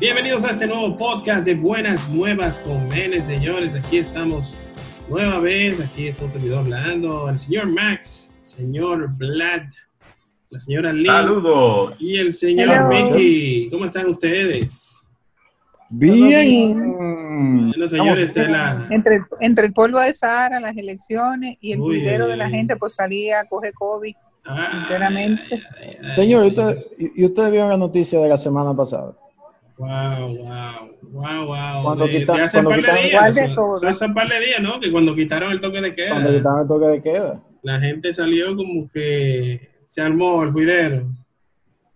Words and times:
Bienvenidos 0.00 0.44
a 0.44 0.50
este 0.50 0.66
nuevo 0.66 0.96
podcast 0.96 1.44
de 1.44 1.54
Buenas 1.54 2.08
Nuevas 2.08 2.58
con 2.60 2.88
Mene, 2.88 3.20
señores. 3.20 3.74
Aquí 3.74 3.98
estamos 3.98 4.56
nueva 5.10 5.40
vez. 5.40 5.78
Aquí 5.80 6.06
está 6.06 6.24
un 6.24 6.32
servidor 6.32 6.60
hablando. 6.60 7.28
El 7.28 7.38
señor 7.38 7.66
Max, 7.66 8.34
señor 8.40 9.10
Vlad, 9.18 9.64
la 10.48 10.58
señora 10.58 10.90
Lee. 10.90 11.04
Saludos. 11.04 11.96
Y 12.00 12.16
el 12.16 12.32
señor 12.32 12.88
Mickey. 12.88 13.68
¿Cómo 13.70 13.84
están 13.84 14.06
ustedes? 14.06 15.06
Bien. 15.90 17.23
Bueno, 17.34 17.88
señores, 17.88 18.30
es 18.36 18.48
la... 18.50 18.86
Entre, 18.90 19.22
entre 19.40 19.66
el 19.66 19.72
polvo 19.72 20.00
de 20.00 20.12
Sahara, 20.14 20.60
las 20.60 20.76
elecciones 20.76 21.56
y 21.60 21.72
el 21.72 21.78
cuidero 21.80 22.26
de 22.28 22.36
la 22.36 22.48
gente, 22.48 22.76
pues 22.76 22.94
salía 22.94 23.40
a 23.40 23.44
coger 23.44 23.72
COVID. 23.74 24.14
Ay, 24.46 24.66
Sinceramente. 24.72 25.42
ay, 25.50 25.60
ay, 25.80 25.96
ay, 26.02 26.14
Señor, 26.16 26.42
sí. 26.42 26.46
¿y 26.46 26.50
usted, 26.50 26.86
y- 26.98 27.22
y 27.22 27.24
usted 27.24 27.50
vio 27.50 27.68
la 27.68 27.76
noticia 27.76 28.18
de 28.20 28.28
la 28.28 28.36
semana 28.38 28.74
pasada? 28.76 29.12
Wow, 29.78 30.36
wow, 30.36 30.90
wow, 31.12 31.46
wow. 31.46 31.82
Cuando 31.82 32.06
de, 32.06 32.10
quita- 32.18 32.32
de 32.34 32.42
hace 32.42 32.58
un 32.58 32.64
cuando 32.66 32.82
par 32.86 32.94
de 32.94 33.02
quitaron- 33.02 33.10
días. 33.10 33.20
¿Cuál 33.22 33.34
de 33.34 33.40
o 33.40 33.44
sea, 33.46 33.54
todas? 33.54 33.84
hace 33.84 34.04
un 34.06 34.14
par 34.14 34.28
de 34.28 34.40
días, 34.46 34.60
¿no? 34.60 34.80
Que 34.80 34.92
cuando 34.92 35.14
quitaron 35.14 35.50
el 35.52 35.60
toque 35.60 35.80
de 35.80 35.94
Cuando 35.94 36.28
queda, 36.28 36.36
quitaron 36.38 36.60
el 36.60 36.68
toque 36.68 36.86
de 36.86 37.02
queda. 37.02 37.42
la 37.62 37.80
gente 37.80 38.12
salió 38.12 38.54
como 38.54 38.88
que 38.92 39.70
se 39.86 40.00
armó 40.02 40.42
el 40.44 40.52
cuidero. 40.52 41.08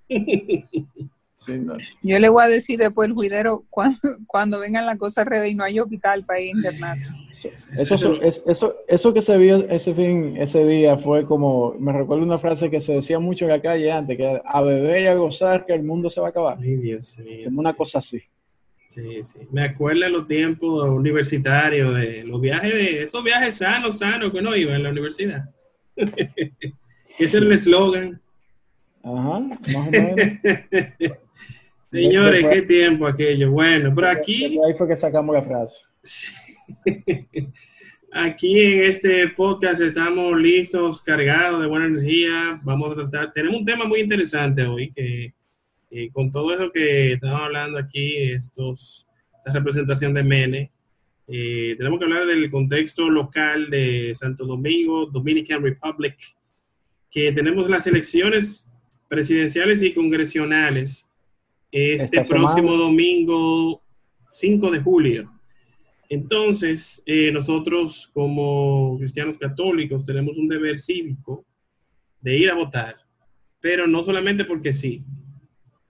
Sí, 1.49 1.59
no. 1.59 1.75
Yo 2.03 2.19
le 2.19 2.29
voy 2.29 2.45
a 2.45 2.49
decir 2.49 2.79
después 2.79 3.09
el 3.09 3.15
cuidero 3.15 3.65
cuando, 3.71 3.99
cuando 4.27 4.61
vengan 4.61 4.85
las 4.87 4.97
cosas 4.99 5.19
al 5.19 5.27
revés 5.33 5.53
y 5.53 5.55
no 5.55 5.65
hay 5.65 5.81
hospital 5.81 6.25
para 6.25 6.41
ir 6.41 6.55
internarse. 6.57 7.07
Eso, 7.79 7.95
eso, 7.95 8.21
es- 8.23 8.43
eso, 8.47 8.77
eso 8.89 9.15
que 9.15 9.23
se 9.23 9.37
vio 9.39 9.57
ese 9.71 9.95
fin, 9.95 10.37
ese 10.37 10.65
día 10.65 10.99
fue 10.99 11.25
como, 11.25 11.73
me 11.79 11.93
recuerdo 11.93 12.25
una 12.25 12.39
frase 12.39 12.69
que 12.69 12.81
se 12.81 12.93
decía 12.95 13.19
mucho 13.19 13.45
en 13.45 13.53
la 13.53 13.63
calle 13.63 13.91
antes, 13.93 14.17
que 14.17 14.41
a 14.45 14.61
beber 14.63 15.03
y 15.05 15.07
a 15.07 15.15
gozar 15.15 15.65
que 15.65 15.73
el 15.75 15.85
mundo 15.85 16.11
se 16.11 16.21
va 16.21 16.27
a 16.27 16.31
acabar. 16.31 16.59
Ay, 16.61 16.77
Dios 16.77 17.17
mío. 17.19 17.45
Como 17.47 17.61
una 17.61 17.75
cosa 17.75 17.99
así. 17.99 18.21
Sí, 18.89 19.23
sí. 19.23 19.39
Me 19.53 19.63
acuerdo 19.65 20.01
de 20.01 20.11
los 20.11 20.27
tiempos 20.27 20.89
universitarios, 20.89 21.95
de 21.95 22.25
los 22.25 22.41
viajes, 22.41 22.73
de 22.75 23.03
esos 23.05 23.23
viajes 23.23 23.55
sanos, 23.57 23.99
sanos 23.99 24.33
que 24.33 24.39
uno 24.39 24.57
iba 24.57 24.75
en 24.75 24.83
la 24.83 24.91
universidad. 24.91 25.49
Ese 27.19 27.37
era 27.37 27.47
el 27.47 27.53
eslogan. 27.53 28.21
Ajá, 29.03 29.39
más 29.41 29.59
o 29.89 29.91
menos. 29.91 30.17
Señores, 31.91 32.45
qué 32.51 32.63
tiempo 32.63 33.07
aquello. 33.07 33.51
Bueno, 33.51 33.93
pero 33.95 34.09
aquí, 34.09 34.59
Ahí 34.67 34.75
fue 34.77 34.89
que 34.89 34.97
sacamos 34.97 35.35
la 35.35 35.43
frase. 35.43 35.77
aquí 38.13 38.61
en 38.61 38.83
este 38.83 39.29
podcast 39.29 39.81
estamos 39.81 40.39
listos, 40.39 41.01
cargados 41.01 41.63
de 41.63 41.67
buena 41.67 41.87
energía. 41.87 42.61
Vamos 42.63 42.93
a 42.93 42.97
tratar, 42.97 43.33
tenemos 43.33 43.61
un 43.61 43.67
tema 43.67 43.87
muy 43.87 44.01
interesante 44.01 44.67
hoy 44.67 44.91
que 44.91 45.33
eh, 45.91 46.11
con 46.13 46.31
todo 46.31 46.53
eso 46.53 46.71
que 46.71 47.13
estamos 47.13 47.41
hablando 47.41 47.79
aquí, 47.79 48.19
estos, 48.33 49.07
esta 49.39 49.55
representación 49.55 50.13
de 50.13 50.23
Mene, 50.23 50.71
eh, 51.27 51.75
tenemos 51.79 51.99
que 51.99 52.05
hablar 52.05 52.27
del 52.27 52.51
contexto 52.51 53.09
local 53.09 53.71
de 53.71 54.15
Santo 54.15 54.45
Domingo, 54.45 55.07
Dominican 55.07 55.63
Republic, 55.63 56.17
que 57.11 57.33
tenemos 57.33 57.71
las 57.71 57.87
elecciones 57.87 58.69
presidenciales 59.09 59.81
y 59.81 59.95
congresionales 59.95 61.08
este 61.71 62.19
próximo 62.29 62.77
domingo 62.77 63.83
5 64.27 64.71
de 64.71 64.81
julio. 64.81 65.33
Entonces, 66.11 67.03
eh, 67.07 67.31
nosotros 67.33 68.09
como 68.15 68.97
cristianos 68.99 69.37
católicos 69.37 70.05
tenemos 70.05 70.37
un 70.39 70.49
deber 70.49 70.77
cívico 70.77 71.45
de 72.21 72.37
ir 72.39 72.51
a 72.51 72.55
votar, 72.55 72.97
pero 73.61 73.87
no 73.87 74.03
solamente 74.05 74.45
porque 74.45 74.73
sí. 74.73 75.05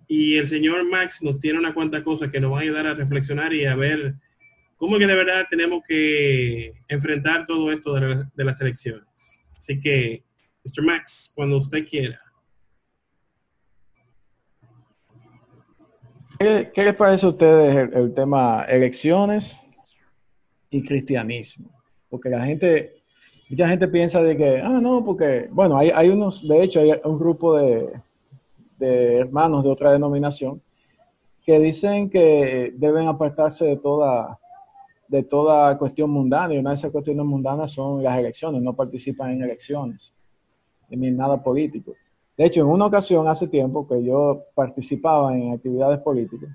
Y 0.09 0.37
el 0.37 0.47
señor 0.49 0.89
Max 0.91 1.23
nos 1.23 1.39
tiene 1.39 1.59
una 1.59 1.75
cuanta 1.75 2.03
cosas 2.03 2.31
que 2.31 2.41
nos 2.41 2.51
van 2.51 2.61
a 2.61 2.63
ayudar 2.63 2.87
a 2.89 2.95
reflexionar 2.95 3.53
y 3.53 3.65
a 3.67 3.77
ver 3.77 4.15
cómo 4.77 4.97
es 4.97 5.01
que 5.01 5.07
de 5.07 5.15
verdad 5.15 5.47
tenemos 5.49 5.83
que 5.87 6.73
enfrentar 6.89 7.47
todo 7.47 7.71
esto 7.71 7.95
de, 7.95 8.01
la- 8.01 8.31
de 8.35 8.45
las 8.45 8.61
elecciones. 8.61 9.43
Así 9.57 9.79
que, 9.81 10.25
Mr. 10.65 10.83
Max, 10.85 11.33
cuando 11.35 11.59
usted 11.59 11.87
quiera. 11.87 12.21
¿Qué, 16.39 16.71
les 16.77 16.95
parece 16.95 17.27
a 17.27 17.31
ustedes 17.31 17.93
el, 17.93 18.15
tema 18.15 18.65
elecciones 18.69 19.57
y 20.71 20.85
cristianismo? 20.85 21.69
Porque 22.09 22.31
la 22.31 22.45
gente, 22.45 23.03
mucha 23.51 23.69
gente 23.69 23.89
piensa 23.89 24.23
de 24.23 24.37
que, 24.37 24.61
ah, 24.61 24.79
no, 24.81 25.05
porque, 25.05 25.49
bueno, 25.51 25.77
hay, 25.77 25.91
hay 25.91 26.11
unos, 26.11 26.47
de 26.47 26.63
hecho, 26.63 26.79
hay 26.81 26.93
un 27.03 27.19
grupo 27.19 27.57
de, 27.57 27.91
de 28.79 29.17
hermanos 29.19 29.65
de 29.65 29.71
otra 29.71 29.91
denominación 29.91 30.63
que 31.45 31.59
dicen 31.59 32.09
que 32.09 32.73
deben 32.77 33.09
apartarse 33.09 33.65
de 33.65 33.77
toda, 33.77 34.39
de 35.09 35.25
toda 35.25 35.77
cuestión 35.77 36.11
mundana, 36.11 36.55
y 36.55 36.59
una 36.59 36.71
de 36.71 36.77
esas 36.77 36.93
cuestiones 36.93 37.25
mundanas 37.25 37.73
son 37.73 38.03
las 38.03 38.17
elecciones, 38.17 38.63
no 38.63 38.75
participan 38.75 39.33
en 39.33 39.43
elecciones, 39.43 40.15
ni 40.89 41.09
en 41.09 41.17
nada 41.17 41.43
político. 41.43 41.95
De 42.39 42.47
hecho, 42.47 42.61
en 42.61 42.69
una 42.69 42.87
ocasión 42.87 43.27
hace 43.29 43.49
tiempo 43.49 43.87
que 43.87 44.03
yo 44.03 44.45
participaba 44.55 45.37
en 45.37 45.53
actividades 45.53 45.99
políticas, 45.99 46.49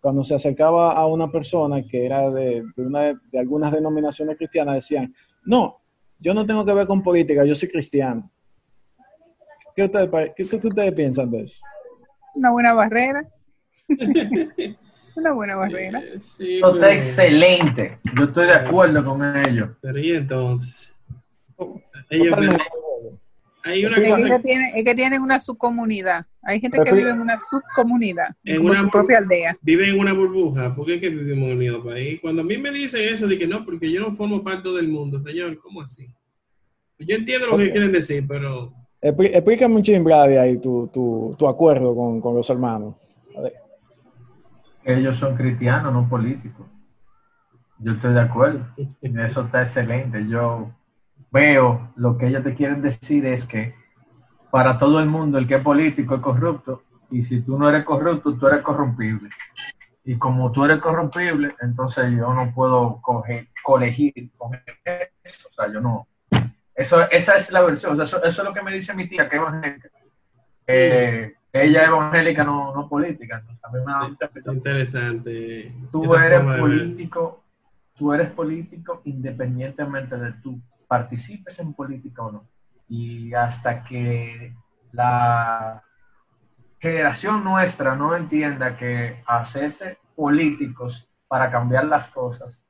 cuando 0.00 0.22
se 0.24 0.34
acercaba 0.34 0.92
a 0.92 1.06
una 1.06 1.30
persona 1.30 1.82
que 1.82 2.04
era 2.04 2.28
de, 2.30 2.64
de 2.76 2.82
una 2.86 3.00
de, 3.30 3.38
algunas 3.38 3.72
denominaciones 3.72 4.36
cristianas, 4.36 4.74
decían, 4.74 5.14
no, 5.44 5.78
yo 6.18 6.34
no 6.34 6.44
tengo 6.44 6.64
que 6.64 6.74
ver 6.74 6.86
con 6.88 7.02
política, 7.02 7.44
yo 7.44 7.54
soy 7.54 7.68
cristiano. 7.68 8.28
¿Qué 9.76 9.84
ustedes, 9.84 10.08
pare- 10.10 10.34
qué- 10.36 10.48
qué 10.48 10.56
ustedes 10.56 10.92
piensan 10.92 11.30
de 11.30 11.42
eso? 11.44 11.60
Una 12.34 12.50
buena 12.50 12.74
barrera. 12.74 13.24
Una 15.16 15.32
buena 15.32 15.56
barrera. 15.56 16.00
Sí, 16.18 16.58
Eso 16.58 16.66
está 16.72 16.80
pero- 16.80 16.92
excelente. 16.92 17.98
Yo 18.16 18.24
estoy 18.24 18.46
de 18.46 18.54
acuerdo 18.54 19.04
con 19.04 19.36
ellos. 19.36 19.70
Pero 19.80 19.98
y 20.00 20.10
entonces, 20.12 20.94
ellos. 22.10 22.56
Hay 23.64 23.84
una 23.84 23.96
Es 23.98 24.02
que, 24.14 24.22
cosa, 24.22 24.38
tienen, 24.42 24.70
es 24.74 24.84
que 24.84 24.94
tienen 24.94 25.22
una 25.22 25.40
subcomunidad. 25.40 26.26
Hay 26.42 26.60
gente 26.60 26.78
que 26.82 26.92
vive 26.94 27.10
en 27.10 27.20
una 27.20 27.38
subcomunidad, 27.38 28.28
En 28.44 28.64
una- 28.64 28.80
su 28.80 28.90
propia 28.90 29.18
aldea. 29.18 29.56
viven 29.62 29.90
en 29.90 29.98
una 30.00 30.12
burbuja, 30.14 30.74
¿por 30.74 30.86
qué 30.86 30.94
es 30.94 31.00
que 31.00 31.10
vivimos 31.10 31.46
en 31.46 31.52
un 31.52 31.58
mismo 31.58 31.84
país? 31.84 32.18
Cuando 32.22 32.42
a 32.42 32.44
mí 32.44 32.56
me 32.58 32.70
dicen 32.70 33.02
eso, 33.12 33.26
de 33.26 33.36
que 33.38 33.46
no, 33.46 33.64
porque 33.64 33.90
yo 33.90 34.00
no 34.00 34.14
formo 34.14 34.42
parte 34.42 34.70
del 34.70 34.88
mundo, 34.88 35.20
señor, 35.22 35.58
¿cómo 35.58 35.82
así? 35.82 36.06
Yo 36.98 37.16
entiendo 37.16 37.46
lo 37.48 37.58
que 37.58 37.70
quieren 37.70 37.92
decir, 37.92 38.24
pero 38.26 38.72
Explícame 39.00 39.76
un 39.76 39.82
chin, 39.82 40.02
Vlad, 40.02 40.36
ahí 40.38 40.58
tu, 40.58 40.88
tu, 40.88 41.36
tu 41.38 41.46
acuerdo 41.46 41.94
con, 41.94 42.20
con 42.20 42.34
los 42.34 42.50
hermanos. 42.50 42.96
A 43.36 43.40
ver. 43.42 43.52
Ellos 44.84 45.16
son 45.16 45.36
cristianos, 45.36 45.92
no 45.92 46.08
políticos. 46.08 46.66
Yo 47.78 47.92
estoy 47.92 48.12
de 48.14 48.20
acuerdo. 48.20 48.66
Eso 49.00 49.42
está 49.42 49.62
excelente. 49.62 50.26
Yo 50.28 50.70
veo 51.30 51.92
lo 51.96 52.16
que 52.16 52.28
ellos 52.28 52.44
te 52.44 52.54
quieren 52.54 52.82
decir 52.82 53.26
es 53.26 53.44
que 53.44 53.74
para 54.50 54.78
todo 54.78 55.00
el 55.00 55.06
mundo 55.06 55.38
el 55.38 55.46
que 55.46 55.56
es 55.56 55.62
político 55.62 56.14
es 56.14 56.20
corrupto 56.20 56.82
y 57.10 57.22
si 57.22 57.40
tú 57.40 57.58
no 57.58 57.68
eres 57.68 57.84
corrupto, 57.84 58.34
tú 58.34 58.46
eres 58.46 58.62
corrompible. 58.62 59.30
Y 60.04 60.16
como 60.16 60.52
tú 60.52 60.64
eres 60.64 60.78
corrompible, 60.78 61.54
entonces 61.60 62.10
yo 62.12 62.32
no 62.32 62.52
puedo 62.54 63.00
coger, 63.02 63.48
colegir 63.62 64.30
con 64.36 64.54
eso. 64.54 65.48
O 65.48 65.52
sea, 65.52 65.72
yo 65.72 65.80
no. 65.80 66.06
Eso, 66.74 67.10
esa 67.10 67.36
es 67.36 67.50
la 67.50 67.62
versión. 67.62 67.92
O 67.92 67.96
sea, 67.96 68.04
eso, 68.04 68.22
eso 68.22 68.42
es 68.42 68.48
lo 68.48 68.54
que 68.54 68.62
me 68.62 68.72
dice 68.72 68.94
mi 68.94 69.08
tía, 69.08 69.28
que 69.28 69.36
es 69.36 69.42
evangélica. 69.42 69.88
Eh, 70.66 71.34
ella 71.52 71.82
es 71.82 71.88
evangélica, 71.88 72.44
no, 72.44 72.74
no 72.74 72.88
política. 72.88 73.38
Entonces, 73.38 73.64
a 73.64 73.68
mí 73.70 73.78
me 73.84 73.92
da 73.92 74.08
mucha 74.08 74.30
está 74.34 74.52
interesante. 74.52 75.74
tú 75.90 76.04
esa 76.04 76.26
eres 76.26 76.40
político, 76.40 77.44
tú 77.94 78.12
eres 78.12 78.30
político 78.30 79.02
independientemente 79.04 80.16
de 80.16 80.32
tú 80.42 80.60
participes 80.88 81.58
en 81.60 81.74
política 81.74 82.22
o 82.22 82.32
no. 82.32 82.48
Y 82.88 83.32
hasta 83.34 83.82
que 83.84 84.54
la 84.92 85.82
generación 86.80 87.44
nuestra 87.44 87.94
no 87.94 88.16
entienda 88.16 88.76
que 88.76 89.22
hacerse 89.26 89.98
políticos 90.16 91.08
para 91.26 91.50
cambiar 91.50 91.84
las 91.84 92.08
cosas 92.08 92.64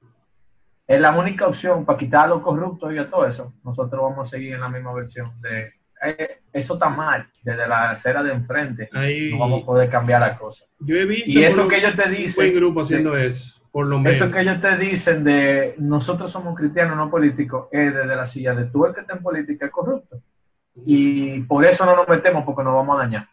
es 0.87 1.01
la 1.01 1.11
única 1.13 1.47
opción 1.47 1.85
para 1.85 1.99
quitar 1.99 2.25
a 2.25 2.29
los 2.29 2.41
corruptos 2.43 2.93
y 2.95 2.99
a 2.99 3.09
todo 3.11 3.27
eso, 3.27 3.53
nosotros 3.63 4.01
vamos 4.03 4.27
a 4.27 4.31
seguir 4.31 4.55
en 4.55 4.61
la 4.63 4.71
misma 4.71 4.93
versión 4.95 5.31
de 5.43 5.75
eh, 6.03 6.41
eso 6.53 6.75
está 6.75 6.89
mal, 6.89 7.29
desde 7.43 7.67
la 7.69 7.91
acera 7.91 8.23
de 8.23 8.33
enfrente 8.33 8.89
Ahí, 8.95 9.31
no 9.33 9.39
vamos 9.41 9.63
a 9.63 9.67
poder 9.67 9.91
cambiar 9.91 10.21
la 10.23 10.39
cosa. 10.39 10.65
yo 10.81 10.97
he 10.97 11.05
visto 11.05 11.31
Y 11.31 11.45
eso 11.45 11.69
que 11.69 11.79
lo- 11.81 11.87
ellos 11.89 11.95
te 12.01 12.09
un 12.09 12.15
dicen, 12.17 12.45
buen 12.47 12.55
grupo 12.57 12.81
haciendo 12.83 13.17
eso, 13.19 13.61
por 13.79 13.87
lo 13.87 13.99
menos. 14.01 14.17
eso 14.17 14.29
que 14.29 14.41
ellos 14.41 14.59
te 14.59 14.77
dicen 14.77 15.23
de 15.23 15.77
nosotros 15.79 16.33
somos 16.33 16.57
cristianos, 16.59 16.97
no 16.97 17.09
políticos, 17.09 17.69
es 17.71 17.95
desde 17.95 18.17
la 18.17 18.27
silla 18.27 18.53
de 18.53 18.65
tú 18.65 18.85
el 18.87 18.93
que 18.93 19.03
está 19.03 19.13
en 19.13 19.23
política 19.23 19.67
es 19.67 19.71
corrupto. 19.71 20.21
Y 20.85 21.43
por 21.43 21.65
eso 21.65 21.87
no 21.87 21.95
nos 21.95 22.09
metemos 22.09 22.45
porque 22.45 22.65
nos 22.65 22.75
vamos 22.75 22.97
a 22.99 23.03
dañar. 23.05 23.29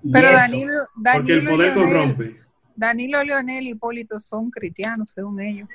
Y 0.00 0.12
Pero 0.12 0.28
eso, 0.28 0.36
Danilo, 0.38 0.72
porque 0.94 1.32
el 1.32 1.44
Danilo 1.44 1.50
y 1.50 1.56
poder 1.56 1.74
Leonel- 1.74 1.90
corrompe. 1.90 2.40
Danilo, 2.76 3.24
Leonel 3.24 3.64
y 3.66 3.70
Hipólito 3.70 4.20
son 4.20 4.48
cristianos, 4.48 5.10
según 5.10 5.40
ellos. 5.40 5.68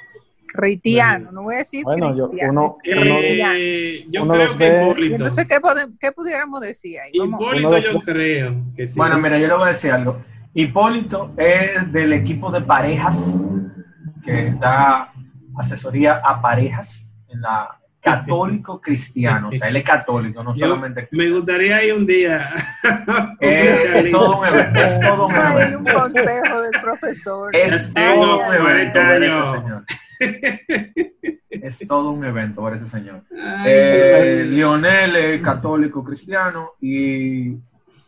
Cristianos, 0.47 1.33
no 1.33 1.43
voy 1.43 1.55
a 1.55 1.57
decir 1.57 1.83
Bueno, 1.83 2.15
yo- 2.15 2.29
uno-. 2.49 2.77
Eh, 2.85 4.05
yo 4.09 4.23
uno 4.23 4.33
creo 4.33 4.57
que 4.57 4.67
Hipólito. 4.81 5.15
Entonces, 5.15 5.45
¿qué, 5.45 5.59
qué 5.99 6.11
pudiéramos 6.13 6.61
decir 6.61 7.01
ahí? 7.01 7.11
Hipólito 7.13 7.77
yo 7.79 7.99
creo 7.99 8.63
que 8.77 8.87
sí. 8.87 8.97
Bueno, 8.97 9.19
mira, 9.19 9.37
yo 9.37 9.47
le 9.47 9.53
voy 9.55 9.63
a 9.63 9.67
decir 9.67 9.91
algo. 9.91 10.21
Hipólito 10.59 11.35
es 11.37 11.91
del 11.91 12.13
equipo 12.13 12.49
de 12.49 12.61
parejas 12.61 13.39
que 14.23 14.55
da 14.59 15.13
asesoría 15.55 16.19
a 16.25 16.41
parejas 16.41 17.07
en 17.27 17.41
la 17.41 17.77
católico 18.01 18.81
cristiano. 18.81 19.49
O 19.49 19.51
sea, 19.51 19.67
él 19.67 19.75
es 19.75 19.83
católico, 19.83 20.43
no 20.43 20.55
Yo 20.55 20.67
solamente 20.67 21.09
me 21.11 21.29
gustaría 21.29 21.83
ir 21.85 21.93
un 21.93 22.07
día. 22.07 22.39
Es, 23.39 24.09
todo 24.09 24.39
un 24.39 24.47
evento. 24.47 24.79
Es 24.79 24.99
todo 25.07 25.27
un 25.27 25.35
Hay 25.35 25.61
evento. 25.61 25.77
un 25.77 25.85
consejo 25.85 26.61
del 26.61 26.81
profesor. 26.81 27.55
Es 27.55 27.93
todo 27.93 28.39
un 28.39 28.53
evento 28.55 28.99
40 28.99 29.09
ver 29.09 29.23
ese 29.23 29.45
señor. 29.45 29.83
Es 31.49 31.87
todo 31.87 32.09
un 32.11 32.25
evento 32.25 32.63
ver 32.63 32.73
ese 32.75 32.87
señor. 32.87 33.21
Ay, 33.31 33.63
Eh, 33.67 34.45
Lionel 34.49 35.15
es 35.15 35.41
católico 35.43 36.03
cristiano 36.03 36.71
y 36.81 37.55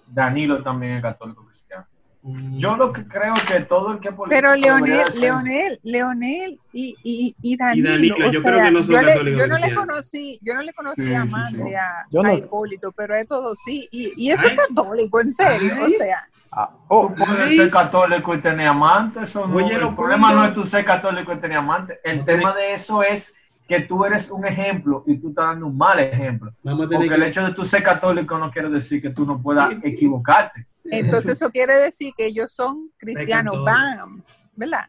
Danilo 0.07 0.63
también 0.63 0.94
es 0.94 1.02
católico 1.04 1.45
cristiano. 1.45 1.86
Yo 2.21 2.75
lo 2.75 2.92
que 2.92 3.07
creo 3.07 3.33
que 3.48 3.62
todo 3.62 3.94
el 3.94 4.00
que 4.00 4.12
Pero 4.30 4.54
Leonel, 4.56 5.06
Leonel, 5.19 5.80
Leonel 5.83 6.60
y, 6.74 6.98
y, 7.01 7.36
y 7.42 7.56
Danilo, 7.57 7.89
Danilo, 7.92 8.16
o 8.27 8.31
yo 8.31 8.42
sea, 8.42 8.51
creo 8.51 8.63
que 8.66 8.71
no 8.71 8.83
son 8.83 8.95
yo, 8.95 9.01
le, 9.24 9.38
yo 9.38 9.48
no 9.48 9.57
le 9.57 9.74
conocí, 9.74 10.39
yo 10.42 10.54
no 10.54 10.62
le 10.62 10.74
conocí 10.74 11.01
Sí, 11.06 11.13
a 11.13 11.25
sí, 11.25 11.30
amante 11.30 11.63
sí. 11.69 11.75
a, 11.75 12.06
no- 12.12 12.24
a 12.30 12.33
Hipólito, 12.33 12.92
pero 12.92 13.16
es 13.16 13.25
todo 13.25 13.56
sí, 13.56 13.88
y, 13.92 14.13
y 14.18 14.31
eso 14.31 14.44
Ay. 14.45 14.51
es 14.57 14.68
católico, 14.68 15.21
en 15.21 15.31
serio, 15.31 15.74
Ay. 15.77 15.94
o 15.95 15.98
sea, 15.98 16.30
Ah, 16.51 16.71
oh, 16.88 17.13
Tú 17.16 17.24
puedes 17.25 17.56
ser 17.56 17.69
católico 17.69 18.33
y 18.33 18.42
tener 18.42 18.68
amante, 18.68 19.21
eso 19.24 19.48
no, 19.48 19.56
Oye, 19.56 19.75
el 19.75 19.94
problema 19.95 20.33
no 20.33 20.45
es 20.45 20.54
tú 20.54 20.63
ser 20.63 20.83
católico 20.83 21.31
y 21.31 21.39
tener 21.39 21.60
amante. 21.60 22.00
El 22.04 22.19
No 22.19 22.25
tema 22.25 22.54
de 22.56 22.74
eso 22.74 23.04
es 23.04 23.36
que 23.69 23.81
tú 23.81 24.04
eres 24.04 24.31
un 24.31 24.45
ejemplo 24.48 25.04
y 25.06 25.16
tú 25.18 25.30
estás 25.30 25.45
dando 25.45 25.68
un 25.68 25.77
mal 25.77 26.00
ejemplo. 26.00 26.51
Vamos 26.63 26.88
a 26.88 26.89
tener 26.89 27.07
Porque 27.07 27.21
el 27.24 27.30
hecho 27.30 27.45
de 27.45 27.54
tú 27.54 27.63
ser 27.63 27.83
católico 27.83 28.36
no 28.38 28.50
quiere 28.50 28.68
decir 28.69 29.00
que 29.00 29.12
tú 29.12 29.25
no 29.25 29.39
puedas 29.42 29.75
equivocarte. 29.83 30.66
entonces 30.86 31.33
eso 31.33 31.51
quiere 31.51 31.75
decir 31.75 32.12
que 32.18 32.25
ellos 32.25 32.51
son 32.51 32.89
cristianos, 32.98 33.63
bam, 33.63 34.24
¿verdad? 34.56 34.86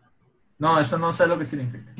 No, 0.59 0.81
eso 0.81 0.97
no 0.99 1.13
sé 1.13 1.27
lo 1.27 1.39
que 1.39 1.45
significa. 1.45 1.93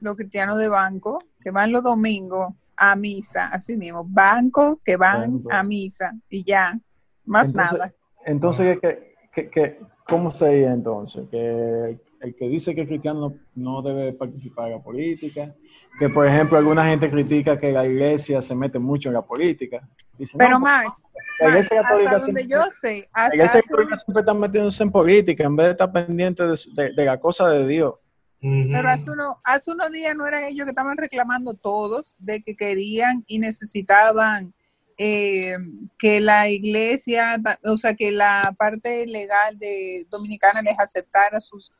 Los 0.00 0.16
cristianos 0.16 0.58
de 0.58 0.68
banco 0.68 1.18
que 1.40 1.50
van 1.50 1.72
los 1.72 1.82
domingos 1.82 2.52
a 2.76 2.94
misa, 2.94 3.46
así 3.48 3.74
mismo, 3.76 4.04
banco 4.04 4.80
que 4.84 4.96
van 4.96 5.20
Banco. 5.42 5.48
a 5.52 5.62
misa 5.62 6.12
y 6.28 6.44
ya, 6.44 6.78
más 7.24 7.48
Entonces- 7.48 7.72
nada. 7.72 7.92
Entonces, 8.26 8.78
¿qué, 8.80 9.14
qué, 9.34 9.50
qué- 9.50 9.80
cómo 10.06 10.30
sería 10.30 10.72
entonces? 10.72 11.26
Que 11.30 11.98
el 12.20 12.34
que 12.36 12.48
dice 12.48 12.74
que 12.74 12.82
el 12.82 12.86
cristiano 12.88 13.20
no, 13.20 13.34
no 13.54 13.82
debe 13.82 14.12
participar 14.12 14.66
en 14.68 14.76
la 14.76 14.82
política, 14.82 15.54
que 15.98 16.08
por 16.08 16.26
ejemplo 16.26 16.58
alguna 16.58 16.86
gente 16.86 17.10
critica 17.10 17.58
que 17.60 17.70
la 17.72 17.86
iglesia 17.86 18.42
se 18.42 18.54
mete 18.54 18.78
mucho 18.78 19.08
en 19.08 19.14
la 19.14 19.22
política. 19.22 19.86
Dice, 20.18 20.36
Pero 20.38 20.52
no, 20.52 20.60
Max, 20.60 21.10
la 21.40 21.48
iglesia 21.48 21.76
Max, 21.76 21.88
católica 21.88 22.10
hasta 22.16 22.26
donde 22.26 22.40
siempre- 22.42 22.56
yo 22.66 22.72
sé, 22.72 23.08
la 23.14 23.22
hasta 23.24 23.34
iglesia 23.36 23.60
hace 23.60 23.68
católica 23.68 23.96
siempre 23.96 24.20
está 24.20 24.34
metiéndose 24.34 24.82
en 24.82 24.90
política 24.92 25.44
en 25.44 25.56
vez 25.56 25.66
de 25.66 25.72
estar 25.72 25.92
pendiente 25.92 26.46
de, 26.46 26.56
su- 26.56 26.74
de- 26.74 26.92
de 26.92 27.04
la 27.04 27.18
cosa 27.20 27.48
de 27.48 27.66
Dios. 27.66 27.94
Pero 28.40 28.88
hace, 28.88 29.08
uno, 29.08 29.36
hace 29.44 29.70
unos 29.70 29.90
días 29.92 30.16
no 30.16 30.26
eran 30.26 30.42
ellos 30.42 30.64
que 30.64 30.70
estaban 30.70 30.96
reclamando 30.96 31.54
todos 31.54 32.16
de 32.18 32.42
que 32.42 32.56
querían 32.56 33.22
y 33.28 33.38
necesitaban 33.38 34.52
eh, 34.98 35.56
que 35.98 36.20
la 36.20 36.48
iglesia, 36.48 37.40
o 37.64 37.78
sea, 37.78 37.94
que 37.94 38.10
la 38.10 38.52
parte 38.58 39.06
legal 39.06 39.56
de 39.58 40.06
dominicana 40.10 40.60
les 40.60 40.76
aceptara 40.78 41.38
sus 41.40 41.70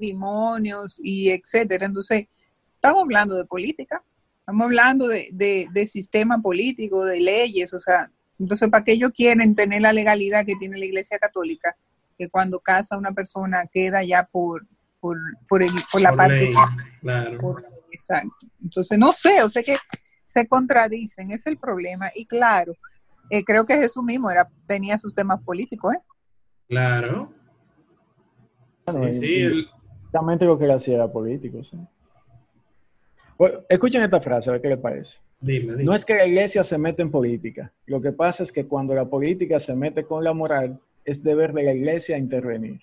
matrimonios 0.00 1.00
y 1.02 1.30
etcétera. 1.30 1.86
Entonces, 1.86 2.26
estamos 2.88 3.02
hablando 3.04 3.36
de 3.36 3.44
política, 3.44 4.02
estamos 4.40 4.64
hablando 4.64 5.08
de, 5.08 5.28
de, 5.32 5.68
de 5.72 5.86
sistema 5.88 6.40
político, 6.40 7.04
de 7.04 7.20
leyes, 7.20 7.72
o 7.72 7.78
sea, 7.78 8.10
entonces, 8.38 8.68
¿para 8.68 8.84
qué 8.84 8.92
ellos 8.92 9.10
quieren 9.14 9.54
tener 9.54 9.80
la 9.82 9.92
legalidad 9.94 10.44
que 10.44 10.56
tiene 10.56 10.76
la 10.78 10.84
iglesia 10.84 11.18
católica? 11.18 11.74
Que 12.18 12.28
cuando 12.28 12.60
casa 12.60 12.98
una 12.98 13.12
persona 13.12 13.64
queda 13.72 14.04
ya 14.04 14.24
por, 14.30 14.66
por, 15.00 15.16
por, 15.48 15.62
el, 15.62 15.70
por 15.90 16.02
la 16.02 16.10
Por 16.10 16.18
parte 16.18 16.40
ley, 16.40 16.54
Claro. 17.00 17.38
por- 17.38 17.66
exacto. 17.90 18.46
Entonces, 18.62 18.98
no 18.98 19.12
sé, 19.12 19.42
o 19.42 19.48
sea 19.48 19.62
que 19.62 19.76
se 20.22 20.46
contradicen, 20.46 21.30
es 21.30 21.46
el 21.46 21.56
problema. 21.56 22.10
Y 22.14 22.26
claro, 22.26 22.74
eh, 23.30 23.42
creo 23.42 23.64
que 23.64 23.76
Jesús 23.78 24.02
mismo 24.02 24.30
era, 24.30 24.46
tenía 24.66 24.98
sus 24.98 25.14
temas 25.14 25.40
políticos, 25.42 25.94
¿eh? 25.94 26.00
Claro. 26.68 27.32
Bueno, 28.84 29.12
Sí, 29.12 29.18
sí. 29.18 29.68
Exactamente 30.04 30.44
lo 30.44 30.58
que 30.58 30.64
él 30.66 30.70
hacía 30.72 30.94
era 30.96 31.10
político. 31.10 31.64
¿sí? 31.64 31.78
Bueno, 33.38 33.60
escuchen 33.68 34.02
esta 34.02 34.20
frase, 34.20 34.48
a 34.48 34.54
ver 34.54 34.62
qué 34.62 34.68
les 34.68 34.78
parece. 34.78 35.18
Dime, 35.40 35.72
dime. 35.72 35.84
No 35.84 35.94
es 35.94 36.04
que 36.04 36.14
la 36.14 36.26
iglesia 36.26 36.64
se 36.64 36.78
mete 36.78 37.02
en 37.02 37.10
política. 37.10 37.72
Lo 37.86 38.00
que 38.00 38.12
pasa 38.12 38.42
es 38.42 38.50
que 38.50 38.66
cuando 38.66 38.94
la 38.94 39.04
política 39.04 39.60
se 39.60 39.74
mete 39.74 40.04
con 40.04 40.24
la 40.24 40.32
moral, 40.32 40.80
es 41.04 41.22
deber 41.22 41.52
de 41.52 41.62
la 41.62 41.72
iglesia 41.72 42.18
intervenir. 42.18 42.80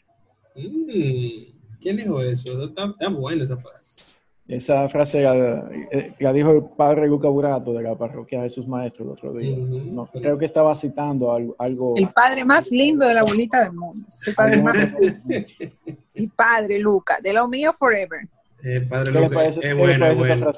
Mm, 0.55 1.79
¿Quién 1.81 1.97
dijo 1.97 2.21
eso? 2.21 2.63
Está, 2.63 2.85
está 2.85 3.09
buena 3.09 3.43
esa 3.43 3.57
frase. 3.57 4.13
Esa 4.47 4.89
frase 4.89 5.21
la, 5.21 5.69
eh, 5.91 6.13
la 6.19 6.33
dijo 6.33 6.51
el 6.51 6.63
padre 6.75 7.07
Luca 7.07 7.29
Burato 7.29 7.73
de 7.73 7.81
la 7.81 7.95
parroquia 7.95 8.41
Jesús 8.41 8.67
Maestro 8.67 9.05
el 9.05 9.11
otro 9.11 9.33
día. 9.33 9.57
Ujú. 9.57 9.79
No, 9.91 10.05
creo 10.05 10.37
que 10.37 10.45
estaba 10.45 10.75
citando 10.75 11.31
algo. 11.31 11.55
algo 11.57 11.93
El 11.95 12.09
padre 12.09 12.43
más 12.43 12.69
lindo 12.69 13.07
de 13.07 13.13
la 13.13 13.23
bolita 13.23 13.63
del 13.63 13.73
mundo. 13.73 14.05
Ese 14.09 14.33
padre 14.33 14.61
más, 14.61 14.75
el 16.13 16.29
padre 16.35 16.79
Luca, 16.79 17.15
de 17.23 17.33
lo 17.33 17.47
mío 17.47 17.71
forever. 17.79 18.27
El 18.63 18.87
padre 18.87 19.11
¿Qué 19.11 19.19
le 19.19 19.25
Lucas 19.25 19.35
parece, 19.35 19.67
es 19.67 19.75
bueno, 19.75 20.15
bueno. 20.15 20.51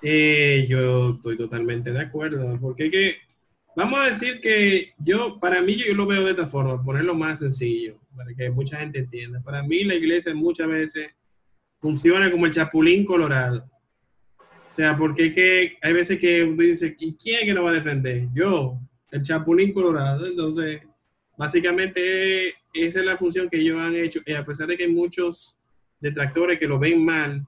Eh, 0.00 0.66
yo 0.68 1.10
estoy 1.10 1.36
totalmente 1.36 1.92
de 1.92 2.00
acuerdo, 2.00 2.58
porque 2.60 2.90
que 2.90 3.16
vamos 3.74 3.98
a 3.98 4.06
decir 4.06 4.40
que 4.40 4.94
yo, 4.98 5.38
para 5.38 5.60
mí, 5.62 5.76
yo 5.76 5.94
lo 5.94 6.06
veo 6.06 6.24
de 6.24 6.30
esta 6.30 6.46
forma, 6.46 6.82
ponerlo 6.82 7.14
más 7.14 7.40
sencillo, 7.40 8.00
para 8.16 8.32
que 8.34 8.50
mucha 8.50 8.78
gente 8.78 9.00
entienda. 9.00 9.40
Para 9.42 9.62
mí, 9.62 9.84
la 9.84 9.96
iglesia 9.96 10.34
muchas 10.34 10.68
veces 10.68 11.08
funciona 11.78 12.30
como 12.30 12.46
el 12.46 12.52
chapulín 12.52 13.04
colorado. 13.04 13.68
O 14.38 14.74
sea, 14.74 14.96
porque 14.96 15.32
que 15.32 15.76
hay 15.82 15.92
veces 15.92 16.18
que 16.18 16.42
uno 16.42 16.62
dice, 16.62 16.96
¿y 16.98 17.14
quién 17.16 17.40
es 17.40 17.44
que 17.44 17.54
nos 17.54 17.66
va 17.66 17.70
a 17.70 17.74
defender? 17.74 18.28
Yo, 18.34 18.78
el 19.10 19.22
chapulín 19.22 19.72
colorado. 19.74 20.26
Entonces, 20.26 20.80
básicamente, 21.36 22.48
esa 22.72 23.00
es 23.00 23.04
la 23.04 23.16
función 23.16 23.48
que 23.50 23.58
ellos 23.58 23.78
han 23.78 23.94
hecho, 23.94 24.20
y 24.24 24.32
a 24.32 24.44
pesar 24.44 24.68
de 24.68 24.76
que 24.76 24.84
hay 24.84 24.92
muchos 24.92 25.55
detractores 26.00 26.58
que 26.58 26.66
lo 26.66 26.78
ven 26.78 27.04
mal, 27.04 27.46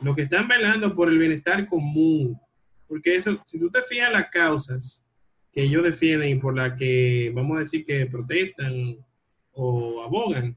lo 0.00 0.14
que 0.14 0.22
están 0.22 0.48
velando 0.48 0.94
por 0.94 1.08
el 1.08 1.18
bienestar 1.18 1.66
común, 1.66 2.38
porque 2.86 3.16
eso, 3.16 3.42
si 3.46 3.58
tú 3.58 3.70
te 3.70 3.82
fijas 3.82 4.12
las 4.12 4.28
causas 4.30 5.04
que 5.52 5.62
ellos 5.62 5.82
defienden 5.82 6.30
y 6.30 6.34
por 6.40 6.54
las 6.54 6.72
que, 6.72 7.32
vamos 7.34 7.56
a 7.56 7.60
decir, 7.60 7.84
que 7.84 8.06
protestan 8.06 8.96
o 9.52 10.02
abogan, 10.02 10.56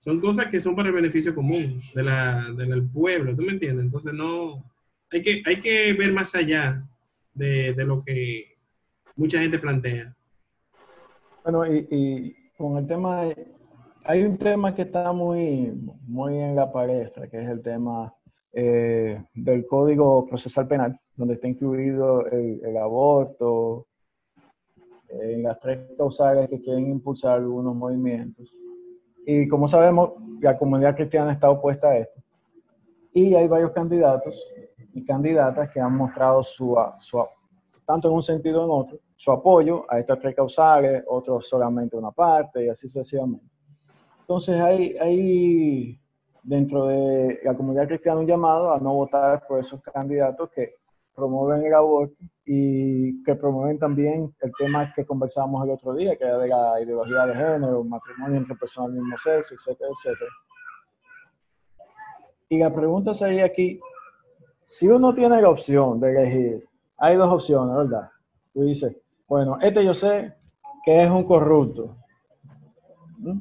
son 0.00 0.20
cosas 0.20 0.46
que 0.46 0.60
son 0.60 0.76
para 0.76 0.88
el 0.88 0.94
beneficio 0.94 1.34
común 1.34 1.80
de 1.94 2.02
la, 2.04 2.52
del 2.52 2.88
pueblo, 2.88 3.34
¿tú 3.34 3.42
me 3.42 3.52
entiendes? 3.52 3.84
Entonces 3.84 4.12
no, 4.12 4.64
hay 5.10 5.22
que, 5.22 5.42
hay 5.44 5.60
que 5.60 5.92
ver 5.94 6.12
más 6.12 6.34
allá 6.34 6.86
de, 7.34 7.74
de 7.74 7.84
lo 7.84 8.04
que 8.04 8.56
mucha 9.16 9.40
gente 9.40 9.58
plantea. 9.58 10.14
Bueno, 11.42 11.66
y, 11.66 11.88
y 11.90 12.36
con 12.56 12.78
el 12.78 12.86
tema, 12.86 13.24
hay 14.08 14.22
un 14.22 14.38
tema 14.38 14.74
que 14.74 14.82
está 14.82 15.12
muy, 15.12 15.72
muy 16.06 16.38
en 16.38 16.54
la 16.54 16.70
palestra, 16.70 17.28
que 17.28 17.42
es 17.42 17.48
el 17.48 17.60
tema 17.60 18.14
eh, 18.52 19.20
del 19.34 19.66
Código 19.66 20.26
Procesal 20.26 20.68
Penal, 20.68 20.98
donde 21.16 21.34
está 21.34 21.48
incluido 21.48 22.24
el, 22.26 22.64
el 22.64 22.76
aborto, 22.76 23.86
eh, 25.08 25.34
en 25.34 25.42
las 25.42 25.58
tres 25.58 25.80
causales 25.96 26.48
que 26.48 26.60
quieren 26.60 26.88
impulsar 26.88 27.32
algunos 27.32 27.74
movimientos. 27.74 28.56
Y 29.26 29.48
como 29.48 29.66
sabemos, 29.66 30.12
la 30.40 30.56
comunidad 30.56 30.94
cristiana 30.94 31.32
está 31.32 31.50
opuesta 31.50 31.88
a 31.88 31.98
esto. 31.98 32.22
Y 33.12 33.34
hay 33.34 33.48
varios 33.48 33.72
candidatos 33.72 34.40
y 34.94 35.04
candidatas 35.04 35.70
que 35.70 35.80
han 35.80 35.96
mostrado 35.96 36.44
su, 36.44 36.76
su 36.98 37.24
tanto 37.84 38.08
en 38.08 38.14
un 38.14 38.22
sentido 38.22 38.62
o 38.62 38.64
en 38.64 38.70
otro, 38.70 38.98
su 39.16 39.32
apoyo 39.32 39.84
a 39.88 39.98
estas 39.98 40.20
tres 40.20 40.36
causales, 40.36 41.02
otros 41.08 41.48
solamente 41.48 41.96
una 41.96 42.12
parte 42.12 42.64
y 42.64 42.68
así 42.68 42.86
sucesivamente. 42.86 43.55
Entonces 44.26 44.60
hay, 44.60 44.96
hay 44.98 46.00
dentro 46.42 46.86
de 46.86 47.38
la 47.44 47.54
comunidad 47.54 47.86
cristiana 47.86 48.18
un 48.18 48.26
llamado 48.26 48.72
a 48.72 48.80
no 48.80 48.92
votar 48.92 49.46
por 49.46 49.60
esos 49.60 49.80
candidatos 49.80 50.50
que 50.50 50.74
promueven 51.14 51.64
el 51.64 51.72
aborto 51.72 52.24
y 52.44 53.22
que 53.22 53.36
promueven 53.36 53.78
también 53.78 54.34
el 54.40 54.50
tema 54.58 54.92
que 54.92 55.06
conversábamos 55.06 55.64
el 55.64 55.70
otro 55.70 55.94
día, 55.94 56.16
que 56.16 56.24
era 56.24 56.38
de 56.38 56.48
la 56.48 56.82
ideología 56.82 57.24
de 57.26 57.34
género, 57.34 57.84
matrimonio 57.84 58.38
entre 58.38 58.56
personas 58.56 58.94
del 58.94 59.02
mismo 59.02 59.16
sexo, 59.16 59.54
etcétera, 59.54 59.90
etcétera. 59.96 60.30
Y 62.48 62.58
la 62.58 62.74
pregunta 62.74 63.14
sería 63.14 63.44
aquí, 63.44 63.78
si 64.64 64.88
uno 64.88 65.14
tiene 65.14 65.40
la 65.40 65.50
opción 65.50 66.00
de 66.00 66.10
elegir, 66.10 66.68
hay 66.98 67.14
dos 67.14 67.28
opciones, 67.28 67.76
¿verdad? 67.76 68.10
Tú 68.52 68.64
dices, 68.64 68.96
bueno, 69.28 69.56
este 69.60 69.84
yo 69.84 69.94
sé 69.94 70.34
que 70.84 71.04
es 71.04 71.08
un 71.08 71.22
corrupto. 71.22 71.96
¿Mm? 73.18 73.38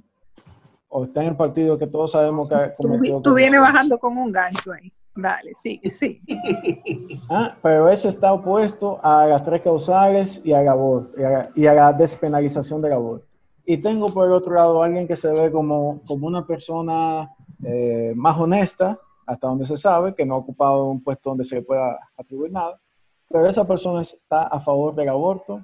O 0.98 1.04
está 1.04 1.22
en 1.22 1.28
el 1.28 1.36
partido 1.36 1.78
que 1.78 1.88
todos 1.88 2.12
sabemos 2.14 2.48
que... 2.48 2.56
Tú, 2.80 3.22
tú 3.22 3.34
vienes 3.34 3.60
bajando 3.60 4.00
con 4.00 4.18
un 4.18 4.32
gancho 4.32 4.72
ahí. 4.72 4.90
Dale, 5.14 5.52
sí, 5.54 5.82
sí. 5.90 6.22
ah, 7.30 7.54
pero 7.62 7.90
ese 7.90 8.08
está 8.08 8.32
opuesto 8.32 8.98
a 9.04 9.26
las 9.26 9.44
tres 9.44 9.62
causales 9.62 10.40
y 10.46 10.54
a, 10.54 10.62
la, 10.62 11.52
y 11.54 11.66
a, 11.66 11.74
la 11.74 11.92
despenalización 11.92 12.82
del 12.82 12.94
aborto. 12.94 13.26
Y 13.66 13.78
tengo 13.80 14.08
por 14.08 14.26
el 14.26 14.32
otro 14.32 14.54
lado 14.54 14.82
alguien 14.82 15.06
que 15.06 15.18
se 15.18 15.28
ve 15.28 15.52
como, 15.52 16.00
como 16.08 16.28
una 16.28 16.48
persona 16.48 17.30
eh, 17.66 18.14
más 18.16 18.38
honesta, 18.40 18.98
hasta 19.26 19.48
donde 19.48 19.66
se 19.66 19.76
sabe, 19.76 20.16
que 20.16 20.26
no 20.26 20.36
ha 20.36 20.38
ocupado 20.38 20.86
un 20.86 21.04
puesto 21.04 21.30
donde 21.30 21.44
se 21.44 21.56
le 21.56 21.62
pueda 21.62 22.00
atribuir 22.18 22.54
nada, 22.54 22.80
pero 23.28 23.46
esa 23.48 23.68
persona 23.68 24.00
está 24.00 24.44
a 24.44 24.62
favor 24.62 24.96
del 24.96 25.10
aborto 25.10 25.62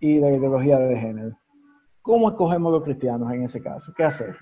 y 0.00 0.18
de 0.18 0.30
la 0.32 0.36
ideología 0.36 0.80
de 0.80 0.96
género. 0.96 1.36
¿Cómo 2.08 2.30
escogemos 2.30 2.72
los 2.72 2.82
cristianos 2.84 3.30
en 3.34 3.42
ese 3.42 3.60
caso? 3.60 3.92
¿Qué 3.94 4.02
hacer? 4.02 4.34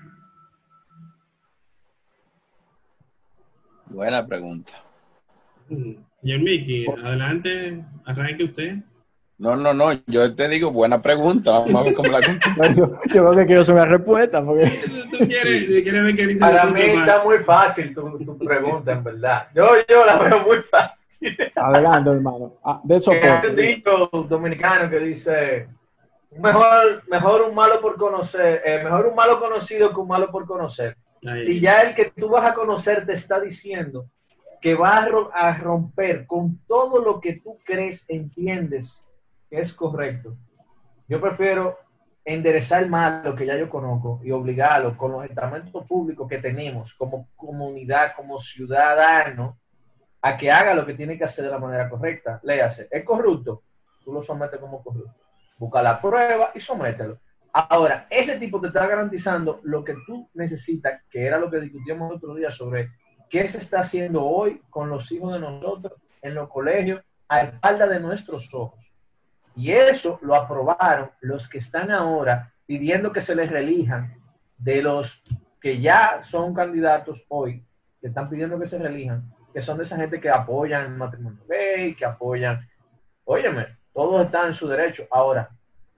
Buena 3.87 4.25
pregunta. 4.25 4.71
Señor 5.67 6.39
Miki, 6.43 6.85
adelante, 7.03 7.83
arranque 8.05 8.45
usted. 8.45 8.77
No, 9.37 9.57
no, 9.57 9.73
no, 9.73 9.87
yo 10.05 10.33
te 10.33 10.47
digo 10.47 10.71
buena 10.71 11.01
pregunta. 11.01 11.59
Vamos 11.59 11.75
a 11.75 11.83
ver 11.83 11.93
cómo 11.93 12.09
la 12.09 12.21
yo, 12.73 12.87
yo 12.87 12.97
creo 13.09 13.35
que 13.35 13.45
quiero 13.45 13.61
hacer 13.63 13.75
una 13.75 13.85
respuesta. 13.85 14.41
Porque... 14.41 14.71
¿Tú 15.11 15.27
quieres, 15.27 15.65
quieres 15.65 16.03
ver 16.03 16.15
qué 16.15 16.27
dice 16.27 16.39
Para 16.39 16.67
mí 16.67 16.79
está 16.79 17.21
muy 17.21 17.39
fácil 17.39 17.93
tu, 17.93 18.17
tu, 18.17 18.37
pregunta, 18.37 18.93
en 18.93 19.03
verdad. 19.03 19.49
Yo, 19.53 19.65
yo 19.89 20.05
la 20.05 20.17
veo 20.17 20.39
muy 20.45 20.59
fácil. 20.63 21.37
Adelante, 21.53 22.11
hermano. 22.11 22.53
Ah, 22.63 22.79
de 22.81 22.95
eso 22.95 23.11
Hay 23.11 23.49
un 23.49 23.55
dicho 23.57 24.09
dominicano 24.29 24.89
que 24.89 24.99
dice: 24.99 25.65
mejor, 26.31 27.03
mejor 27.07 27.41
un 27.43 27.55
malo 27.55 27.79
por 27.81 27.95
conocer, 27.97 28.61
eh, 28.65 28.83
mejor 28.83 29.07
un 29.07 29.15
malo 29.15 29.39
conocido 29.39 29.93
que 29.93 29.99
un 29.99 30.07
malo 30.07 30.29
por 30.31 30.45
conocer. 30.45 30.97
Si 31.21 31.59
ya 31.59 31.81
el 31.81 31.95
que 31.95 32.11
tú 32.11 32.29
vas 32.29 32.45
a 32.45 32.53
conocer 32.53 33.05
te 33.05 33.13
está 33.13 33.39
diciendo 33.39 34.09
que 34.61 34.75
va 34.75 35.07
a 35.33 35.53
romper 35.57 36.25
con 36.25 36.59
todo 36.67 36.99
lo 36.99 37.19
que 37.19 37.33
tú 37.33 37.57
crees, 37.63 38.09
entiendes 38.09 39.07
que 39.49 39.59
es 39.59 39.73
correcto, 39.73 40.35
yo 41.07 41.19
prefiero 41.19 41.77
enderezar 42.23 42.83
el 42.83 42.89
malo 42.89 43.33
que 43.33 43.45
ya 43.45 43.55
yo 43.55 43.69
conozco 43.69 44.19
y 44.21 44.31
obligarlo 44.31 44.97
con 44.97 45.13
los 45.13 45.23
estamentos 45.25 45.85
públicos 45.87 46.27
que 46.27 46.39
tenemos 46.39 46.93
como 46.93 47.29
comunidad, 47.35 48.13
como 48.15 48.37
ciudadano, 48.37 49.57
a 50.21 50.35
que 50.35 50.51
haga 50.51 50.73
lo 50.73 50.85
que 50.85 50.93
tiene 50.93 51.17
que 51.17 51.23
hacer 51.23 51.45
de 51.45 51.51
la 51.51 51.59
manera 51.59 51.89
correcta. 51.89 52.39
Léase, 52.43 52.89
es 52.91 53.03
corrupto, 53.05 53.63
tú 54.03 54.11
lo 54.11 54.21
sometes 54.21 54.59
como 54.59 54.83
corrupto. 54.83 55.26
Busca 55.57 55.81
la 55.81 55.99
prueba 56.01 56.51
y 56.53 56.59
somételo. 56.59 57.19
Ahora, 57.53 58.05
ese 58.09 58.37
tipo 58.37 58.61
te 58.61 58.67
está 58.67 58.85
garantizando 58.85 59.61
lo 59.63 59.83
que 59.83 59.95
tú 60.05 60.29
necesitas, 60.33 61.01
que 61.09 61.25
era 61.25 61.39
lo 61.39 61.49
que 61.49 61.59
discutíamos 61.59 62.11
el 62.11 62.17
otro 62.17 62.35
día 62.35 62.51
sobre 62.51 62.91
qué 63.29 63.47
se 63.47 63.57
está 63.57 63.79
haciendo 63.79 64.23
hoy 64.23 64.59
con 64.69 64.89
los 64.89 65.11
hijos 65.11 65.33
de 65.33 65.39
nosotros 65.39 65.93
en 66.21 66.35
los 66.35 66.49
colegios 66.49 67.01
a 67.27 67.41
espalda 67.41 67.87
de 67.87 67.99
nuestros 67.99 68.53
ojos. 68.53 68.91
Y 69.55 69.71
eso 69.71 70.19
lo 70.21 70.35
aprobaron 70.35 71.09
los 71.21 71.49
que 71.49 71.57
están 71.57 71.89
ahora 71.89 72.53
pidiendo 72.65 73.11
que 73.11 73.21
se 73.21 73.35
les 73.35 73.49
reelijan 73.49 74.21
de 74.57 74.81
los 74.81 75.23
que 75.59 75.81
ya 75.81 76.21
son 76.21 76.53
candidatos 76.53 77.25
hoy, 77.29 77.65
que 77.99 78.07
están 78.07 78.29
pidiendo 78.29 78.59
que 78.59 78.65
se 78.65 78.77
reelijan, 78.77 79.33
que 79.53 79.61
son 79.61 79.77
de 79.77 79.83
esa 79.83 79.97
gente 79.97 80.19
que 80.19 80.29
apoyan 80.29 80.83
el 80.83 80.97
matrimonio 80.97 81.43
gay, 81.49 81.95
que 81.95 82.05
apoyan, 82.05 82.69
óyeme, 83.23 83.76
todos 83.97 84.23
están 84.23 84.45
en 84.45 84.53
su 84.53 84.67
derecho. 84.67 85.07
Ahora, 85.09 85.49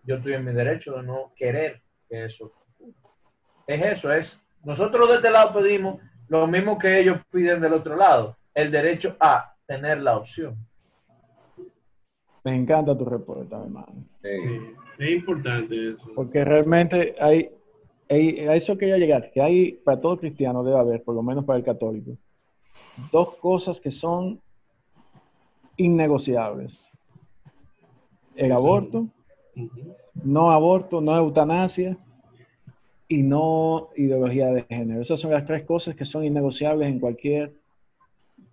yo 0.05 0.15
estoy 0.15 0.31
en 0.31 0.45
mi 0.45 0.53
derecho 0.53 0.95
de 0.95 1.03
no 1.03 1.33
querer 1.35 1.81
que 2.07 2.23
eso. 2.23 2.49
Es 3.67 3.81
eso, 3.81 4.13
es. 4.13 4.41
Nosotros 4.63 5.09
de 5.09 5.15
este 5.15 5.29
lado 5.29 5.51
pedimos 5.59 5.99
lo 6.29 6.47
mismo 6.47 6.77
que 6.77 6.97
ellos 6.97 7.17
piden 7.29 7.59
del 7.59 7.73
otro 7.73 7.97
lado, 7.97 8.37
el 8.53 8.71
derecho 8.71 9.17
a 9.19 9.53
tener 9.65 10.01
la 10.01 10.15
opción. 10.15 10.55
Me 12.45 12.55
encanta 12.55 12.97
tu 12.97 13.03
respuesta, 13.03 13.57
hermano. 13.57 14.05
Sí, 14.23 14.75
es 14.97 15.11
importante 15.11 15.91
eso. 15.91 16.09
Porque 16.15 16.45
realmente 16.45 17.15
hay, 17.19 17.49
hay, 18.07 18.47
a 18.47 18.55
eso 18.55 18.77
quería 18.77 18.97
llegar, 18.97 19.29
que 19.29 19.41
hay, 19.41 19.73
para 19.73 19.99
todo 19.99 20.17
cristiano 20.17 20.63
debe 20.63 20.79
haber, 20.79 21.03
por 21.03 21.15
lo 21.15 21.21
menos 21.21 21.43
para 21.43 21.59
el 21.59 21.65
católico, 21.65 22.11
dos 23.11 23.35
cosas 23.35 23.77
que 23.77 23.91
son 23.91 24.39
innegociables. 25.75 26.88
El 28.45 28.51
aborto 28.53 29.07
no 30.23 30.51
aborto, 30.51 31.01
no 31.01 31.15
eutanasia 31.15 31.97
y 33.07 33.23
no 33.23 33.89
ideología 33.95 34.47
de 34.47 34.63
género. 34.63 35.01
Esas 35.01 35.19
son 35.19 35.31
las 35.31 35.45
tres 35.45 35.63
cosas 35.63 35.95
que 35.95 36.05
son 36.05 36.23
innegociables 36.23 36.87
en 36.87 36.99
cualquier 36.99 37.53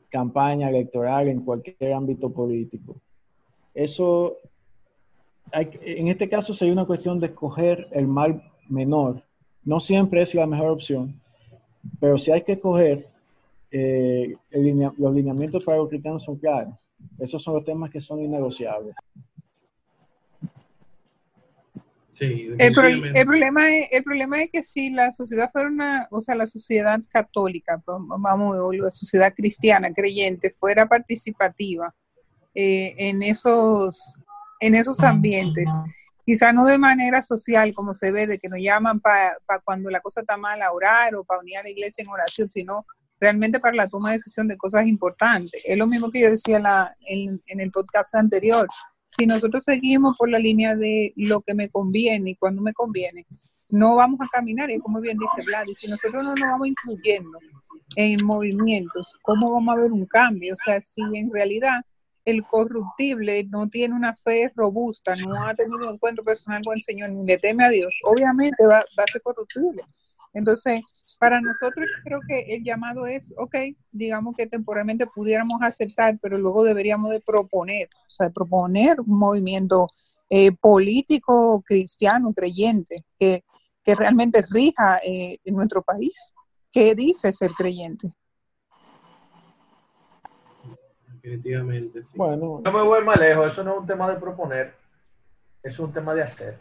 campaña 0.08 0.68
electoral, 0.68 1.28
en 1.28 1.42
cualquier 1.42 1.92
ámbito 1.92 2.30
político. 2.30 2.96
Eso, 3.74 4.36
en 5.52 6.08
este 6.08 6.28
caso 6.28 6.54
sería 6.54 6.72
una 6.72 6.86
cuestión 6.86 7.20
de 7.20 7.26
escoger 7.26 7.88
el 7.92 8.06
mal 8.06 8.42
menor. 8.68 9.22
No 9.64 9.80
siempre 9.80 10.22
es 10.22 10.34
la 10.34 10.46
mejor 10.46 10.70
opción, 10.70 11.20
pero 12.00 12.16
si 12.16 12.30
hay 12.30 12.42
que 12.42 12.52
escoger, 12.52 13.06
eh, 13.70 14.36
los 14.96 15.14
lineamientos 15.14 15.64
para 15.64 15.78
los 15.78 15.88
cristianos 15.88 16.22
son 16.22 16.36
claros. 16.36 16.88
Esos 17.18 17.42
son 17.42 17.54
los 17.54 17.64
temas 17.64 17.90
que 17.90 18.00
son 18.00 18.22
innegociables 18.22 18.94
el, 22.20 22.72
problema 23.24 23.70
es, 23.70 23.88
el 23.90 24.02
problema 24.04 24.42
es 24.42 24.50
que 24.50 24.62
si 24.62 24.90
la 24.90 25.12
sociedad 25.12 25.50
fuera 25.52 25.68
una, 25.68 26.08
o 26.10 26.20
sea, 26.20 26.34
la 26.34 26.46
sociedad 26.46 27.00
católica, 27.08 27.80
pues, 27.84 27.98
vamos, 28.18 28.56
o 28.58 28.72
la 28.72 28.90
sociedad 28.90 29.32
cristiana, 29.34 29.92
creyente, 29.92 30.54
fuera 30.58 30.86
participativa 30.86 31.94
eh, 32.54 32.94
en, 32.96 33.22
esos, 33.22 34.18
en 34.60 34.74
esos 34.74 35.00
ambientes, 35.00 35.68
quizá 36.24 36.52
no 36.52 36.64
de 36.64 36.78
manera 36.78 37.22
social, 37.22 37.72
como 37.74 37.94
se 37.94 38.10
ve, 38.10 38.26
de 38.26 38.38
que 38.38 38.48
nos 38.48 38.60
llaman 38.60 39.00
para 39.00 39.38
cuando 39.64 39.90
la 39.90 40.00
cosa 40.00 40.20
está 40.20 40.36
mal 40.36 40.60
a 40.62 40.72
orar 40.72 41.14
o 41.14 41.24
para 41.24 41.40
unir 41.40 41.58
a 41.58 41.62
la 41.62 41.70
iglesia 41.70 42.02
en 42.02 42.08
oración, 42.08 42.48
sino 42.50 42.86
realmente 43.20 43.60
para 43.60 43.74
la 43.74 43.88
toma 43.88 44.10
de 44.10 44.18
decisión 44.18 44.48
de 44.48 44.56
cosas 44.56 44.86
importantes. 44.86 45.62
Es 45.64 45.76
lo 45.76 45.86
mismo 45.86 46.10
que 46.10 46.20
yo 46.20 46.30
decía 46.30 46.58
la, 46.58 46.96
en, 47.06 47.42
en 47.46 47.60
el 47.60 47.70
podcast 47.70 48.14
anterior 48.14 48.68
si 49.08 49.26
nosotros 49.26 49.64
seguimos 49.64 50.16
por 50.16 50.28
la 50.28 50.38
línea 50.38 50.74
de 50.74 51.12
lo 51.16 51.40
que 51.40 51.54
me 51.54 51.68
conviene 51.68 52.30
y 52.30 52.36
cuando 52.36 52.62
me 52.62 52.72
conviene, 52.72 53.26
no 53.70 53.96
vamos 53.96 54.20
a 54.20 54.28
caminar, 54.28 54.70
y 54.70 54.78
como 54.78 55.00
bien 55.00 55.18
dice 55.18 55.46
Vlad, 55.46 55.66
y 55.66 55.74
si 55.74 55.88
nosotros 55.88 56.22
no 56.22 56.34
nos 56.34 56.48
vamos 56.48 56.68
incluyendo 56.68 57.38
en 57.96 58.24
movimientos, 58.24 59.16
¿cómo 59.22 59.52
vamos 59.52 59.76
a 59.76 59.80
ver 59.80 59.92
un 59.92 60.06
cambio? 60.06 60.54
O 60.54 60.56
sea, 60.56 60.80
si 60.80 61.02
en 61.14 61.32
realidad 61.32 61.80
el 62.24 62.44
corruptible 62.44 63.44
no 63.44 63.68
tiene 63.68 63.94
una 63.94 64.14
fe 64.16 64.52
robusta, 64.54 65.14
no 65.26 65.46
ha 65.46 65.54
tenido 65.54 65.88
un 65.88 65.94
encuentro 65.94 66.24
personal 66.24 66.62
con 66.64 66.76
el 66.76 66.82
Señor, 66.82 67.10
ni 67.10 67.24
le 67.24 67.38
teme 67.38 67.64
a 67.64 67.70
Dios, 67.70 67.96
obviamente 68.04 68.64
va, 68.64 68.84
va 68.98 69.04
a 69.04 69.12
ser 69.12 69.22
corruptible. 69.22 69.82
Entonces, 70.36 70.82
para 71.18 71.40
nosotros 71.40 71.86
creo 72.04 72.20
que 72.28 72.54
el 72.54 72.62
llamado 72.62 73.06
es, 73.06 73.32
ok, 73.38 73.56
digamos 73.90 74.34
que 74.36 74.46
temporalmente 74.46 75.06
pudiéramos 75.06 75.62
aceptar, 75.62 76.18
pero 76.20 76.36
luego 76.36 76.62
deberíamos 76.62 77.10
de 77.10 77.20
proponer, 77.20 77.88
o 78.06 78.10
sea, 78.10 78.28
proponer 78.28 79.00
un 79.00 79.18
movimiento 79.18 79.88
eh, 80.28 80.52
político, 80.52 81.62
cristiano, 81.66 82.34
creyente, 82.34 83.02
que, 83.18 83.42
realmente 83.96 84.44
rija 84.50 84.98
eh, 85.06 85.38
en 85.44 85.54
nuestro 85.54 85.80
país. 85.80 86.32
¿Qué 86.72 86.94
dice 86.96 87.32
ser 87.32 87.52
creyente? 87.52 88.12
Definitivamente, 91.22 92.02
sí. 92.02 92.18
Bueno, 92.18 92.60
no 92.62 92.72
me 92.72 92.82
voy 92.82 93.04
más 93.04 93.18
lejos, 93.18 93.52
eso 93.52 93.64
no 93.64 93.74
es 93.74 93.78
un 93.78 93.86
tema 93.86 94.10
de 94.10 94.16
proponer, 94.16 94.74
es 95.62 95.78
un 95.78 95.92
tema 95.92 96.14
de 96.14 96.24
hacer 96.24 96.58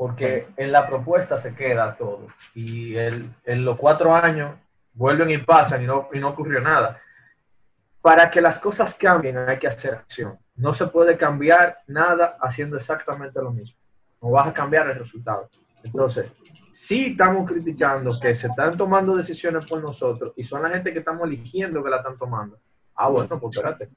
porque 0.00 0.48
en 0.56 0.72
la 0.72 0.86
propuesta 0.86 1.36
se 1.36 1.54
queda 1.54 1.94
todo. 1.94 2.28
Y 2.54 2.96
en 2.96 3.34
los 3.66 3.76
cuatro 3.76 4.14
años 4.14 4.56
vuelven 4.94 5.30
y 5.30 5.36
pasan 5.36 5.82
y 5.82 5.86
no, 5.86 6.08
y 6.14 6.18
no 6.18 6.30
ocurrió 6.30 6.58
nada. 6.58 6.98
Para 8.00 8.30
que 8.30 8.40
las 8.40 8.58
cosas 8.58 8.94
cambien 8.94 9.36
hay 9.36 9.58
que 9.58 9.66
hacer 9.66 9.92
acción. 9.92 10.38
No 10.56 10.72
se 10.72 10.86
puede 10.86 11.18
cambiar 11.18 11.80
nada 11.86 12.38
haciendo 12.40 12.78
exactamente 12.78 13.42
lo 13.42 13.50
mismo. 13.50 13.78
No 14.22 14.30
vas 14.30 14.48
a 14.48 14.54
cambiar 14.54 14.88
el 14.88 14.98
resultado. 14.98 15.50
Entonces, 15.84 16.32
si 16.72 17.08
estamos 17.08 17.46
criticando 17.46 18.18
que 18.18 18.34
se 18.34 18.46
están 18.46 18.78
tomando 18.78 19.14
decisiones 19.14 19.66
por 19.66 19.82
nosotros 19.82 20.32
y 20.34 20.44
son 20.44 20.62
la 20.62 20.70
gente 20.70 20.94
que 20.94 21.00
estamos 21.00 21.24
eligiendo 21.24 21.84
que 21.84 21.90
la 21.90 21.98
están 21.98 22.16
tomando. 22.16 22.58
Ah, 22.94 23.08
bueno, 23.08 23.38
pues 23.38 23.54
espérate. 23.54 23.90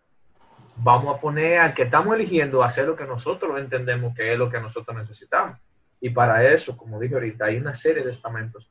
Vamos 0.75 1.15
a 1.15 1.17
poner 1.17 1.59
al 1.59 1.73
que 1.73 1.83
estamos 1.83 2.13
eligiendo 2.13 2.61
a 2.61 2.65
hacer 2.65 2.87
lo 2.87 2.93
que 2.97 3.05
nosotros 3.05 3.57
entendemos 3.57 4.13
que 4.13 4.33
es 4.33 4.37
lo 4.37 4.49
que 4.49 4.59
nosotros 4.59 4.97
necesitamos. 4.97 5.57
Y 6.03 6.09
para 6.09 6.51
eso, 6.51 6.75
como 6.75 6.99
dije 6.99 7.13
ahorita, 7.13 7.45
hay 7.45 7.55
una 7.55 7.73
serie 7.73 8.03
de 8.03 8.09
estamentos. 8.09 8.69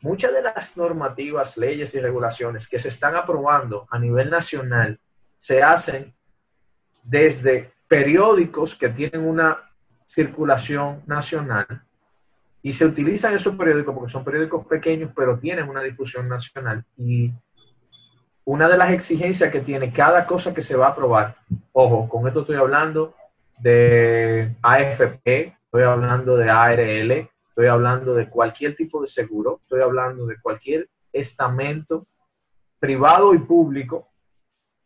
Muchas 0.00 0.34
de 0.34 0.42
las 0.42 0.76
normativas, 0.76 1.56
leyes 1.56 1.94
y 1.94 2.00
regulaciones 2.00 2.68
que 2.68 2.76
se 2.76 2.88
están 2.88 3.14
aprobando 3.14 3.86
a 3.88 4.00
nivel 4.00 4.28
nacional 4.28 4.98
se 5.38 5.62
hacen 5.62 6.12
desde 7.04 7.70
periódicos 7.86 8.74
que 8.74 8.88
tienen 8.88 9.20
una 9.20 9.58
circulación 10.04 11.04
nacional 11.06 11.84
Y 12.62 12.72
se 12.72 12.84
utilizan 12.84 13.32
esos 13.32 13.54
periódicos 13.54 13.94
porque 13.94 14.10
son 14.10 14.24
periódicos 14.24 14.66
pequeños, 14.66 15.12
pero 15.14 15.38
tienen 15.38 15.68
una 15.68 15.82
difusión 15.82 16.28
nacional. 16.28 16.84
Y 16.96 17.30
una 18.44 18.68
de 18.68 18.76
las 18.76 18.90
exigencias 18.90 19.52
que 19.52 19.60
tiene 19.60 19.92
cada 19.92 20.26
cosa 20.26 20.52
que 20.52 20.62
se 20.62 20.76
va 20.76 20.88
a 20.88 20.90
aprobar, 20.90 21.36
ojo, 21.70 22.08
con 22.08 22.26
esto 22.26 22.40
estoy 22.40 22.56
hablando 22.56 23.14
de 23.60 24.56
AFP, 24.62 25.61
estoy 25.72 25.84
hablando 25.84 26.36
de 26.36 26.50
ARL, 26.50 27.30
estoy 27.48 27.66
hablando 27.66 28.12
de 28.12 28.28
cualquier 28.28 28.74
tipo 28.74 29.00
de 29.00 29.06
seguro, 29.06 29.60
estoy 29.62 29.80
hablando 29.80 30.26
de 30.26 30.38
cualquier 30.38 30.86
estamento 31.10 32.06
privado 32.78 33.32
y 33.32 33.38
público. 33.38 34.10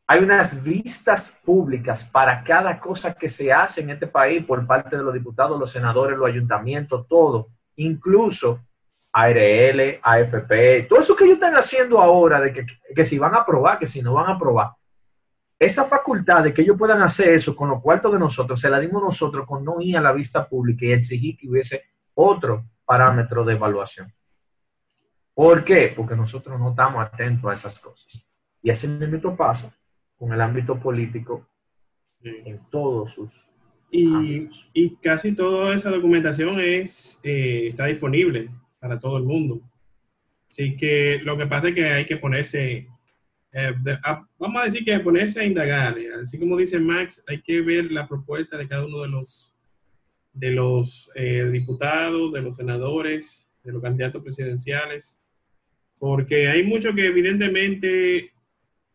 Hay 0.07 0.23
unas 0.23 0.63
vistas 0.63 1.37
públicas 1.45 2.05
para 2.05 2.45
cada 2.45 2.79
cosa 2.79 3.13
que 3.15 3.29
se 3.29 3.53
hace 3.53 3.81
en 3.81 3.91
este 3.91 4.07
país 4.07 4.45
por 4.45 4.65
parte 4.65 4.97
de 4.97 5.03
los 5.03 5.13
diputados, 5.13 5.59
los 5.59 5.73
senadores, 5.73 6.17
los 6.17 6.29
ayuntamientos, 6.29 7.09
todo, 7.09 7.49
incluso 7.75 8.61
ARL, 9.11 9.99
AFP, 10.01 10.87
todo 10.89 11.01
eso 11.01 11.17
que 11.17 11.25
ellos 11.25 11.39
están 11.39 11.57
haciendo 11.57 12.01
ahora, 12.01 12.41
de 12.41 12.53
que, 12.53 12.65
que 12.95 13.05
si 13.05 13.19
van 13.19 13.35
a 13.35 13.39
aprobar, 13.39 13.81
que 13.81 13.89
si 13.89 14.03
no 14.03 14.15
van 14.15 14.27
a 14.27 14.35
aprobar, 14.35 14.71
esa 15.59 15.85
facultad 15.85 16.45
de 16.45 16.53
que 16.53 16.63
ellos 16.63 16.77
puedan 16.79 17.03
hacer 17.03 17.31
eso 17.31 17.57
con 17.57 17.69
los 17.69 17.83
cuartos 17.83 18.13
de 18.13 18.19
nosotros, 18.19 18.61
se 18.61 18.69
la 18.69 18.79
dimos 18.79 19.03
nosotros 19.03 19.47
con 19.47 19.65
no 19.65 19.81
ir 19.81 19.97
a 19.97 20.01
la 20.01 20.13
vista 20.13 20.47
pública 20.47 20.87
y 20.87 20.93
exigir 20.93 21.37
que 21.37 21.49
hubiese 21.49 21.85
otro 22.15 22.67
parámetro 22.85 23.45
de 23.45 23.55
evaluación. 23.55 24.13
¿Por 25.35 25.65
qué? 25.65 25.93
Porque 25.95 26.17
nosotros 26.17 26.59
no 26.59 26.71
estamos 26.71 27.05
atentos 27.05 27.51
a 27.51 27.55
esas 27.55 27.79
cosas. 27.79 28.27
Y 28.63 28.71
ese 28.71 28.89
mismo 28.89 29.37
pasa 29.37 29.75
con 30.17 30.33
el 30.33 30.41
ámbito 30.41 30.79
político 30.79 31.47
en 32.23 32.61
todos 32.71 33.13
sus 33.13 33.49
y, 33.91 34.49
y, 34.73 34.97
casi 34.97 35.33
toda 35.33 35.75
esa 35.75 35.91
documentación 35.91 36.59
es, 36.61 37.21
eh, 37.23 37.69
está 37.69 37.87
disponible 37.87 38.51
para 38.81 38.99
todo 38.99 39.17
el 39.17 39.25
mundo. 39.25 39.61
Así 40.51 40.77
que 40.77 41.21
lo 41.23 41.37
que 41.37 41.47
pasa 41.47 41.69
es 41.69 41.75
que 41.75 41.85
hay 41.85 42.05
que 42.05 42.17
ponerse, 42.17 42.89
eh, 43.59 43.75
vamos 44.39 44.61
a 44.61 44.65
decir 44.65 44.85
que 44.85 45.01
ponerse 45.01 45.41
a 45.41 45.45
indagar. 45.45 45.97
Así 46.23 46.39
como 46.39 46.59
dice 46.59 46.79
Max, 46.79 47.25
hay 47.27 47.41
que 47.41 47.63
ver 47.63 47.91
la 47.91 48.07
propuesta 48.07 48.59
de 48.59 48.69
cada 48.69 48.85
uno 48.85 49.01
de 49.01 49.09
los, 49.09 49.55
de 50.35 50.51
los 50.51 51.11
eh, 51.15 51.47
diputados, 51.47 52.35
de 52.35 52.43
los 52.43 52.57
senadores, 52.57 53.51
de 53.65 53.73
los 53.73 53.81
candidatos 53.81 54.23
presidenciales, 54.23 55.23
porque 55.99 56.49
hay 56.49 56.65
mucho 56.65 56.95
que 56.95 57.07
evidentemente 57.07 58.31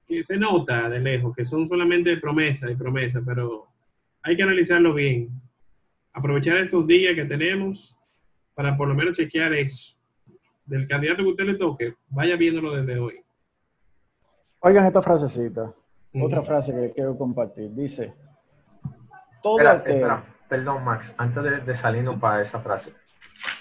que 0.08 0.24
se 0.24 0.38
nota 0.38 0.92
de 0.92 1.00
lejos, 1.00 1.36
que 1.36 1.44
son 1.44 1.68
solamente 1.68 2.16
promesas 2.18 2.70
y 2.70 2.76
promesas, 2.76 3.24
pero 3.26 3.66
hay 4.22 4.38
que 4.38 4.44
analizarlo 4.44 4.94
bien. 4.94 5.30
Aprovechar 6.14 6.58
estos 6.58 6.86
días 6.86 7.16
que 7.16 7.26
tenemos 7.26 7.98
para 8.54 8.78
por 8.78 8.88
lo 8.88 8.94
menos 8.94 9.18
chequear 9.18 9.56
eso. 9.56 9.98
Del 10.66 10.88
candidato 10.88 11.24
que 11.24 11.30
usted 11.30 11.46
le 11.46 11.56
toque, 11.56 11.96
vaya 12.10 12.36
viéndolo 12.36 12.76
desde 12.76 13.00
hoy. 13.00 13.21
Oigan 14.64 14.86
esta 14.86 15.02
frasecita, 15.02 15.74
otra 16.22 16.44
frase 16.44 16.72
que 16.72 16.92
quiero 16.92 17.18
compartir. 17.18 17.72
Dice, 17.72 18.14
todo 19.42 19.60
espera, 19.60 20.24
perdón 20.48 20.84
Max, 20.84 21.16
antes 21.18 21.44
de, 21.44 21.60
de, 21.62 21.76
salirnos 21.76 22.20
para 22.20 22.42
esa 22.42 22.60
frase. 22.60 22.94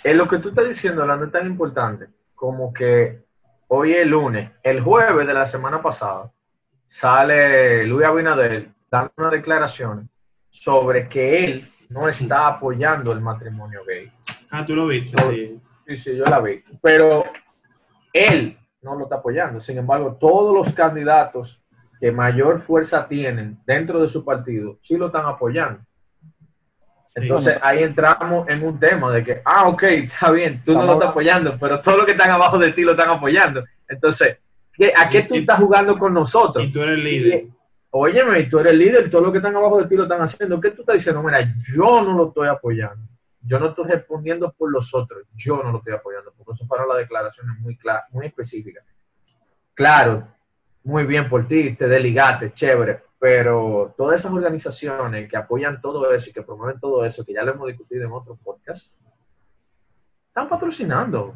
Es 0.05 0.15
lo 0.15 0.29
que 0.29 0.39
tú 0.39 0.51
estás 0.51 0.67
diciendo, 0.67 1.01
hablando 1.01 1.25
es 1.25 1.33
tan 1.33 1.47
importante 1.47 2.09
como 2.35 2.73
que 2.73 3.25
hoy 3.69 3.95
es 3.95 4.07
lunes, 4.07 4.51
el 4.63 4.83
jueves 4.83 5.27
de 5.27 5.33
la 5.33 5.47
semana 5.47 5.81
pasada, 5.81 6.31
sale 6.87 7.87
Luis 7.87 8.07
Abinader 8.07 8.69
dando 8.91 9.13
una 9.17 9.31
declaración 9.31 10.11
sobre 10.51 11.09
que 11.09 11.45
él 11.45 11.65
no 11.89 12.09
está 12.09 12.49
apoyando 12.49 13.13
el 13.13 13.21
matrimonio 13.21 13.85
gay. 13.87 14.13
Ah, 14.51 14.67
tú 14.67 14.75
lo 14.75 14.87
viste. 14.87 15.61
Sí, 15.87 15.97
sí, 15.97 16.17
yo 16.17 16.25
la 16.25 16.41
vi. 16.41 16.63
Pero 16.83 17.25
él 18.13 18.59
no 18.83 18.95
lo 18.95 19.05
está 19.05 19.17
apoyando. 19.17 19.61
Sin 19.61 19.79
embargo, 19.79 20.17
todos 20.19 20.55
los 20.55 20.73
candidatos 20.73 21.63
que 21.99 22.11
mayor 22.11 22.59
fuerza 22.59 23.07
tienen 23.07 23.59
dentro 23.67 24.01
de 24.01 24.09
su 24.09 24.25
partido 24.25 24.79
sí 24.81 24.97
lo 24.97 25.07
están 25.07 25.27
apoyando. 25.27 25.81
Entonces 27.15 27.59
ahí 27.61 27.83
entramos 27.83 28.49
en 28.49 28.65
un 28.65 28.79
tema 28.79 29.13
de 29.13 29.25
que, 29.25 29.43
ah, 29.45 29.69
ok, 29.69 29.83
está 29.83 30.31
bien, 30.31 30.63
tú 30.65 30.73
no 30.73 30.85
lo 30.85 30.93
estás 30.95 31.11
apoyando, 31.11 31.59
pero 31.59 31.81
todos 31.81 31.99
los 31.99 32.07
que 32.07 32.13
están 32.13 32.31
abajo 32.31 32.57
de 32.57 32.73
ti 32.73 32.83
lo 32.83 32.93
están 32.93 33.11
apoyando. 33.11 33.65
Entonces, 33.89 34.39
¿a 34.97 35.11
qué 35.11 35.23
tú 35.23 35.35
estás 35.35 35.59
jugando 35.59 35.99
con 35.99 36.15
nosotros? 36.15 36.65
Y 36.65 36.73
tú 36.73 36.81
eres 36.81 36.99
líder. 36.99 37.47
Óyeme, 37.91 38.45
tú 38.45 38.61
eres 38.61 38.73
el 38.73 38.79
líder, 38.79 39.11
todos 39.11 39.25
los 39.25 39.33
que 39.33 39.39
están 39.39 39.57
abajo 39.57 39.83
de 39.83 39.89
ti 39.89 39.97
lo 39.97 40.05
están 40.05 40.23
haciendo. 40.23 40.61
¿Qué 40.61 40.71
tú 40.71 40.83
estás 40.83 40.95
diciendo? 40.95 41.23
Mira, 41.23 41.41
yo 41.75 42.01
no 42.01 42.17
lo 42.17 42.29
estoy 42.29 42.47
apoyando 42.47 43.11
yo 43.43 43.59
no 43.59 43.69
estoy 43.69 43.87
respondiendo 43.87 44.53
por 44.53 44.71
los 44.71 44.95
otros, 44.95 45.25
yo 45.35 45.63
no 45.63 45.73
lo 45.73 45.79
estoy 45.79 45.95
apoyando, 45.95 46.33
porque 46.37 46.53
eso 46.53 46.67
fueron 46.67 46.89
las 46.89 46.99
declaraciones 46.99 47.59
muy, 47.59 47.79
muy 48.11 48.27
específicas. 48.27 48.85
Claro, 49.75 50.29
muy 50.85 51.05
bien 51.05 51.29
por 51.29 51.47
ti, 51.47 51.75
te 51.75 51.89
desligaste, 51.89 52.53
chévere, 52.53 53.03
pero 53.19 53.95
todas 53.97 54.21
esas 54.21 54.33
organizaciones 54.33 55.29
que 55.29 55.37
apoyan 55.37 55.81
todo 55.81 56.13
eso 56.13 56.31
y 56.31 56.33
que 56.33 56.43
promueven 56.43 56.79
todo 56.81 57.05
eso, 57.05 57.25
que 57.25 57.33
ya 57.33 57.43
lo 57.43 57.53
hemos 57.53 57.69
discutido 57.69 58.07
en 58.07 58.13
otros 58.13 58.39
podcasts, 58.43 58.95
están 60.29 60.49
patrocinando 60.49 61.35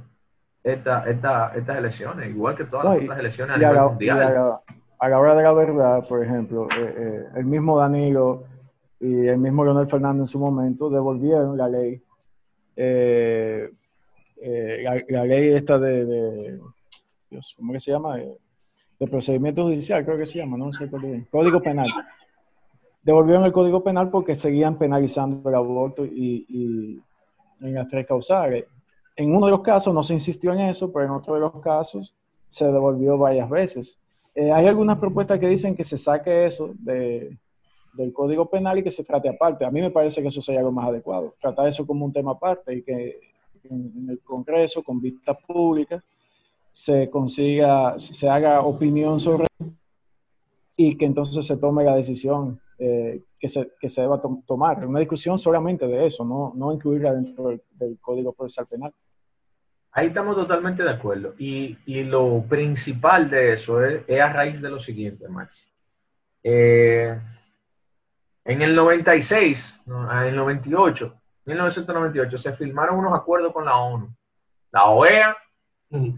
esta, 0.62 1.04
estas 1.04 1.76
elecciones, 1.76 2.30
igual 2.30 2.56
que 2.56 2.64
todas 2.64 2.86
las 2.86 2.96
otras 2.96 3.18
elecciones 3.18 3.56
a 3.56 3.58
nivel 3.58 3.82
mundial. 3.82 4.60
A 4.98 5.08
la, 5.08 5.18
hora 5.18 5.34
de 5.34 5.42
la 5.42 5.52
verdad, 5.52 6.02
por 6.08 6.24
ejemplo, 6.24 6.66
eh, 6.78 6.94
eh, 6.96 7.24
el 7.36 7.44
mismo 7.44 7.78
Danilo 7.78 8.44
y 9.00 9.26
el 9.26 9.38
mismo 9.38 9.64
Leonel 9.64 9.88
Fernández 9.88 10.20
en 10.20 10.26
su 10.26 10.38
momento 10.38 10.88
devolvieron 10.88 11.56
la 11.56 11.68
ley, 11.68 12.00
eh, 12.76 13.70
eh, 14.40 15.04
la, 15.08 15.24
ley 15.24 15.48
esta 15.54 15.78
de, 15.78 16.58
Dios, 17.30 17.54
¿cómo 17.56 17.72
que 17.72 17.80
se 17.80 17.90
llama? 17.90 18.20
Eh, 18.20 18.36
de 18.98 19.06
procedimiento 19.08 19.64
judicial, 19.64 20.04
creo 20.04 20.16
que 20.16 20.24
se 20.24 20.38
llama, 20.38 20.56
no 20.56 20.70
sé 20.70 20.88
cuál 20.88 21.04
es. 21.04 21.28
Código 21.28 21.60
penal. 21.60 21.88
Devolvieron 23.02 23.44
el 23.44 23.52
código 23.52 23.82
penal 23.82 24.08
porque 24.10 24.36
seguían 24.36 24.78
penalizando 24.78 25.48
el 25.48 25.54
aborto 25.54 26.06
y, 26.06 26.46
y 26.48 27.02
en 27.60 27.74
las 27.74 27.88
tres 27.88 28.06
causales. 28.06 28.64
En 29.16 29.34
uno 29.34 29.46
de 29.46 29.52
los 29.52 29.60
casos 29.60 29.92
no 29.92 30.02
se 30.02 30.14
insistió 30.14 30.52
en 30.52 30.60
eso, 30.60 30.92
pero 30.92 31.04
en 31.06 31.10
otro 31.10 31.34
de 31.34 31.40
los 31.40 31.60
casos 31.60 32.14
se 32.48 32.64
devolvió 32.64 33.18
varias 33.18 33.50
veces. 33.50 33.98
hay 34.34 34.66
algunas 34.66 34.98
propuestas 34.98 35.38
que 35.38 35.48
dicen 35.48 35.74
que 35.74 35.84
se 35.84 35.98
saque 35.98 36.46
eso 36.46 36.70
de, 36.78 37.36
del 37.94 38.12
Código 38.12 38.48
Penal 38.50 38.78
y 38.78 38.82
que 38.82 38.90
se 38.90 39.04
trate 39.04 39.28
aparte. 39.28 39.64
A 39.64 39.70
mí 39.70 39.80
me 39.80 39.90
parece 39.90 40.20
que 40.22 40.28
eso 40.28 40.42
sería 40.42 40.62
lo 40.62 40.72
más 40.72 40.88
adecuado, 40.88 41.34
tratar 41.40 41.68
eso 41.68 41.86
como 41.86 42.04
un 42.04 42.12
tema 42.12 42.32
aparte 42.32 42.74
y 42.74 42.82
que 42.82 43.20
en, 43.64 44.06
el 44.10 44.20
Congreso, 44.20 44.82
con 44.82 45.00
vistas 45.00 45.36
públicas, 45.46 46.02
se 46.70 47.08
consiga, 47.08 47.98
se 47.98 48.28
haga 48.28 48.60
opinión 48.62 49.20
sobre 49.20 49.46
y 50.76 50.96
que 50.96 51.04
entonces 51.04 51.46
se 51.46 51.56
tome 51.56 51.84
la 51.84 51.94
decisión 51.94 52.60
eh, 52.78 53.22
que, 53.38 53.48
se, 53.48 53.70
que 53.80 53.88
se 53.88 54.00
deba 54.00 54.20
tomar. 54.44 54.84
Una 54.84 54.98
discusión 54.98 55.38
solamente 55.38 55.86
de 55.86 56.06
eso, 56.06 56.24
no, 56.24 56.52
no 56.56 56.72
incluirla 56.72 57.14
dentro 57.14 57.48
del, 57.48 57.98
Código 58.00 58.32
Procesal 58.32 58.66
Penal. 58.66 58.92
Ahí 59.92 60.08
estamos 60.08 60.34
totalmente 60.34 60.82
de 60.82 60.90
acuerdo. 60.90 61.34
Y, 61.38 61.78
y 61.86 62.02
lo 62.02 62.42
principal 62.42 63.30
de 63.30 63.52
eso 63.52 63.84
es, 63.84 64.02
es, 64.08 64.20
a 64.20 64.28
raíz 64.28 64.60
de 64.60 64.70
lo 64.70 64.80
siguiente, 64.80 65.28
Max. 65.28 65.68
Eh, 66.42 67.16
en 68.44 68.62
el 68.62 68.74
96, 68.74 69.84
en 69.86 70.26
el 70.26 70.36
98, 70.36 71.20
1998, 71.46 72.38
se 72.38 72.52
firmaron 72.52 72.98
unos 72.98 73.14
acuerdos 73.14 73.52
con 73.52 73.64
la 73.64 73.76
ONU, 73.76 74.14
la 74.70 74.84
OEA 74.86 75.36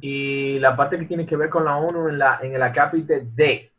y 0.01 0.59
la 0.59 0.77
parte 0.77 0.99
que 0.99 1.05
tiene 1.05 1.27
que 1.27 1.37
ver 1.37 1.51
con 1.51 1.65
la 1.65 1.77
ONU 1.77 2.09
en, 2.09 2.19
la, 2.19 2.39
en 2.43 2.55
el 2.55 2.63
acápite 2.63 3.29
D, 3.33 3.71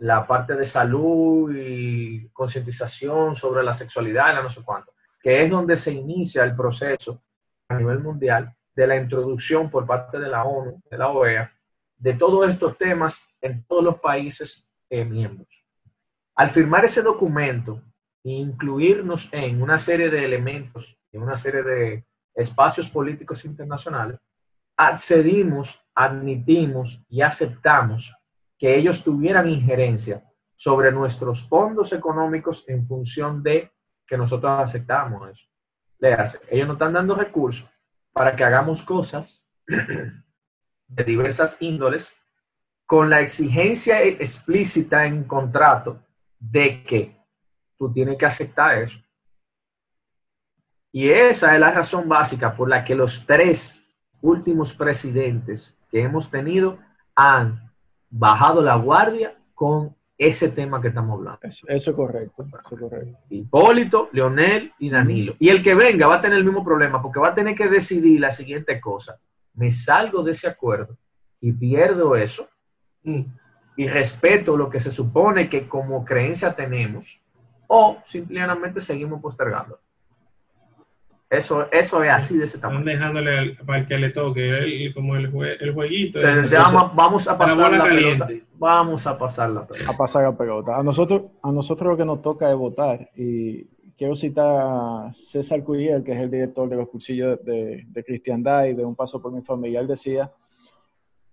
la 0.00 0.26
parte 0.26 0.54
de 0.54 0.64
salud 0.64 1.54
y 1.54 2.28
concientización 2.28 3.34
sobre 3.34 3.62
la 3.62 3.72
sexualidad 3.72 4.34
la 4.34 4.42
no 4.42 4.50
sé 4.50 4.62
cuánto, 4.62 4.92
que 5.22 5.42
es 5.42 5.50
donde 5.50 5.76
se 5.76 5.92
inicia 5.92 6.44
el 6.44 6.54
proceso 6.54 7.22
a 7.68 7.76
nivel 7.76 8.00
mundial 8.00 8.54
de 8.74 8.86
la 8.86 8.96
introducción 8.96 9.70
por 9.70 9.86
parte 9.86 10.18
de 10.18 10.28
la 10.28 10.44
ONU, 10.44 10.82
de 10.90 10.98
la 10.98 11.08
OEA, 11.08 11.50
de 11.96 12.14
todos 12.14 12.48
estos 12.48 12.76
temas 12.76 13.26
en 13.40 13.64
todos 13.64 13.84
los 13.84 14.00
países 14.00 14.68
eh, 14.90 15.04
miembros. 15.04 15.63
Al 16.36 16.48
firmar 16.50 16.84
ese 16.84 17.02
documento 17.02 17.80
e 18.24 18.30
incluirnos 18.30 19.28
en 19.32 19.62
una 19.62 19.78
serie 19.78 20.10
de 20.10 20.24
elementos, 20.24 20.98
en 21.12 21.22
una 21.22 21.36
serie 21.36 21.62
de 21.62 22.04
espacios 22.34 22.88
políticos 22.88 23.44
internacionales, 23.44 24.18
accedimos, 24.76 25.80
admitimos 25.94 27.04
y 27.08 27.22
aceptamos 27.22 28.16
que 28.58 28.76
ellos 28.76 29.04
tuvieran 29.04 29.48
injerencia 29.48 30.24
sobre 30.56 30.90
nuestros 30.90 31.48
fondos 31.48 31.92
económicos 31.92 32.64
en 32.68 32.84
función 32.84 33.42
de 33.42 33.70
que 34.06 34.16
nosotros 34.16 34.60
aceptamos 34.60 35.30
eso. 35.30 35.46
Léase, 35.98 36.40
ellos 36.50 36.66
nos 36.66 36.74
están 36.74 36.94
dando 36.94 37.14
recursos 37.14 37.68
para 38.12 38.34
que 38.34 38.42
hagamos 38.42 38.82
cosas 38.82 39.48
de 39.66 41.04
diversas 41.04 41.58
índoles 41.60 42.16
con 42.86 43.08
la 43.08 43.20
exigencia 43.20 44.02
explícita 44.02 45.06
en 45.06 45.24
contrato 45.24 46.00
de 46.50 46.82
que 46.84 47.16
tú 47.78 47.92
tienes 47.92 48.16
que 48.18 48.26
aceptar 48.26 48.82
eso. 48.82 48.98
Y 50.92 51.08
esa 51.08 51.54
es 51.54 51.60
la 51.60 51.72
razón 51.72 52.08
básica 52.08 52.54
por 52.54 52.68
la 52.68 52.84
que 52.84 52.94
los 52.94 53.26
tres 53.26 53.86
últimos 54.20 54.72
presidentes 54.72 55.76
que 55.90 56.02
hemos 56.02 56.30
tenido 56.30 56.78
han 57.14 57.72
bajado 58.08 58.62
la 58.62 58.76
guardia 58.76 59.36
con 59.54 59.96
ese 60.16 60.48
tema 60.48 60.80
que 60.80 60.88
estamos 60.88 61.18
hablando. 61.18 61.40
Eso, 61.42 61.66
eso 61.68 61.90
es 61.90 61.96
correcto. 61.96 62.44
Eso 62.44 62.74
es 62.74 62.80
correcto. 62.80 63.18
Hipólito, 63.28 64.08
Leonel 64.12 64.72
y 64.78 64.88
Danilo. 64.88 65.34
Y 65.40 65.48
el 65.48 65.62
que 65.62 65.74
venga 65.74 66.06
va 66.06 66.16
a 66.16 66.20
tener 66.20 66.38
el 66.38 66.44
mismo 66.44 66.64
problema 66.64 67.02
porque 67.02 67.18
va 67.18 67.28
a 67.28 67.34
tener 67.34 67.56
que 67.56 67.68
decidir 67.68 68.20
la 68.20 68.30
siguiente 68.30 68.80
cosa. 68.80 69.18
Me 69.54 69.72
salgo 69.72 70.22
de 70.22 70.30
ese 70.30 70.48
acuerdo 70.48 70.96
y 71.40 71.52
pierdo 71.52 72.14
eso 72.14 72.48
Mm. 73.04 73.24
Y 73.76 73.86
respeto 73.88 74.56
lo 74.56 74.70
que 74.70 74.80
se 74.80 74.90
supone 74.90 75.48
que 75.48 75.66
como 75.68 76.04
creencia 76.04 76.54
tenemos 76.54 77.20
o 77.66 77.98
simplemente 78.04 78.80
seguimos 78.80 79.20
postergando. 79.20 79.78
Eso, 81.30 81.66
eso 81.72 82.04
es 82.04 82.10
así 82.12 82.36
de 82.38 82.44
ese 82.44 82.58
Están 82.58 82.70
tamaño. 82.70 82.86
dejándole 82.86 83.36
al, 83.38 83.56
para 83.66 83.84
que 83.86 83.98
le 83.98 84.10
toque, 84.10 84.50
el- 84.50 84.94
como 84.94 85.16
el, 85.16 85.32
jue- 85.32 85.56
el 85.58 85.72
jueguito. 85.74 86.20
Se 86.20 86.30
ese. 86.40 86.54
llama, 86.54 86.92
vamos 86.94 87.26
a 87.26 87.32
La 87.32 87.38
pasar 87.38 87.72
la 87.72 87.78
caliente. 87.78 88.24
pelota. 88.26 88.46
Vamos 88.56 89.06
a 89.06 89.18
pasar 89.18 89.50
la 89.50 89.66
pelota. 89.66 89.90
a 89.92 89.96
pasar 89.96 90.22
la 90.22 90.36
pelota. 90.36 90.76
A 90.76 90.82
nosotros, 90.84 91.22
a 91.42 91.50
nosotros 91.50 91.90
lo 91.90 91.96
que 91.96 92.04
nos 92.04 92.22
toca 92.22 92.48
es 92.50 92.56
votar. 92.56 93.10
Y 93.16 93.64
quiero 93.98 94.14
citar 94.14 94.46
a 94.60 95.12
César 95.12 95.64
Curiel, 95.64 96.04
que 96.04 96.12
es 96.12 96.20
el 96.20 96.30
director 96.30 96.68
de 96.68 96.76
los 96.76 96.88
cursillos 96.88 97.44
de, 97.44 97.82
de 97.88 98.04
cristiandad 98.04 98.66
y 98.66 98.74
de 98.74 98.84
Un 98.84 98.94
Paso 98.94 99.20
por 99.20 99.32
mi 99.32 99.42
Familia. 99.42 99.80
Él 99.80 99.88
decía 99.88 100.30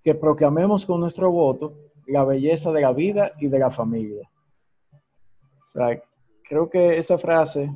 que 0.04 0.15
proclamemos 0.15 0.84
con 0.84 0.99
nuestro 0.99 1.30
voto 1.30 1.75
la 2.08 2.24
belleza 2.24 2.72
de 2.72 2.82
la 2.82 2.94
vida 2.94 3.34
y 3.40 3.48
de 3.48 3.60
la 3.60 3.72
familia. 3.72 4.30
O 4.94 5.72
sea, 5.72 6.02
creo 6.44 6.70
que 6.70 6.98
esa 6.98 7.18
frase 7.18 7.72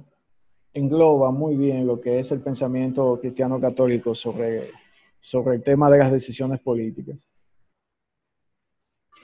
engloba 0.74 1.32
muy 1.32 1.56
bien 1.56 1.88
lo 1.88 2.02
que 2.02 2.20
es 2.20 2.32
el 2.32 2.42
pensamiento 2.42 3.18
cristiano 3.22 3.60
católico 3.60 4.14
sobre, 4.14 4.72
sobre 5.20 5.56
el 5.56 5.64
tema 5.64 5.90
de 5.90 6.00
las 6.00 6.12
decisiones 6.12 6.60
políticas. 6.60 7.30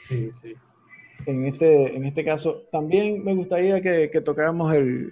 Sí, 0.07 0.31
sí. 0.41 0.53
en 1.25 1.45
este, 1.45 1.95
en 1.95 2.05
este 2.05 2.23
caso, 2.23 2.63
también 2.71 3.23
me 3.23 3.35
gustaría 3.35 3.81
que, 3.81 4.09
que 4.09 4.21
tocáramos 4.21 4.73
el, 4.73 5.11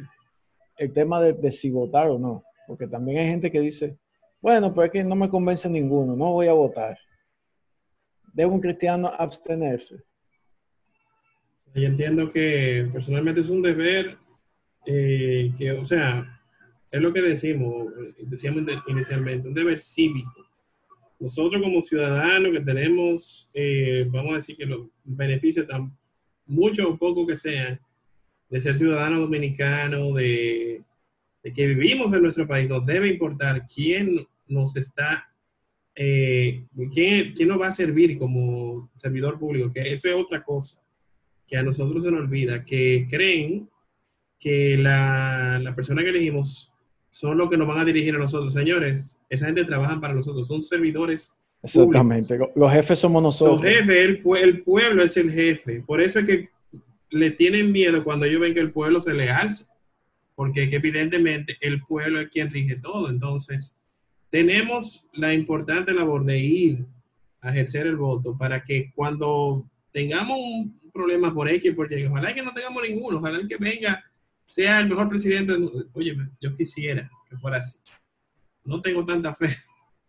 el 0.78 0.94
tema 0.94 1.22
de, 1.22 1.34
de 1.34 1.52
si 1.52 1.70
votar 1.70 2.10
o 2.10 2.18
no, 2.18 2.44
porque 2.68 2.88
también 2.88 3.20
hay 3.20 3.26
gente 3.28 3.52
que 3.52 3.60
dice, 3.60 3.98
bueno, 4.42 4.74
pero 4.74 4.86
es 4.86 4.92
que 4.92 5.04
no 5.04 5.16
me 5.16 5.30
convence 5.30 5.70
ninguno, 5.70 6.16
no 6.16 6.32
voy 6.32 6.48
a 6.48 6.54
votar. 6.54 6.98
¿Debe 8.34 8.50
un 8.52 8.62
cristiano 8.62 9.12
abstenerse? 9.18 9.98
Yo 11.76 11.84
entiendo 11.88 12.32
que 12.32 12.88
personalmente 12.92 13.42
es 13.42 13.50
un 13.50 13.62
deber 13.62 14.18
eh, 14.86 15.52
que, 15.58 15.72
o 15.72 15.86
sea, 15.86 16.42
es 16.92 17.02
lo 17.02 17.14
que 17.14 17.22
decimos, 17.22 17.94
decíamos 18.22 18.66
de- 18.66 18.80
inicialmente, 18.88 19.48
un 19.48 19.54
deber 19.54 19.78
cívico. 19.78 20.48
Nosotros 21.20 21.62
como 21.62 21.82
ciudadanos 21.82 22.52
que 22.54 22.62
tenemos, 22.62 23.50
eh, 23.54 24.08
vamos 24.10 24.34
a 24.34 24.38
decir 24.38 24.56
que 24.58 24.66
los 24.66 24.88
beneficios 25.04 25.68
tan 25.68 25.96
mucho 26.46 26.90
o 26.90 26.98
poco 26.98 27.28
que 27.28 27.36
sean 27.36 27.80
de 28.50 28.62
ser 28.62 28.74
ciudadanos 28.74 29.20
dominicanos, 29.20 30.16
de, 30.16 30.82
de 31.44 31.54
que 31.54 31.68
vivimos 31.68 32.12
en 32.14 32.24
nuestro 32.24 32.48
país, 32.48 32.68
nos 32.68 32.84
debe 32.86 33.10
importar 33.10 33.68
quién 33.68 34.26
nos 34.48 34.76
está, 34.76 35.30
eh, 36.02 36.64
quién, 36.94 37.34
quién 37.34 37.50
nos 37.50 37.60
va 37.60 37.68
a 37.68 37.72
servir 37.74 38.18
como 38.18 38.90
servidor 38.96 39.38
público, 39.38 39.72
que 39.74 39.82
eso 39.82 40.08
es 40.08 40.16
otra 40.16 40.42
cosa 40.44 40.80
que 41.46 41.58
a 41.58 41.64
nosotros 41.64 42.04
se 42.04 42.10
nos 42.12 42.22
olvida, 42.22 42.64
que 42.64 43.06
creen 43.10 43.70
que 44.40 44.78
la, 44.78 45.60
la 45.62 45.76
persona 45.76 46.02
que 46.04 46.10
elegimos 46.10 46.72
son 47.10 47.38
los 47.38 47.50
que 47.50 47.58
nos 47.58 47.68
van 47.68 47.80
a 47.80 47.86
dirigir 47.86 48.16
a 48.16 48.20
nosotros. 48.20 48.54
Señores, 48.54 49.20
esa 49.30 49.48
gente 49.48 49.66
trabaja 49.66 50.00
para 50.00 50.14
nosotros, 50.14 50.48
son 50.48 50.64
servidores. 50.64 51.34
Exactamente. 51.64 52.38
Lo- 52.38 52.52
Los 52.56 52.72
jefes 52.72 53.00
somos 53.00 53.22
Los 53.22 53.42
nosotros. 53.42 53.62
jefes, 53.70 53.90
el, 53.98 54.22
el 54.42 54.62
pueblo 54.64 55.04
es 55.04 55.18
el 55.18 55.32
jefe. 55.34 55.82
Por 55.86 56.00
eso 56.02 56.20
es 56.20 56.26
que 56.26 56.50
le 57.10 57.32
tienen 57.32 57.72
miedo 57.74 58.04
cuando 58.06 58.26
ellos 58.26 58.40
ven 58.40 58.54
que 58.54 58.60
el 58.62 58.72
pueblo 58.72 59.02
se 59.02 59.14
le 59.14 59.30
alza. 59.30 59.66
Porque 60.36 60.70
que 60.70 60.78
evidentemente 60.78 61.58
el 61.60 61.82
pueblo 61.82 62.22
es 62.22 62.30
quien 62.30 62.50
rige 62.52 62.76
todo. 62.78 63.10
Entonces, 63.10 63.76
tenemos 64.30 65.06
la 65.14 65.34
importante 65.34 65.94
labor 65.94 66.24
de 66.26 66.38
ir 66.40 66.86
a 67.42 67.52
ejercer 67.52 67.88
el 67.88 67.96
voto 67.96 68.38
para 68.38 68.64
que 68.64 68.92
cuando 68.96 69.66
tengamos 69.92 70.38
un 70.38 70.80
problema 70.94 71.34
por 71.34 71.48
X, 71.50 71.74
por 71.74 71.92
Y, 71.92 72.06
ojalá 72.06 72.34
que 72.34 72.44
no 72.44 72.54
tengamos 72.54 72.84
ninguno, 72.84 73.18
ojalá 73.18 73.38
el 73.38 73.48
que 73.48 73.58
venga 73.58 74.04
sea 74.46 74.80
el 74.80 74.90
mejor 74.90 75.08
presidente. 75.10 75.54
Oye, 75.94 76.16
yo 76.42 76.56
quisiera 76.56 77.10
que 77.30 77.38
fuera 77.38 77.58
así. 77.58 77.80
No 78.66 78.82
tengo 78.82 79.06
tanta 79.06 79.34
fe. 79.34 79.48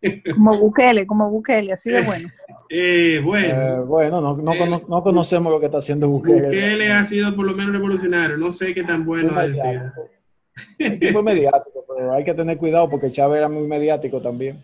Como 0.33 0.57
Bukele, 0.57 1.05
como 1.05 1.29
Bukele, 1.29 1.73
así 1.73 1.91
de 1.91 2.01
bueno. 2.03 2.27
Eh, 2.71 3.21
bueno. 3.23 3.53
Eh, 3.53 3.79
bueno, 3.85 4.19
no, 4.21 4.35
no, 4.35 4.51
cono- 4.57 4.81
no 4.87 5.01
conocemos 5.03 5.51
lo 5.53 5.59
que 5.59 5.67
está 5.67 5.77
haciendo 5.77 6.07
Bukele. 6.07 6.43
Bukele 6.45 6.91
ha 6.91 7.05
sido 7.05 7.35
por 7.35 7.45
lo 7.45 7.53
menos 7.53 7.73
revolucionario. 7.73 8.35
No 8.37 8.49
sé 8.51 8.73
qué 8.73 8.83
tan 8.83 9.05
bueno 9.05 9.37
ha 9.37 9.43
Muy 9.43 9.51
sido. 9.53 9.63
mediático. 9.65 10.01
El 10.79 10.99
tipo 10.99 11.19
es 11.19 11.25
mediático, 11.25 11.85
pero 11.87 12.13
hay 12.13 12.23
que 12.23 12.33
tener 12.33 12.57
cuidado 12.57 12.89
porque 12.89 13.11
Chávez 13.11 13.37
era 13.39 13.49
muy 13.49 13.67
mediático 13.67 14.21
también. 14.21 14.61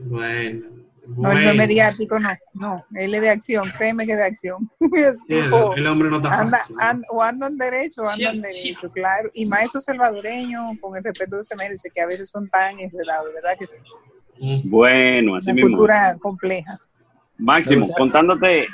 Bueno. 0.00 0.66
No, 1.08 1.30
él 1.30 1.36
no 1.36 1.44
bueno. 1.44 1.50
es 1.50 1.56
mediático, 1.56 2.18
no. 2.18 2.28
No, 2.54 2.76
él 2.96 3.14
es 3.14 3.20
de 3.20 3.30
acción, 3.30 3.70
créeme 3.78 4.06
que 4.06 4.12
es 4.12 4.18
de 4.18 4.24
acción. 4.24 4.68
Es 4.92 5.20
Sí, 5.28 5.36
el, 5.36 5.44
tipo, 5.44 5.74
el 5.76 5.86
hombre 5.86 6.10
no 6.10 6.16
está 6.16 6.40
anda, 6.40 6.58
fácil. 6.58 6.76
anda- 6.80 7.08
o 7.12 7.22
andan 7.22 7.56
derecho 7.56 8.02
o 8.02 8.08
andan 8.08 8.42
Sí, 8.44 8.52
sí. 8.52 8.68
derecho, 8.70 8.90
claro. 8.92 9.30
Y 9.32 9.46
más 9.46 9.66
esos 9.66 9.84
salvadoreños, 9.84 10.76
con 10.80 10.96
el 10.96 11.04
respeto 11.04 11.36
que 11.38 11.44
se 11.44 11.54
merece, 11.54 11.90
que 11.94 12.00
a 12.00 12.06
veces 12.06 12.28
son 12.28 12.48
tan 12.48 12.78
enredados, 12.80 13.32
¿verdad? 13.32 13.56
Que 13.58 13.66
sí. 13.66 13.78
Mm. 14.40 14.68
Bueno, 14.70 15.36
así 15.36 15.50
Una 15.52 15.54
mismo. 15.62 15.76
cultura 15.76 16.16
compleja. 16.20 16.80
Máximo, 17.38 17.88
contándote, 17.96 18.66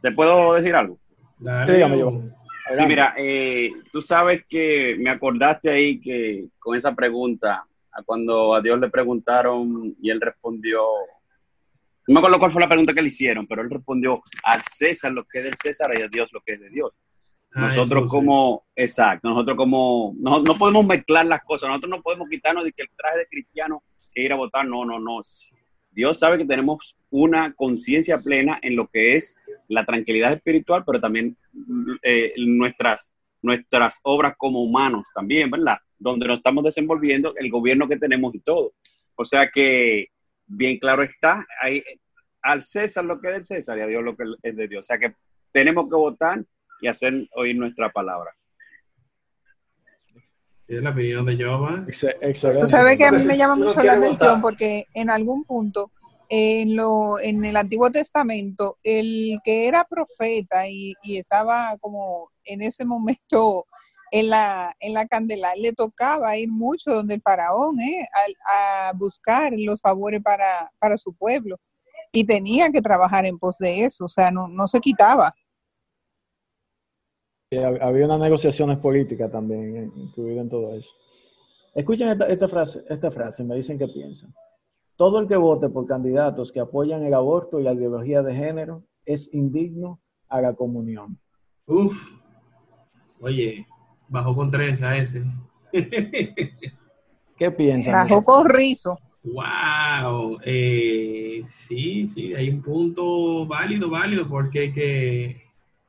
¿te 0.00 0.12
puedo 0.12 0.54
decir 0.54 0.74
algo? 0.76 0.98
Dale, 1.38 1.74
Dígame, 1.74 1.98
yo. 1.98 2.22
Sí, 2.68 2.86
mira, 2.86 3.14
eh, 3.16 3.70
tú 3.92 4.02
sabes 4.02 4.44
que 4.48 4.96
me 4.98 5.10
acordaste 5.10 5.70
ahí 5.70 6.00
que 6.00 6.48
con 6.58 6.76
esa 6.76 6.94
pregunta, 6.94 7.64
a 7.92 8.02
cuando 8.02 8.54
a 8.54 8.60
Dios 8.60 8.78
le 8.80 8.90
preguntaron 8.90 9.96
y 10.00 10.10
él 10.10 10.20
respondió, 10.20 10.82
no 12.08 12.14
me 12.14 12.18
acuerdo 12.18 12.38
cuál 12.38 12.52
fue 12.52 12.62
la 12.62 12.68
pregunta 12.68 12.92
que 12.92 13.02
le 13.02 13.08
hicieron, 13.08 13.46
pero 13.46 13.62
él 13.62 13.70
respondió 13.70 14.22
al 14.44 14.60
César 14.60 15.12
lo 15.12 15.24
que 15.24 15.38
es 15.38 15.44
del 15.44 15.54
César 15.54 15.90
y 15.96 16.02
a 16.02 16.08
Dios 16.08 16.28
lo 16.32 16.40
que 16.40 16.54
es 16.54 16.60
de 16.60 16.70
Dios. 16.70 16.90
Ah, 17.54 17.68
Nosotros 17.68 18.04
sí. 18.04 18.16
como, 18.16 18.66
exacto, 18.74 19.28
nosotros 19.28 19.56
como, 19.56 20.14
no, 20.18 20.42
no 20.42 20.58
podemos 20.58 20.84
mezclar 20.84 21.24
las 21.24 21.42
cosas, 21.44 21.68
nosotros 21.68 21.90
no 21.90 22.02
podemos 22.02 22.28
quitarnos 22.28 22.64
de 22.64 22.72
que 22.72 22.82
el 22.82 22.90
traje 22.96 23.18
de 23.18 23.26
cristiano 23.26 23.82
que 24.12 24.22
ir 24.22 24.32
a 24.32 24.36
votar, 24.36 24.66
no, 24.66 24.84
no, 24.84 24.98
no. 24.98 25.22
Dios 25.90 26.18
sabe 26.18 26.36
que 26.36 26.44
tenemos 26.44 26.94
una 27.08 27.54
conciencia 27.54 28.18
plena 28.18 28.58
en 28.60 28.76
lo 28.76 28.88
que 28.88 29.16
es 29.16 29.36
la 29.68 29.86
tranquilidad 29.86 30.32
espiritual, 30.32 30.84
pero 30.86 31.00
también 31.00 31.36
eh, 32.02 32.32
nuestras, 32.38 33.12
nuestras 33.42 33.98
obras 34.02 34.34
como 34.36 34.62
humanos 34.62 35.08
también, 35.14 35.50
¿verdad? 35.50 35.78
Donde 35.98 36.26
nos 36.26 36.38
estamos 36.38 36.64
desenvolviendo, 36.64 37.34
el 37.36 37.50
gobierno 37.50 37.88
que 37.88 37.96
tenemos 37.96 38.34
y 38.34 38.40
todo. 38.40 38.74
O 39.14 39.24
sea 39.24 39.48
que, 39.50 40.08
bien 40.46 40.78
claro 40.78 41.02
está, 41.02 41.46
hay, 41.60 41.82
al 42.42 42.62
César 42.62 43.04
lo 43.04 43.20
que 43.20 43.28
es 43.28 43.34
del 43.34 43.44
César 43.44 43.78
y 43.78 43.82
a 43.82 43.86
Dios 43.86 44.02
lo 44.02 44.16
que 44.16 44.24
es 44.42 44.56
de 44.56 44.68
Dios. 44.68 44.84
O 44.84 44.86
sea 44.86 44.98
que 44.98 45.14
tenemos 45.52 45.84
que 45.88 45.96
votar 45.96 46.44
y 46.80 46.88
hacer 46.88 47.28
oír 47.34 47.56
nuestra 47.56 47.90
palabra. 47.90 48.34
Es 50.68 50.82
la 50.82 50.90
opinión 50.90 51.24
de 51.24 51.42
Jova. 51.42 51.86
Tú 51.86 52.66
sabes 52.66 52.98
que 52.98 53.04
a 53.04 53.12
mí 53.12 53.22
me 53.22 53.36
llama 53.36 53.54
mucho 53.54 53.82
la 53.84 53.92
atención 53.92 54.40
votar. 54.40 54.42
porque 54.42 54.86
en 54.94 55.10
algún 55.10 55.44
punto 55.44 55.92
en 56.28 56.76
lo 56.76 57.18
en 57.20 57.44
el 57.44 57.56
Antiguo 57.56 57.90
Testamento 57.90 58.78
el 58.82 59.38
que 59.44 59.68
era 59.68 59.84
profeta 59.84 60.68
y, 60.68 60.94
estaba 61.02 61.76
como 61.80 62.30
en 62.44 62.62
ese 62.62 62.84
momento 62.84 63.66
en 64.10 64.30
la 64.30 64.74
en 64.80 64.94
la 64.94 65.06
candela 65.06 65.54
le 65.56 65.72
tocaba 65.72 66.36
ir 66.36 66.50
mucho 66.50 66.90
donde 66.90 67.14
el 67.14 67.22
faraón 67.22 67.80
¿eh? 67.80 68.06
a, 68.46 68.92
buscar 68.94 69.52
los 69.56 69.80
favores 69.80 70.22
para, 70.22 70.72
para 70.78 70.98
su 70.98 71.12
pueblo 71.14 71.58
y 72.12 72.24
tenía 72.24 72.70
que 72.70 72.80
trabajar 72.80 73.26
en 73.26 73.38
pos 73.38 73.56
de 73.58 73.84
eso 73.84 74.04
o 74.06 74.08
sea 74.08 74.30
no, 74.30 74.48
no 74.48 74.68
se 74.68 74.80
quitaba 74.80 75.34
había 77.52 78.06
unas 78.06 78.20
negociaciones 78.20 78.78
políticas 78.78 79.30
también 79.30 79.76
eh, 79.76 79.90
incluidas 79.96 80.42
en 80.42 80.48
todo 80.48 80.74
eso. 80.74 80.90
Escuchen 81.74 82.08
esta, 82.08 82.26
esta 82.26 82.48
frase, 82.48 82.84
esta 82.88 83.10
frase, 83.10 83.44
me 83.44 83.54
dicen 83.54 83.78
qué 83.78 83.86
piensan. 83.86 84.34
Todo 84.96 85.20
el 85.20 85.28
que 85.28 85.36
vote 85.36 85.68
por 85.68 85.86
candidatos 85.86 86.52
que 86.52 86.60
apoyan 86.60 87.02
el 87.04 87.14
aborto 87.14 87.60
y 87.60 87.62
la 87.62 87.74
ideología 87.74 88.22
de 88.22 88.34
género 88.34 88.82
es 89.04 89.28
indigno 89.32 90.00
a 90.28 90.40
la 90.40 90.54
comunión. 90.54 91.18
Uf. 91.66 92.20
Oye, 93.20 93.66
bajó 94.08 94.34
con 94.34 94.50
trenza 94.50 94.96
ese. 94.96 95.24
¿Qué 95.72 97.50
piensan? 97.50 97.92
bajó 97.92 98.24
con 98.24 98.48
rizo 98.48 98.98
wow. 99.26 100.38
Eh, 100.44 101.42
sí, 101.44 102.06
sí, 102.06 102.34
hay 102.34 102.48
un 102.50 102.62
punto 102.62 103.46
válido, 103.46 103.90
válido, 103.90 104.28
porque 104.28 104.72
que 104.72 105.42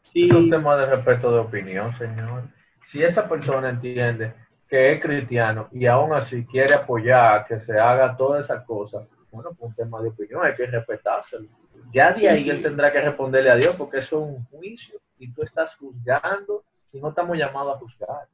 sí, 0.03 0.25
Es 0.25 0.31
un 0.31 0.49
tema 0.49 0.75
de 0.75 0.87
respeto 0.87 1.31
de 1.31 1.39
opinión, 1.39 1.93
señor. 1.93 2.49
Si 2.85 3.01
esa 3.03 3.27
persona 3.27 3.69
entiende 3.69 4.33
que 4.67 4.93
es 4.93 5.01
cristiano 5.01 5.69
y 5.71 5.86
aún 5.86 6.13
así 6.13 6.45
quiere 6.45 6.73
apoyar 6.73 7.45
que 7.45 7.60
se 7.60 7.80
haga 7.80 8.15
toda 8.17 8.39
esa 8.39 8.63
cosa, 8.63 9.06
bueno, 9.32 9.49
pues 9.58 9.69
un 9.69 9.75
tema 9.75 10.01
de 10.01 10.10
opinión, 10.10 10.45
hay 10.45 10.53
que 10.56 10.65
respetárselo. 10.65 11.47
Ya 11.91 12.12
de 12.12 12.19
Sí, 12.19 12.27
ahí 12.27 12.41
sí. 12.43 12.49
él 12.49 12.62
tendrá 12.62 12.91
que 12.91 12.99
responderle 12.99 13.49
a 13.51 13.56
Dios 13.56 13.75
porque 13.77 13.97
eso 13.99 14.17
es 14.17 14.36
un 14.38 14.45
juicio 14.45 14.99
y 15.19 15.32
tú 15.32 15.41
estás 15.43 15.75
juzgando 15.75 16.63
y 16.91 16.99
no 16.99 17.10
estamos 17.10 17.38
llamados 17.38 17.75
a 17.75 17.80
juzgar. 17.80 18.27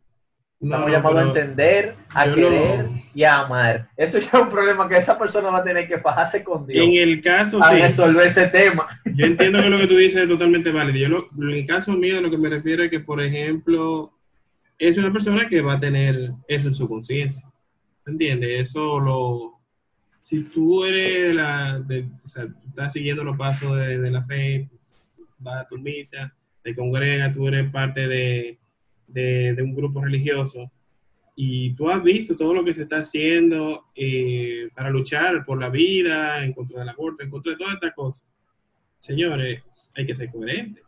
No, 0.59 0.67
Estamos 0.77 0.87
no, 0.87 0.93
llamados 0.93 1.19
a 1.19 1.27
entender, 1.27 1.95
a 2.15 2.23
querer 2.23 2.85
no- 2.85 3.01
y 3.13 3.23
a 3.25 3.33
amar. 3.41 3.89
Eso 3.97 4.17
ya 4.17 4.27
es 4.27 4.33
un 4.33 4.49
problema 4.49 4.87
que 4.87 4.95
esa 4.95 5.19
persona 5.19 5.49
va 5.49 5.57
a 5.59 5.63
tener 5.63 5.87
que 5.87 5.97
fajarse 5.99 6.41
con 6.41 6.65
Dios 6.65 6.85
En 6.87 6.93
el 6.93 7.21
caso, 7.21 7.61
a 7.61 7.69
sí. 7.69 7.81
resolver 7.81 8.27
ese 8.27 8.47
tema. 8.47 8.87
Yo 9.13 9.25
entiendo 9.25 9.61
que 9.61 9.69
lo 9.69 9.77
que 9.77 9.87
tú 9.87 9.97
dices 9.97 10.21
es 10.23 10.27
totalmente 10.29 10.71
válido. 10.71 10.97
Yo 10.97 11.09
lo- 11.09 11.45
en 11.49 11.53
el 11.57 11.65
caso 11.65 11.91
mío, 11.93 12.21
lo 12.21 12.31
que 12.31 12.37
me 12.37 12.47
refiero 12.49 12.81
es 12.81 12.89
que, 12.89 13.01
por 13.01 13.21
ejemplo, 13.21 14.12
es 14.77 14.97
una 14.97 15.11
persona 15.11 15.47
que 15.47 15.61
va 15.61 15.73
a 15.73 15.79
tener 15.79 16.33
eso 16.47 16.67
en 16.67 16.73
su 16.73 16.87
conciencia. 16.87 17.49
¿Entiendes? 18.05 18.69
Eso 18.69 18.99
lo. 18.99 19.59
Si 20.21 20.43
tú 20.43 20.83
eres 20.85 21.33
la. 21.33 21.79
de- 21.79 22.09
o 22.23 22.27
sea, 22.27 22.47
tú 22.47 22.67
estás 22.69 22.93
siguiendo 22.93 23.23
los 23.23 23.37
pasos 23.37 23.77
de, 23.77 24.11
la 24.11 24.23
fe, 24.23 24.69
vas 25.39 25.57
a 25.63 25.67
tu 25.67 25.77
misa, 25.77 26.33
te 26.61 26.75
congregas, 26.75 27.33
tú 27.33 27.47
eres 27.47 27.69
parte 27.71 28.07
de, 28.07 28.59
de- 29.07 29.53
de 29.53 29.61
un 29.63 29.75
grupo 29.75 30.01
religioso 30.03 30.71
y 31.35 31.73
tú 31.73 31.89
has 31.89 32.03
visto 32.03 32.35
todo 32.37 32.53
lo 32.53 32.63
que 32.63 32.73
se 32.73 32.83
está 32.83 32.97
haciendo 32.99 33.85
eh, 33.95 34.69
para 34.75 34.89
luchar 34.91 35.43
por 35.45 35.59
la 35.59 35.69
vida, 35.69 36.43
en 36.43 36.53
contra 36.53 36.79
del 36.79 36.89
aborto, 36.89 37.23
en 37.23 37.29
contra 37.31 37.53
de 37.53 37.57
todas 37.57 37.73
estas 37.73 37.93
cosas 37.93 38.23
señores, 38.99 39.61
hay 39.95 40.05
que 40.05 40.15
ser 40.15 40.31
coherentes. 40.31 40.81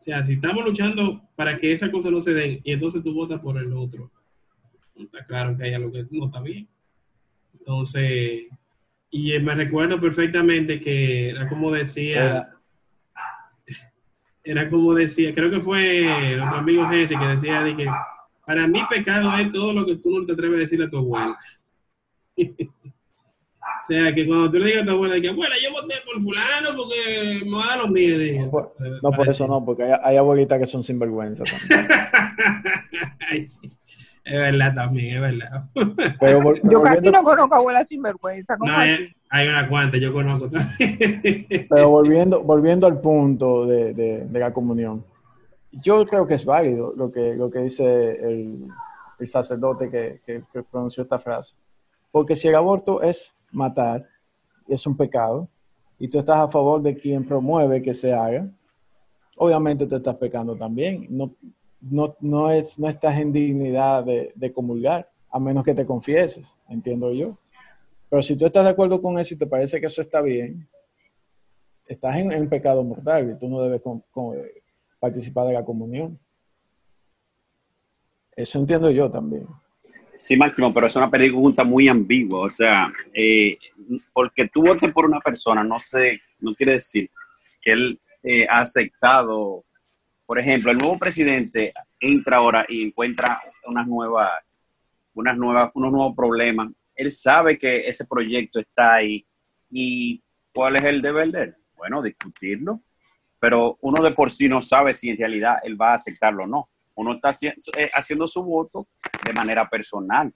O 0.00 0.02
sea, 0.02 0.24
si 0.24 0.34
estamos 0.34 0.64
luchando 0.64 1.22
para 1.36 1.58
que 1.58 1.72
esas 1.72 1.90
cosas 1.90 2.10
no 2.10 2.22
se 2.22 2.32
den 2.32 2.58
y 2.64 2.72
entonces 2.72 3.02
tú 3.04 3.12
votas 3.12 3.38
por 3.40 3.58
el 3.58 3.70
otro, 3.74 4.10
está 4.96 5.24
claro 5.26 5.54
que 5.56 5.64
hay 5.64 5.74
algo 5.74 5.92
que 5.92 6.06
no 6.10 6.26
está 6.26 6.40
bien. 6.40 6.66
Entonces, 7.58 8.46
y 9.10 9.32
eh, 9.32 9.40
me 9.40 9.54
recuerdo 9.54 10.00
perfectamente 10.00 10.80
que 10.80 11.30
era 11.30 11.48
como 11.48 11.70
decía, 11.70 12.50
era 14.42 14.70
como 14.70 14.94
decía, 14.94 15.34
creo 15.34 15.50
que 15.50 15.60
fue 15.60 16.36
nuestro 16.36 16.58
amigo 16.58 16.90
Henry 16.90 17.18
que 17.18 17.26
decía 17.26 17.62
de 17.62 17.76
que 17.76 17.86
para 18.46 18.66
mí 18.66 18.80
pecado 18.88 19.36
es 19.36 19.52
todo 19.52 19.74
lo 19.74 19.84
que 19.84 19.96
tú 19.96 20.18
no 20.18 20.24
te 20.24 20.32
atreves 20.32 20.56
a 20.56 20.60
decir 20.60 20.82
a 20.82 20.88
tu 20.88 20.96
abuela. 20.96 21.36
O 23.80 23.92
sea, 23.92 24.12
que 24.14 24.26
cuando 24.26 24.50
tú 24.50 24.58
le 24.58 24.66
digas 24.66 24.82
a 24.82 24.86
tu 24.86 24.92
abuela, 24.92 25.14
de 25.14 25.22
que 25.22 25.28
abuela, 25.30 25.54
yo 25.62 25.70
voté 25.72 25.94
por 26.04 26.22
fulano 26.22 26.68
porque 26.76 27.42
no 27.46 27.58
da 27.60 27.76
lo 27.78 27.88
mío. 27.88 28.18
dije, 28.18 28.40
No, 28.40 28.50
por- 28.50 28.74
No, 29.02 29.10
por 29.10 29.28
eso 29.28 29.46
no, 29.48 29.64
porque 29.64 29.84
hay, 29.84 29.92
hay 30.02 30.16
abuelitas 30.16 30.60
que 30.60 30.66
son 30.66 30.84
sinvergüenza 30.84 31.44
también. 31.44 31.88
Ay, 33.30 33.44
sí. 33.44 33.70
Es 34.22 34.38
verdad 34.38 34.74
también, 34.74 35.14
es 35.16 35.20
verdad. 35.20 35.64
Pero 36.20 36.54
Yo 36.62 36.82
casi 36.82 36.96
volviendo, 36.96 37.10
no 37.12 37.22
conozco 37.24 37.54
abuelas 37.56 37.88
sinvergüenza, 37.88 38.56
¿cómo 38.58 38.70
No, 38.70 38.78
hay, 38.78 39.48
una 39.48 39.68
cuanta, 39.68 39.96
yo 39.96 40.12
conozco 40.12 40.48
también. 40.50 41.46
pero 41.68 41.88
volviendo, 41.88 42.42
volviendo 42.42 42.86
al 42.86 43.00
punto 43.00 43.66
de, 43.66 43.94
de- 43.94 44.26
de 44.26 44.38
la 44.38 44.52
comunión, 44.52 45.02
yo 45.72 46.04
creo 46.06 46.26
que 46.26 46.34
es 46.34 46.44
válido 46.44 46.92
lo 46.96 47.10
que, 47.10 47.34
lo 47.34 47.50
que 47.50 47.60
dice 47.60 47.84
el, 48.22 48.66
el 49.18 49.28
sacerdote 49.28 49.90
que, 49.90 50.20
que- 50.26 50.42
que 50.52 50.62
pronunció 50.64 51.02
esta 51.02 51.18
frase. 51.18 51.54
Porque 52.12 52.36
si 52.36 52.46
el 52.48 52.56
aborto 52.56 53.02
es 53.02 53.34
matar, 53.52 54.06
es 54.68 54.86
un 54.86 54.96
pecado, 54.96 55.48
y 55.98 56.08
tú 56.08 56.18
estás 56.18 56.38
a 56.38 56.48
favor 56.48 56.80
de 56.82 56.94
quien 56.94 57.24
promueve 57.26 57.82
que 57.82 57.92
se 57.94 58.12
haga, 58.12 58.48
obviamente 59.36 59.86
te 59.86 59.96
estás 59.96 60.16
pecando 60.16 60.56
también. 60.56 61.06
No, 61.10 61.34
no, 61.80 62.16
no, 62.20 62.50
es, 62.50 62.78
no 62.78 62.88
estás 62.88 63.18
en 63.18 63.32
dignidad 63.32 64.04
de, 64.04 64.32
de 64.34 64.52
comulgar, 64.52 65.10
a 65.30 65.38
menos 65.38 65.64
que 65.64 65.74
te 65.74 65.86
confieses, 65.86 66.54
entiendo 66.68 67.12
yo. 67.12 67.36
Pero 68.08 68.22
si 68.22 68.36
tú 68.36 68.46
estás 68.46 68.64
de 68.64 68.70
acuerdo 68.70 69.00
con 69.00 69.18
eso 69.18 69.34
y 69.34 69.38
te 69.38 69.46
parece 69.46 69.80
que 69.80 69.86
eso 69.86 70.00
está 70.00 70.20
bien, 70.20 70.66
estás 71.86 72.16
en, 72.16 72.32
en 72.32 72.48
pecado 72.48 72.82
mortal 72.82 73.30
y 73.32 73.38
tú 73.38 73.48
no 73.48 73.60
debes 73.62 73.82
con- 73.82 74.02
participar 74.98 75.46
de 75.46 75.52
la 75.54 75.64
comunión. 75.64 76.18
Eso 78.36 78.58
entiendo 78.58 78.90
yo 78.90 79.10
también. 79.10 79.46
Sí, 80.20 80.36
Máximo, 80.36 80.70
pero 80.70 80.86
es 80.86 80.94
una 80.96 81.10
pregunta 81.10 81.64
muy 81.64 81.88
ambigua. 81.88 82.40
O 82.40 82.50
sea, 82.50 82.92
eh, 83.14 83.56
porque 84.12 84.48
tú 84.48 84.62
votes 84.62 84.92
por 84.92 85.06
una 85.06 85.18
persona, 85.18 85.64
no 85.64 85.80
sé, 85.80 86.20
no 86.40 86.54
quiere 86.54 86.72
decir 86.72 87.08
que 87.58 87.72
él 87.72 87.98
eh, 88.22 88.46
ha 88.46 88.60
aceptado. 88.60 89.64
Por 90.26 90.38
ejemplo, 90.38 90.72
el 90.72 90.76
nuevo 90.76 90.98
presidente 90.98 91.72
entra 91.98 92.36
ahora 92.36 92.66
y 92.68 92.82
encuentra 92.82 93.40
unas 93.64 93.86
nuevas, 93.86 94.30
unas 95.14 95.38
nuevas, 95.38 95.70
unos 95.72 95.90
nuevos 95.90 96.14
problemas. 96.14 96.68
Él 96.94 97.10
sabe 97.10 97.56
que 97.56 97.88
ese 97.88 98.04
proyecto 98.04 98.60
está 98.60 98.96
ahí 98.96 99.24
y 99.70 100.22
¿cuál 100.52 100.76
es 100.76 100.84
el 100.84 101.00
deber 101.00 101.30
de 101.30 101.42
él? 101.44 101.56
Bueno, 101.78 102.02
discutirlo. 102.02 102.78
Pero 103.38 103.78
uno 103.80 104.02
de 104.02 104.10
por 104.10 104.30
sí 104.30 104.50
no 104.50 104.60
sabe 104.60 104.92
si 104.92 105.08
en 105.08 105.16
realidad 105.16 105.60
él 105.62 105.80
va 105.80 105.92
a 105.92 105.94
aceptarlo 105.94 106.44
o 106.44 106.46
no. 106.46 106.68
Uno 107.00 107.14
está 107.14 107.30
eh, 107.30 107.90
haciendo 107.94 108.26
su 108.26 108.42
voto 108.42 108.86
de 109.26 109.32
manera 109.32 109.66
personal. 109.68 110.30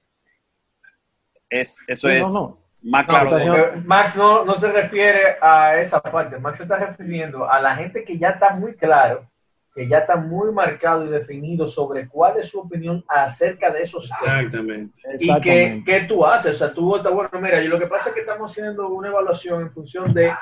Es, 1.50 1.78
eso 1.86 2.08
Sí, 2.08 2.14
es 2.14 2.22
no, 2.22 2.32
no. 2.32 2.58
más 2.82 3.04
claro. 3.04 3.82
Max 3.84 4.16
no, 4.16 4.46
no 4.46 4.54
se 4.54 4.72
refiere 4.72 5.36
a 5.42 5.78
esa 5.78 6.00
parte. 6.00 6.38
Max 6.38 6.56
se 6.56 6.62
está 6.62 6.76
refiriendo 6.78 7.48
a 7.48 7.60
la 7.60 7.76
gente 7.76 8.02
que 8.02 8.16
ya 8.16 8.30
está 8.30 8.54
muy 8.56 8.74
claro, 8.76 9.30
que 9.74 9.86
ya 9.86 9.98
está 9.98 10.16
muy 10.16 10.52
marcado 10.52 11.04
y 11.04 11.10
definido 11.10 11.66
sobre 11.66 12.08
cuál 12.08 12.38
es 12.38 12.48
su 12.48 12.60
opinión 12.60 13.04
acerca 13.08 13.70
de 13.70 13.82
esos 13.82 14.08
temas. 14.22 14.44
Exactamente. 14.44 15.00
¿Y 15.18 15.18
qué, 15.18 15.24
Exactamente. 15.24 15.84
qué 15.84 16.00
tú 16.08 16.24
haces? 16.24 16.56
O 16.56 16.58
sea, 16.58 16.72
tú 16.72 16.86
votas, 16.86 17.12
bueno, 17.12 17.28
mira, 17.42 17.60
y 17.62 17.68
lo 17.68 17.78
que 17.78 17.88
pasa 17.88 18.08
es 18.08 18.14
que 18.14 18.22
estamos 18.22 18.50
haciendo 18.50 18.88
una 18.88 19.08
evaluación 19.08 19.60
en 19.60 19.70
función 19.70 20.14
de 20.14 20.32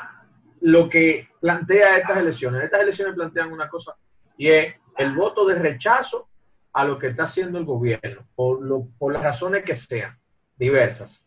lo 0.61 0.89
que 0.89 1.29
plantea 1.41 1.97
estas 1.97 2.17
elecciones. 2.19 2.63
Estas 2.63 2.83
elecciones 2.83 3.17
plantean 3.17 3.53
una 3.53 3.69
cosa 3.69 3.97
y 4.37 4.49
es 4.49 4.75
el 4.97 5.15
voto 5.15 5.47
de 5.47 5.55
rechazo 5.55 6.29
a 6.73 6.85
lo 6.85 6.99
que 6.99 7.09
está 7.09 7.25
haciendo 7.25 7.59
el 7.59 7.65
gobierno, 7.65 8.27
por, 8.35 8.63
lo, 8.63 8.89
por 8.99 9.13
las 9.13 9.23
razones 9.23 9.65
que 9.65 9.75
sean, 9.75 10.19
diversas. 10.57 11.27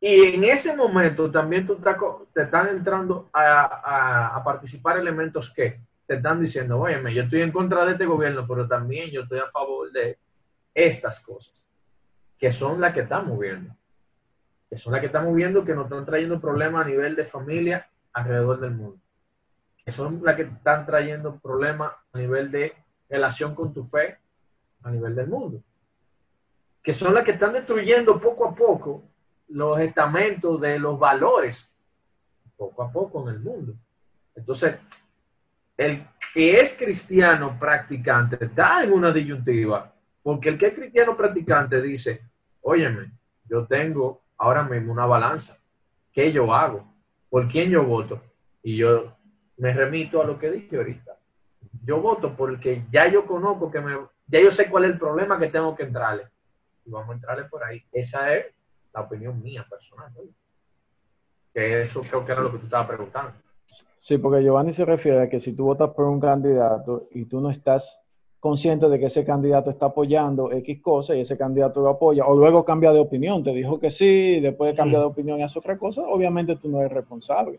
Y 0.00 0.34
en 0.34 0.44
ese 0.44 0.76
momento 0.76 1.30
también 1.30 1.66
te 2.32 2.42
están 2.42 2.68
entrando 2.68 3.28
a 3.32 4.40
participar 4.44 4.98
elementos 4.98 5.52
que 5.52 5.80
te 6.06 6.14
están 6.14 6.40
diciendo, 6.40 6.78
oye, 6.78 7.02
yo 7.12 7.22
estoy 7.22 7.42
en 7.42 7.52
contra 7.52 7.84
de 7.84 7.92
este 7.92 8.06
gobierno, 8.06 8.46
pero 8.46 8.66
también 8.66 9.10
yo 9.10 9.22
estoy 9.22 9.40
a 9.40 9.48
favor 9.48 9.90
de 9.90 10.18
estas 10.72 11.20
cosas, 11.20 11.68
que 12.38 12.52
son 12.52 12.80
las 12.80 12.94
que 12.94 13.00
están 13.00 13.26
moviendo, 13.26 13.74
que 14.70 14.76
son 14.76 14.92
las 14.92 15.00
que 15.00 15.08
están 15.08 15.24
moviendo, 15.24 15.64
que 15.64 15.74
nos 15.74 15.86
están 15.86 16.06
trayendo 16.06 16.40
problemas 16.40 16.86
a 16.86 16.88
nivel 16.88 17.16
de 17.16 17.24
familia 17.24 17.88
alrededor 18.12 18.60
del 18.60 18.70
mundo, 18.70 18.98
que 19.86 19.92
son 19.92 20.20
las 20.24 20.34
que 20.34 20.42
están 20.42 20.84
trayendo 20.84 21.38
problemas 21.38 21.92
a 22.12 22.18
nivel 22.18 22.50
de 22.50 22.74
relación 23.08 23.54
con 23.54 23.72
tu 23.72 23.84
fe 23.84 24.18
a 24.82 24.90
nivel 24.90 25.14
del 25.14 25.28
mundo, 25.28 25.62
que 26.82 26.92
son 26.92 27.14
las 27.14 27.22
que 27.22 27.30
están 27.30 27.52
destruyendo 27.52 28.20
poco 28.20 28.48
a 28.48 28.54
poco 28.54 29.04
los 29.48 29.78
estamentos 29.78 30.60
de 30.60 30.80
los 30.80 30.98
valores, 30.98 31.72
poco 32.56 32.82
a 32.82 32.90
poco 32.90 33.28
en 33.28 33.36
el 33.36 33.40
mundo. 33.40 33.74
Entonces, 34.34 34.76
el 35.76 36.04
que 36.34 36.54
es 36.54 36.76
cristiano 36.76 37.56
practicante 37.56 38.44
está 38.44 38.82
en 38.82 38.92
una 38.92 39.12
disyuntiva, 39.12 39.94
porque 40.20 40.48
el 40.48 40.58
que 40.58 40.66
es 40.66 40.74
cristiano 40.74 41.16
practicante 41.16 41.80
dice, 41.80 42.22
óyeme, 42.62 43.12
yo 43.44 43.64
tengo 43.66 44.22
ahora 44.36 44.64
mismo 44.64 44.92
una 44.92 45.06
balanza, 45.06 45.58
¿qué 46.12 46.32
yo 46.32 46.52
hago? 46.52 46.92
¿Por 47.28 47.46
quién 47.46 47.70
yo 47.70 47.84
voto? 47.84 48.20
Y 48.64 48.78
yo 48.78 49.15
me 49.58 49.72
remito 49.72 50.20
a 50.20 50.24
lo 50.24 50.38
que 50.38 50.50
dije 50.50 50.76
ahorita. 50.76 51.16
Yo 51.84 52.00
voto 52.00 52.34
porque 52.36 52.84
ya 52.90 53.08
yo 53.08 53.26
conozco 53.26 53.70
que 53.70 53.80
me, 53.80 53.96
ya 54.26 54.40
yo 54.40 54.50
sé 54.50 54.68
cuál 54.68 54.84
es 54.84 54.90
el 54.90 54.98
problema 54.98 55.38
que 55.38 55.48
tengo 55.48 55.74
que 55.74 55.84
entrarle. 55.84 56.24
Y 56.84 56.90
vamos 56.90 57.10
a 57.10 57.14
entrarle 57.14 57.44
por 57.44 57.64
ahí. 57.64 57.82
Esa 57.92 58.34
es 58.34 58.46
la 58.92 59.02
opinión 59.02 59.42
mía 59.42 59.66
personal. 59.68 60.10
¿no? 60.14 60.22
Que 61.52 61.82
eso 61.82 62.02
creo 62.02 62.24
que 62.24 62.32
era 62.32 62.42
lo 62.42 62.52
que 62.52 62.58
tú 62.58 62.64
estabas 62.64 62.88
preguntando. 62.88 63.32
Sí, 63.98 64.18
porque 64.18 64.42
Giovanni 64.42 64.72
se 64.72 64.84
refiere 64.84 65.22
a 65.22 65.28
que 65.28 65.40
si 65.40 65.52
tú 65.52 65.64
votas 65.64 65.90
por 65.90 66.04
un 66.04 66.20
candidato 66.20 67.08
y 67.10 67.24
tú 67.24 67.40
no 67.40 67.50
estás 67.50 68.02
consciente 68.38 68.88
de 68.88 69.00
que 69.00 69.06
ese 69.06 69.24
candidato 69.24 69.70
está 69.70 69.86
apoyando 69.86 70.52
X 70.52 70.80
cosa 70.80 71.16
y 71.16 71.22
ese 71.22 71.36
candidato 71.36 71.80
lo 71.80 71.88
apoya, 71.88 72.24
o 72.26 72.36
luego 72.36 72.64
cambia 72.64 72.92
de 72.92 73.00
opinión, 73.00 73.42
te 73.42 73.50
dijo 73.50 73.80
que 73.80 73.90
sí, 73.90 74.38
después 74.38 74.76
cambia 74.76 75.00
de 75.00 75.06
opinión 75.06 75.40
y 75.40 75.42
hace 75.42 75.58
otra 75.58 75.76
cosa, 75.76 76.02
obviamente 76.02 76.54
tú 76.54 76.68
no 76.68 76.78
eres 76.78 76.92
responsable. 76.92 77.58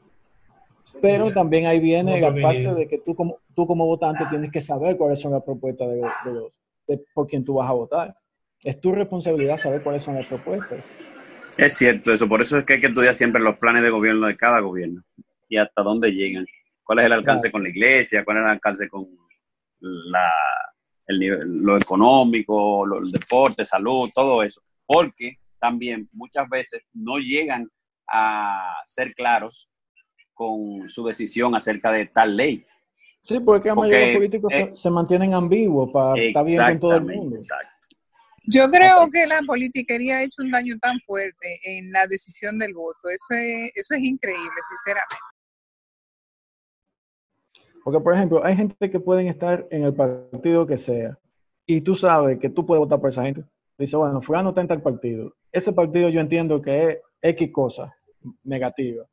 Pero 1.01 1.31
también 1.33 1.65
ahí 1.65 1.79
viene 1.79 2.19
la 2.21 2.33
parte 2.33 2.73
de 2.73 2.87
que 2.87 2.99
tú 2.99 3.15
como, 3.15 3.39
tú 3.55 3.65
como 3.67 3.85
votante 3.85 4.25
tienes 4.29 4.51
que 4.51 4.61
saber 4.61 4.97
cuáles 4.97 5.19
son 5.19 5.31
las 5.33 5.43
propuestas 5.43 5.89
de 5.89 5.97
los, 6.01 6.11
de 6.25 6.33
los- 6.33 6.61
de 6.87 7.03
por 7.13 7.27
quien 7.27 7.43
tú 7.43 7.55
vas 7.55 7.69
a 7.69 7.73
votar. 7.73 8.15
Es 8.63 8.79
tu 8.79 8.91
responsabilidad 8.93 9.57
saber 9.57 9.81
cuáles 9.83 10.03
son 10.03 10.15
las 10.15 10.25
propuestas. 10.25 10.79
Es 11.57 11.73
cierto 11.77 12.13
eso, 12.13 12.27
por 12.29 12.41
eso 12.41 12.57
es 12.59 12.65
que 12.65 12.73
hay 12.73 12.81
que 12.81 12.87
estudiar 12.87 13.13
siempre 13.15 13.41
los 13.41 13.57
planes 13.57 13.83
de 13.83 13.89
gobierno 13.89 14.27
de 14.27 14.37
cada 14.37 14.59
gobierno 14.59 15.03
y 15.49 15.57
hasta 15.57 15.81
dónde 15.81 16.11
llegan. 16.11 16.45
¿Cuál 16.83 16.99
es 16.99 17.05
el 17.05 17.11
alcance 17.13 17.49
Claro. 17.49 17.51
con 17.53 17.63
la 17.63 17.69
iglesia? 17.69 18.23
¿Cuál 18.23 18.37
es 18.37 18.43
el 18.43 18.49
alcance 18.51 18.87
con 18.89 19.07
la, 19.79 20.31
el 21.07 21.19
nivel- 21.19 21.61
lo 21.61 21.77
económico, 21.77 22.85
lo- 22.85 22.99
el 22.99 23.11
deporte, 23.11 23.65
salud, 23.65 24.09
todo 24.13 24.43
eso, 24.43 24.61
porque 24.85 25.37
también 25.59 26.07
muchas 26.13 26.47
veces 26.49 26.83
no 26.93 27.17
llegan 27.17 27.67
a 28.07 28.75
ser 28.85 29.13
claros 29.13 29.67
con 30.37 30.89
su 30.89 31.05
decisión 31.05 31.55
acerca 31.55 31.91
de 31.91 32.05
tal 32.05 32.37
ley. 32.37 32.65
Sí, 33.19 33.39
porque 33.39 33.69
de 33.69 33.75
los 33.75 33.83
Porque, 33.83 34.13
políticos 34.13 34.53
eh, 34.53 34.69
se, 34.73 34.81
se 34.83 34.89
mantienen 34.89 35.33
ambiguos 35.33 35.89
para 35.91 36.13
estar 36.21 36.45
bien 36.45 36.61
con 36.61 36.79
todo 36.79 36.95
el 36.95 37.05
mundo. 37.05 37.35
exacto. 37.35 37.77
Yo 38.49 38.69
creo 38.71 39.09
que 39.11 39.27
la 39.27 39.41
politiquería 39.45 40.17
ha 40.17 40.23
hecho 40.23 40.41
un 40.41 40.51
daño 40.51 40.75
tan 40.79 40.97
fuerte 41.05 41.59
en 41.65 41.91
la 41.91 42.07
decisión 42.07 42.57
del 42.57 42.73
voto. 42.73 43.09
Eso 43.09 43.25
es, 43.31 43.71
eso 43.75 43.93
es 43.95 44.01
increíble, 44.01 44.61
sinceramente. 44.69 45.15
Porque, 47.83 47.99
por 47.99 48.13
ejemplo, 48.13 48.45
hay 48.45 48.55
gente 48.55 48.89
que 48.89 48.99
pueden 49.01 49.27
estar 49.27 49.67
en 49.69 49.83
el 49.83 49.93
partido 49.93 50.65
que 50.65 50.77
sea 50.77 51.17
y 51.65 51.81
tú 51.81 51.95
sabes 51.95 52.39
que 52.39 52.49
tú 52.49 52.65
puedes 52.65 52.79
votar 52.79 53.01
por 53.01 53.09
esa 53.09 53.23
gente. 53.23 53.43
Dice, 53.77 53.97
bueno, 53.97 54.21
fulano 54.21 54.49
está 54.49 54.61
en 54.61 54.67
tal 54.69 54.81
partido. 54.81 55.35
Ese 55.51 55.73
partido 55.73 56.07
yo 56.09 56.21
entiendo 56.21 56.61
que 56.61 56.89
es 56.89 56.97
X 57.21 57.51
cosa 57.51 57.93
negativa, 58.43 59.05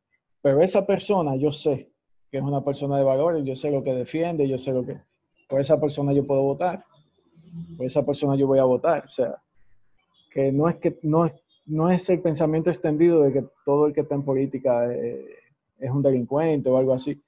pero 0.45 0.61
esa 0.61 0.85
persona 0.85 1.37
yo 1.37 1.51
sé 1.51 1.91
que 2.31 2.37
es 2.37 2.45
una 2.45 2.63
persona 2.63 2.99
de 2.99 3.05
valores, 3.05 3.45
yo 3.45 3.57
sé 3.57 3.71
lo 3.71 3.83
que 3.83 3.95
defiende, 3.95 4.47
yo 4.47 4.59
sé 4.59 4.73
lo 4.73 4.85
que... 4.85 5.01
Por 5.49 5.61
esa 5.61 5.81
persona 5.81 6.13
yo 6.13 6.27
puedo 6.27 6.43
votar, 6.43 6.85
por 7.77 7.87
esa 7.87 8.05
persona 8.05 8.37
yo 8.37 8.47
voy 8.47 8.59
a 8.59 8.65
votar. 8.65 9.05
O 9.07 9.09
sea, 9.09 9.41
que 10.31 10.53
no 10.53 10.69
es 10.69 10.77
que 10.77 10.99
no 11.03 11.31
no 11.67 11.91
es 11.91 12.11
el 12.11 12.21
pensamiento 12.21 12.69
extendido 12.69 13.23
de 13.23 13.33
que 13.33 13.45
todo 13.65 13.87
el 13.87 13.95
que 13.95 14.03
está 14.03 14.15
en 14.17 14.23
política 14.23 14.93
eh, 14.93 15.25
es 15.79 15.91
un 15.91 16.03
delincuente 16.03 16.69
o 16.69 16.77
algo 16.77 16.93
así 16.93 17.19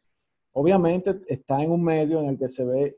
obviamente 0.52 1.20
está 1.28 1.62
en 1.62 1.70
un 1.70 1.82
medio 1.82 2.20
en 2.20 2.28
el 2.30 2.38
que 2.38 2.48
se 2.48 2.64
ve 2.64 2.96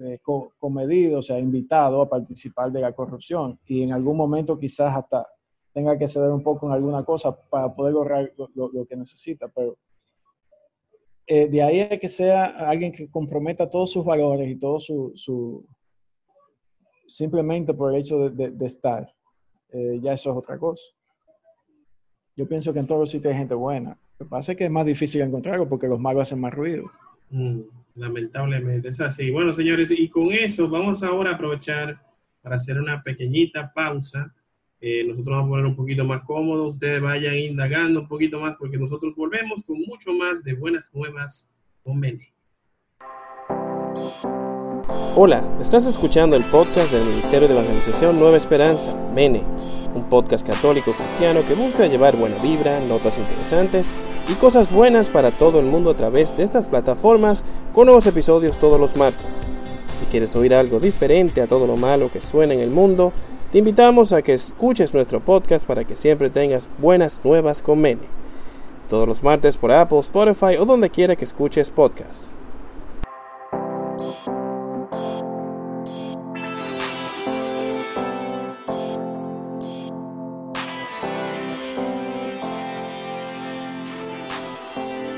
eh, 0.00 0.18
co- 0.22 0.52
comedido, 0.58 1.18
o 1.18 1.22
sea, 1.22 1.38
invitado 1.38 2.00
a 2.02 2.08
participar 2.08 2.72
de 2.72 2.80
la 2.80 2.92
corrupción 2.92 3.58
y 3.66 3.82
en 3.82 3.92
algún 3.92 4.16
momento 4.16 4.58
quizás 4.58 4.96
hasta 4.96 5.26
tenga 5.72 5.96
que 5.98 6.08
ceder 6.08 6.30
un 6.30 6.42
poco 6.42 6.66
en 6.66 6.72
alguna 6.72 7.04
cosa 7.04 7.34
para 7.48 7.72
poder 7.74 7.94
lograr 7.94 8.32
lo, 8.36 8.48
lo- 8.54 8.70
lo 8.72 8.86
que 8.86 8.96
necesita, 8.96 9.48
pero 9.48 9.76
eh, 11.26 11.48
de 11.48 11.62
ahí 11.62 11.80
a 11.80 11.98
que 11.98 12.08
sea 12.08 12.44
alguien 12.68 12.92
que 12.92 13.08
comprometa 13.08 13.70
todos 13.70 13.90
sus 13.92 14.04
valores 14.04 14.48
y 14.50 14.56
todo 14.56 14.80
su, 14.80 15.12
su- 15.14 15.64
simplemente 17.06 17.74
por 17.74 17.92
el 17.94 18.00
hecho 18.00 18.18
de, 18.18 18.30
de- 18.30 18.50
de 18.50 18.66
estar, 18.66 19.12
eh, 19.70 20.00
ya 20.02 20.12
eso 20.12 20.30
es 20.30 20.36
otra 20.36 20.58
cosa. 20.58 20.82
Yo 22.36 22.48
pienso 22.48 22.72
que 22.72 22.78
en 22.78 22.86
todos 22.86 23.00
los 23.02 23.10
sitios 23.10 23.32
hay 23.32 23.38
gente 23.38 23.54
buena. 23.54 23.98
Lo 24.18 24.26
que 24.26 24.30
pasa 24.30 24.52
es 24.52 24.58
que 24.58 24.64
es 24.64 24.70
más 24.70 24.86
difícil 24.86 25.20
encontrarlo 25.20 25.68
porque 25.68 25.86
los 25.88 26.00
malos 26.00 26.22
hacen 26.22 26.40
más 26.40 26.54
ruido. 26.54 26.90
Mm, 27.30 27.60
lamentablemente, 27.96 28.88
es 28.88 29.00
así. 29.00 29.30
Bueno, 29.30 29.52
señores, 29.52 29.90
y 29.90 30.08
con 30.08 30.32
eso 30.32 30.68
vamos 30.68 31.02
ahora 31.02 31.30
a 31.30 31.34
aprovechar 31.34 32.00
para 32.42 32.56
hacer 32.56 32.78
una 32.78 33.02
pequeñita 33.02 33.72
pausa. 33.74 34.34
Eh, 34.82 35.04
nosotros 35.04 35.36
vamos 35.36 35.48
a 35.48 35.50
poner 35.50 35.66
un 35.66 35.76
poquito 35.76 36.04
más 36.06 36.22
cómodos, 36.22 36.70
ustedes 36.70 37.02
vayan 37.02 37.34
indagando 37.34 38.00
un 38.00 38.08
poquito 38.08 38.40
más 38.40 38.56
porque 38.58 38.78
nosotros 38.78 39.14
volvemos 39.14 39.62
con 39.66 39.78
mucho 39.82 40.14
más 40.14 40.42
de 40.42 40.54
buenas 40.54 40.90
nuevas 40.94 41.52
con 41.82 42.00
Mene. 42.00 42.32
Hola, 45.16 45.44
estás 45.60 45.86
escuchando 45.86 46.34
el 46.34 46.44
podcast 46.44 46.94
del 46.94 47.06
Ministerio 47.06 47.46
de 47.46 47.52
Evangelización 47.52 48.18
Nueva 48.18 48.38
Esperanza, 48.38 48.96
MENE, 49.14 49.42
un 49.94 50.08
podcast 50.08 50.46
católico 50.46 50.92
cristiano 50.92 51.42
que 51.46 51.52
busca 51.52 51.86
llevar 51.86 52.16
buena 52.16 52.42
vibra, 52.42 52.80
notas 52.80 53.18
interesantes 53.18 53.92
y 54.30 54.34
cosas 54.34 54.72
buenas 54.72 55.10
para 55.10 55.30
todo 55.30 55.60
el 55.60 55.66
mundo 55.66 55.90
a 55.90 55.94
través 55.94 56.38
de 56.38 56.44
estas 56.44 56.68
plataformas 56.68 57.44
con 57.74 57.84
nuevos 57.84 58.06
episodios 58.06 58.58
todos 58.58 58.80
los 58.80 58.96
martes. 58.96 59.46
Si 59.98 60.06
quieres 60.06 60.34
oír 60.36 60.54
algo 60.54 60.80
diferente 60.80 61.42
a 61.42 61.46
todo 61.46 61.66
lo 61.66 61.76
malo 61.76 62.10
que 62.10 62.22
suena 62.22 62.54
en 62.54 62.60
el 62.60 62.70
mundo, 62.70 63.12
te 63.50 63.58
invitamos 63.58 64.12
a 64.12 64.22
que 64.22 64.32
escuches 64.32 64.94
nuestro 64.94 65.18
podcast 65.18 65.66
para 65.66 65.82
que 65.84 65.96
siempre 65.96 66.30
tengas 66.30 66.70
buenas 66.78 67.20
nuevas 67.24 67.62
con 67.62 67.80
MENE. 67.80 68.02
Todos 68.88 69.08
los 69.08 69.22
martes 69.24 69.56
por 69.56 69.72
Apple, 69.72 69.98
Spotify 69.98 70.56
o 70.58 70.64
donde 70.64 70.88
quiera 70.88 71.16
que 71.16 71.24
escuches 71.24 71.70
podcasts. 71.70 72.34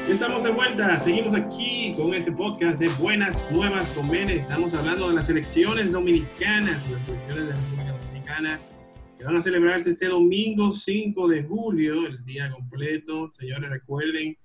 Ya 0.09 0.15
estamos 0.15 0.43
de 0.43 0.51
vuelta, 0.51 0.99
seguimos 0.99 1.35
aquí 1.35 1.93
con 1.97 2.15
este 2.15 2.33
podcast 2.33 2.79
de 2.79 2.89
Buenas 2.99 3.47
Nuevas 3.51 3.91
con 3.91 4.09
Mene. 4.09 4.37
Estamos 4.37 4.73
hablando 4.73 5.09
de 5.09 5.15
las 5.15 5.29
elecciones 5.29 5.93
dominicanas, 5.93 6.89
las 6.91 7.07
elecciones 7.09 7.47
de 7.47 7.51
la 7.51 7.57
República 7.57 7.93
Dominicana 7.93 8.12
que 9.19 9.25
van 9.25 9.37
a 9.37 9.43
celebrarse 9.43 9.91
este 9.91 10.09
domingo 10.09 10.73
5 10.73 11.29
de 11.29 11.43
julio, 11.43 12.07
el 12.07 12.25
día 12.25 12.51
completo. 12.51 13.31
Señores, 13.31 13.69
recuerden 13.69 14.37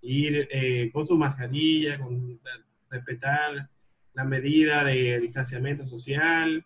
ir 0.00 0.46
eh, 0.50 0.90
con 0.92 1.06
su 1.06 1.16
mascarilla, 1.18 1.98
con 1.98 2.40
respetar 2.88 3.68
la 4.14 4.24
medida 4.24 4.84
de 4.84 5.18
distanciamiento 5.20 5.86
social. 5.86 6.64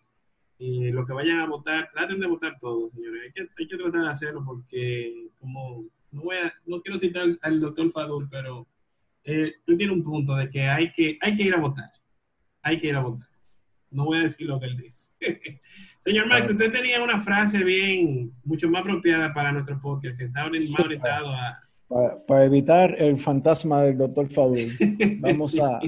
Y 0.59 0.91
lo 0.91 1.05
que 1.05 1.13
vayan 1.13 1.39
a 1.39 1.47
votar, 1.47 1.89
traten 1.93 2.19
de 2.19 2.27
votar 2.27 2.57
todos, 2.59 2.91
señores. 2.91 3.23
Hay 3.25 3.31
que, 3.31 3.49
hay 3.57 3.67
que 3.67 3.77
tratar 3.77 4.01
de 4.03 4.09
hacerlo 4.09 4.43
porque, 4.45 5.29
como 5.39 5.85
no, 6.11 6.21
voy 6.23 6.35
a- 6.37 6.53
no 6.65 6.81
quiero 6.81 6.99
citar 6.99 7.27
al 7.41 7.59
doctor 7.59 7.91
Fadul, 7.91 8.27
pero 8.29 8.67
eh, 9.23 9.53
él 9.65 9.77
tiene 9.77 9.93
un 9.93 10.03
punto 10.03 10.35
de 10.35 10.49
que 10.49 10.61
hay, 10.63 10.91
que 10.91 11.17
hay 11.21 11.35
que 11.35 11.43
ir 11.43 11.53
a 11.55 11.59
votar. 11.59 11.91
Hay 12.61 12.77
que 12.79 12.87
ir 12.87 12.95
a 12.95 13.01
votar. 13.01 13.29
No 13.89 14.05
voy 14.05 14.17
a 14.17 14.23
decir 14.23 14.47
lo 14.47 14.59
que 14.59 14.65
él 14.65 14.77
dice. 14.77 15.11
Señor 16.07 16.27
Max, 16.27 16.49
usted 16.49 16.71
tenía 16.71 17.03
una 17.03 17.19
frase 17.19 17.61
bien, 17.65 18.31
mucho 18.45 18.69
más 18.69 18.79
apropiada 18.79 19.33
para 19.33 19.51
nuestro 19.51 19.77
podcast, 19.81 20.17
que 20.17 20.23
está 20.23 20.49
más 20.49 20.79
orientado 20.79 21.27
a... 21.31 21.61
Para, 21.89 22.25
para 22.25 22.45
evitar 22.45 22.95
el 22.97 23.19
fantasma 23.19 23.83
del 23.83 23.97
doctor 23.97 24.29
Fadul, 24.31 24.57
vamos 25.19 25.51
Sí. 25.51 25.59
a... 25.59 25.79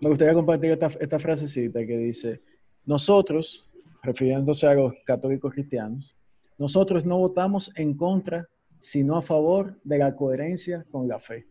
Me 0.00 0.08
gustaría 0.10 0.32
compartir 0.32 0.70
esta, 0.70 0.86
esta 1.00 1.18
frasecita 1.18 1.84
que 1.84 1.98
dice, 1.98 2.40
nosotros, 2.86 3.68
refiriéndose 4.04 4.64
a 4.68 4.74
los 4.74 4.92
católicos 5.04 5.52
cristianos, 5.52 6.14
nosotros 6.56 7.04
no 7.04 7.18
votamos 7.18 7.72
en 7.74 7.94
contra, 7.96 8.46
sino 8.78 9.16
a 9.16 9.22
favor 9.22 9.76
de 9.82 9.98
la 9.98 10.14
coherencia 10.14 10.84
con 10.92 11.08
la 11.08 11.18
fe. 11.18 11.48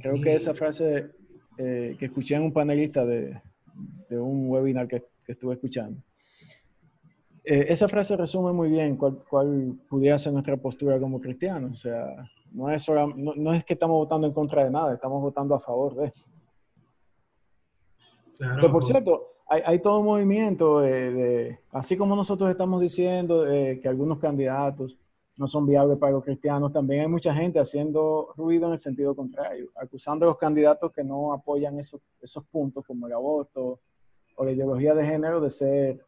Creo 0.00 0.20
que 0.20 0.34
esa 0.36 0.54
frase 0.54 1.06
eh, 1.58 1.96
que 1.98 2.04
escuché 2.06 2.36
en 2.36 2.42
un 2.42 2.52
panelista 2.52 3.04
de, 3.04 3.40
de 4.08 4.18
un 4.20 4.48
webinar 4.48 4.86
que, 4.86 5.02
que 5.26 5.32
estuve 5.32 5.54
escuchando, 5.54 6.00
eh, 7.44 7.66
esa 7.68 7.88
frase 7.88 8.16
resume 8.16 8.52
muy 8.52 8.68
bien 8.68 8.96
cuál, 8.96 9.18
cuál 9.28 9.74
pudiera 9.88 10.18
ser 10.18 10.32
nuestra 10.32 10.56
postura 10.56 10.98
como 11.00 11.20
cristianos. 11.20 11.72
O 11.72 11.74
sea, 11.82 12.30
no 12.52 12.70
es, 12.70 12.88
no, 12.88 13.34
no 13.34 13.54
es 13.54 13.64
que 13.64 13.72
estamos 13.74 13.96
votando 13.96 14.26
en 14.26 14.32
contra 14.32 14.64
de 14.64 14.70
nada, 14.70 14.94
estamos 14.94 15.20
votando 15.20 15.54
a 15.54 15.60
favor 15.60 15.94
de. 15.96 16.12
Claro, 18.38 18.60
Que 18.60 18.68
por 18.68 18.84
cierto, 18.84 19.28
hay, 19.48 19.62
hay 19.64 19.78
todo 19.80 19.98
un 20.00 20.06
movimiento 20.06 20.80
de, 20.80 21.12
de- 21.12 21.58
así 21.70 21.96
como 21.96 22.16
nosotros 22.16 22.50
estamos 22.50 22.80
diciendo 22.80 23.46
eh, 23.50 23.78
que 23.80 23.88
algunos 23.88 24.18
candidatos 24.18 24.96
no 25.36 25.48
son 25.48 25.66
viables 25.66 25.98
para 25.98 26.12
los 26.12 26.24
cristianos, 26.24 26.72
también 26.72 27.02
hay 27.02 27.08
mucha 27.08 27.34
gente 27.34 27.58
haciendo 27.58 28.32
ruido 28.36 28.66
en 28.66 28.74
el 28.74 28.78
sentido 28.78 29.14
contrario, 29.16 29.70
acusando 29.76 30.26
a 30.26 30.28
los 30.28 30.38
candidatos 30.38 30.92
que 30.92 31.02
no 31.02 31.32
apoyan 31.32 31.78
esos, 31.78 32.00
esos 32.20 32.44
puntos 32.44 32.84
como 32.84 33.06
el 33.06 33.14
aborto 33.14 33.80
o 34.36 34.44
la 34.44 34.52
ideología 34.52 34.94
de 34.94 35.06
género 35.06 35.40
de 35.40 35.50
ser 35.50 36.04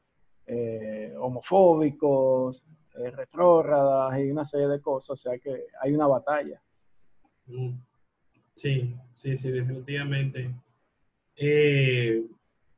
eh, 0.47 1.15
homofóbicos, 1.19 2.65
eh, 2.97 3.11
retrógradas 3.11 4.19
y 4.19 4.31
una 4.31 4.45
serie 4.45 4.69
de 4.69 4.81
cosas, 4.81 5.11
o 5.11 5.17
sea 5.17 5.39
que 5.39 5.67
hay 5.81 5.93
una 5.93 6.07
batalla. 6.07 6.61
Mm. 7.47 7.73
Sí, 8.55 8.97
sí, 9.15 9.37
sí, 9.37 9.51
definitivamente. 9.51 10.51
Eh, 11.37 12.23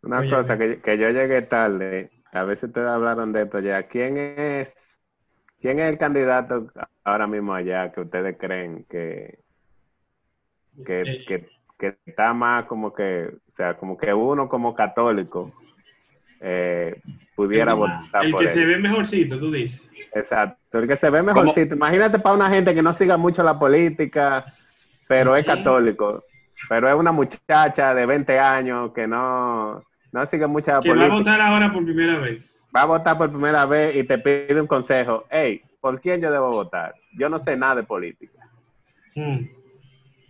Una 0.03 0.21
Oye, 0.21 0.31
cosa, 0.31 0.57
que, 0.57 0.81
que 0.81 0.97
yo 0.97 1.11
llegué 1.11 1.43
tarde, 1.43 2.11
a 2.33 2.45
veces 2.45 2.65
ustedes 2.65 2.89
hablaron 2.89 3.33
de 3.33 3.43
esto 3.43 3.61
ya. 3.61 3.87
¿Quién 3.87 4.17
es, 4.17 4.75
quién 5.61 5.79
es 5.79 5.91
el 5.91 5.99
candidato 5.99 6.73
ahora 7.05 7.27
mismo 7.27 7.53
allá 7.53 7.93
que 7.93 8.01
ustedes 8.01 8.37
creen 8.39 8.85
que, 8.89 9.41
que, 10.85 11.01
eh, 11.03 11.25
que, 11.27 11.49
que 11.79 11.99
está 12.07 12.33
más 12.33 12.65
como 12.65 12.95
que, 12.95 13.31
o 13.49 13.53
sea, 13.53 13.77
como 13.77 13.97
que 13.99 14.13
uno 14.15 14.49
como 14.49 14.75
católico 14.75 15.53
eh, 16.41 17.01
pudiera 17.37 17.73
el, 17.73 17.79
votar 17.79 18.25
el 18.25 18.31
por 18.33 18.41
que 18.41 18.47
él? 18.47 18.53
se 18.53 18.65
ve 18.67 18.79
mejorcito, 18.79 19.39
tú 19.39 19.53
dices. 19.53 19.89
Exacto, 20.15 20.79
el 20.79 20.89
que 20.89 20.97
se 20.97 21.11
ve 21.11 21.23
mejorcito. 21.23 21.75
Imagínate 21.75 22.19
para 22.19 22.35
una 22.35 22.49
gente 22.51 22.75
que 22.75 22.83
no 22.83 22.93
siga 22.95 23.17
mucho 23.17 23.43
la 23.43 23.59
política, 23.59 24.45
pero 25.07 25.37
es 25.37 25.45
católico, 25.47 26.25
pero 26.69 26.89
es 26.89 26.95
una 26.95 27.13
muchacha 27.13 27.95
de 27.95 28.07
20 28.07 28.39
años 28.39 28.93
que 28.95 29.07
no, 29.07 29.85
no 30.13 30.27
sigue 30.27 30.47
mucha 30.47 30.81
Que 30.81 30.89
va 30.89 30.95
a 30.95 31.09
política. 31.09 31.15
votar 31.19 31.41
ahora 31.43 31.71
por 31.73 31.85
primera 31.85 32.19
vez. 32.19 32.67
va 32.75 32.83
a 32.83 32.87
votar 32.87 33.19
por 33.19 33.31
primera 33.31 33.67
vez 33.67 33.95
y 33.97 34.05
te 34.05 34.19
pide 34.19 34.59
un 34.61 34.67
consejo. 34.67 35.25
Hey, 35.31 35.61
¿por 35.81 36.01
quién 36.01 36.21
yo 36.23 36.33
debo 36.33 36.49
votar? 36.49 36.95
Yo 37.19 37.29
no 37.29 37.39
sé 37.39 37.55
nada 37.57 37.77
de 37.77 37.83
política. 37.85 38.41
Mm, 39.15 39.41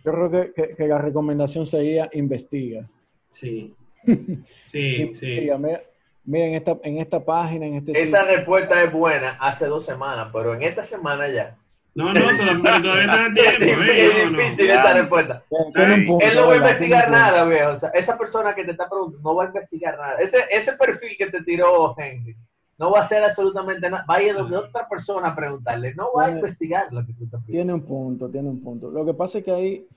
Yo 0.05 0.11
creo 0.13 0.31
que, 0.31 0.53
que- 0.53 0.75
que 0.75 0.87
la 0.87 0.97
recomendación 0.97 1.65
sería 1.65 2.09
investiga. 2.13 2.85
sí. 3.29 3.73
Sí, 4.65 5.13
sí. 5.13 5.49
Mira, 5.59 5.81
mira, 6.27 6.45
en 6.45 6.53
esta, 6.53 6.77
en 6.83 6.97
esta 6.99 7.23
página, 7.25 7.65
en 7.65 7.73
este 7.75 7.91
Esa 7.99 8.19
sitio, 8.21 8.35
respuesta 8.35 8.83
es 8.83 8.91
buena 8.93 9.31
hace 9.39 9.65
dos 9.65 9.83
semanas, 9.85 10.29
pero 10.31 10.53
en 10.53 10.61
esta 10.61 10.83
semana 10.83 11.27
ya. 11.27 11.57
No, 11.95 12.13
no, 12.13 12.19
todavía, 12.21 12.81
todavía 12.83 13.05
está 13.05 13.33
tiempo. 13.33 13.83
es 13.83 13.89
eh, 13.89 14.11
no, 14.25 14.29
no. 14.31 14.37
difícil 14.37 14.69
esa 14.69 14.93
respuesta. 14.93 15.43
tiene 15.73 15.93
un 15.95 15.99
Ay, 16.01 16.05
punto, 16.05 16.25
Él 16.27 16.35
no 16.35 16.47
va 16.47 16.53
a 16.53 16.57
investigar 16.57 17.09
nada, 17.09 17.43
viejo. 17.45 17.71
O 17.71 17.75
sea, 17.75 17.89
esa 17.89 18.15
persona 18.19 18.53
que 18.53 18.63
te 18.65 18.71
está 18.71 18.87
preguntando 18.87 19.27
no 19.27 19.35
va 19.35 19.43
a 19.45 19.47
investigar 19.47 19.97
nada. 19.97 20.15
Ese, 20.19 20.37
ese 20.51 20.73
perfil 20.73 21.15
que 21.17 21.25
te 21.25 21.41
tiró 21.41 21.95
Henry 21.97 22.35
no 22.77 22.91
va 22.91 22.99
a 22.99 23.01
hacer 23.01 23.23
absolutamente 23.23 23.89
nada. 23.89 24.05
Va 24.07 24.17
a 24.17 24.21
ir 24.21 24.35
donde 24.35 24.57
otra 24.57 24.87
persona 24.87 25.29
a 25.29 25.35
preguntarle. 25.35 25.95
No 25.95 26.11
va 26.15 26.25
a 26.27 26.31
investigar 26.31 26.93
lo 26.93 27.03
que 27.03 27.13
tú 27.13 27.23
estás. 27.23 27.43
Tiene 27.47 27.73
un 27.73 27.81
punto, 27.81 28.29
tiene 28.29 28.47
un 28.49 28.61
punto. 28.61 28.91
Lo 28.91 29.03
que 29.03 29.15
pasa 29.15 29.39
es 29.39 29.43
que 29.45 29.51
ahí, 29.51 29.87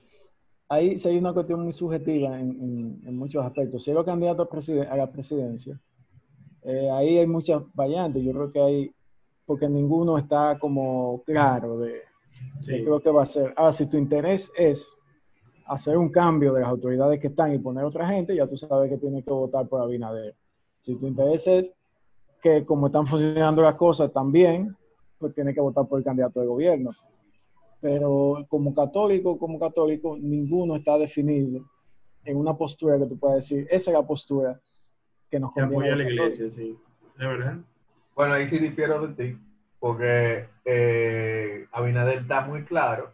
ahí 0.69 0.97
sí 0.97 1.07
hay 1.07 1.17
una 1.19 1.33
cuestión 1.33 1.61
muy 1.61 1.73
subjetiva 1.73 2.29
en, 2.39 2.49
en- 2.49 3.01
en 3.05 3.15
muchos 3.15 3.45
aspectos. 3.45 3.83
Si 3.83 3.91
eres 3.91 4.03
candidato 4.05 4.41
a, 4.41 4.49
presiden- 4.49 4.87
a 4.89 4.95
la 4.95 5.11
presidencia, 5.11 5.77
eh, 6.63 6.89
ahí 6.91 7.17
hay 7.17 7.27
muchas 7.27 7.61
variantes. 7.73 8.23
Yo 8.23 8.31
creo 8.33 8.51
que 8.51 8.61
hay, 8.61 8.91
porque 9.45 9.67
ninguno 9.67 10.17
está 10.17 10.57
como 10.59 11.21
claro 11.25 11.79
de, 11.79 11.91
de 11.91 12.01
Sí. 12.59 12.71
qué 12.71 12.81
es 12.81 12.87
lo 12.87 13.01
que 13.01 13.09
va 13.11 13.21
a 13.21 13.23
hacer. 13.23 13.53
Ahora, 13.57 13.71
si 13.71 13.85
tu 13.87 13.97
interés 13.97 14.51
es 14.57 14.87
hacer 15.65 15.97
un 15.97 16.09
cambio 16.09 16.53
de 16.53 16.61
las 16.61 16.69
autoridades 16.69 17.19
que 17.19 17.27
están 17.27 17.53
y 17.53 17.59
poner 17.59 17.83
otra 17.83 18.07
gente, 18.07 18.35
ya 18.35 18.47
tú 18.47 18.57
sabes 18.57 18.89
que 18.89 18.97
tienes 18.97 19.23
que 19.23 19.31
votar 19.31 19.67
por 19.67 19.81
Abinader. 19.81 20.35
Si 20.81 20.95
tu 20.95 21.07
interés 21.07 21.45
es 21.47 21.71
que 22.41 22.65
como 22.65 22.87
están 22.87 23.05
funcionando 23.07 23.61
las 23.61 23.75
cosas 23.75 24.11
también, 24.11 24.75
pues 25.19 25.33
tienes 25.35 25.53
que 25.53 25.61
votar 25.61 25.87
por 25.87 25.99
el 25.99 26.05
candidato 26.05 26.39
de 26.41 26.47
gobierno. 26.47 26.89
Pero 27.79 28.45
como 28.49 28.73
católico, 28.73 29.37
como 29.37 29.59
católico, 29.59 30.17
ninguno 30.19 30.75
está 30.75 30.97
definido 30.97 31.63
en 32.23 32.37
una 32.37 32.55
postura 32.55 32.97
que 32.99 33.05
tú 33.05 33.17
puedas 33.17 33.37
decir, 33.37 33.67
esa 33.71 33.91
es 33.91 33.97
la 33.97 34.05
postura 34.05 34.59
que 35.31 35.39
nos 35.39 35.53
Que 35.53 35.61
conviene. 35.61 35.85
apoya 35.85 35.93
a 35.93 35.95
la 35.95 36.03
iglesia, 36.11 36.49
sí. 36.51 36.77
Es 37.17 37.27
verdad. 37.27 37.55
Bueno, 38.13 38.33
ahí 38.33 38.45
sí 38.45 38.59
difiero 38.59 39.07
de 39.07 39.13
ti, 39.15 39.37
porque 39.79 40.45
eh, 40.65 41.65
Abinader 41.71 42.19
está 42.19 42.41
muy 42.41 42.63
claro 42.65 43.13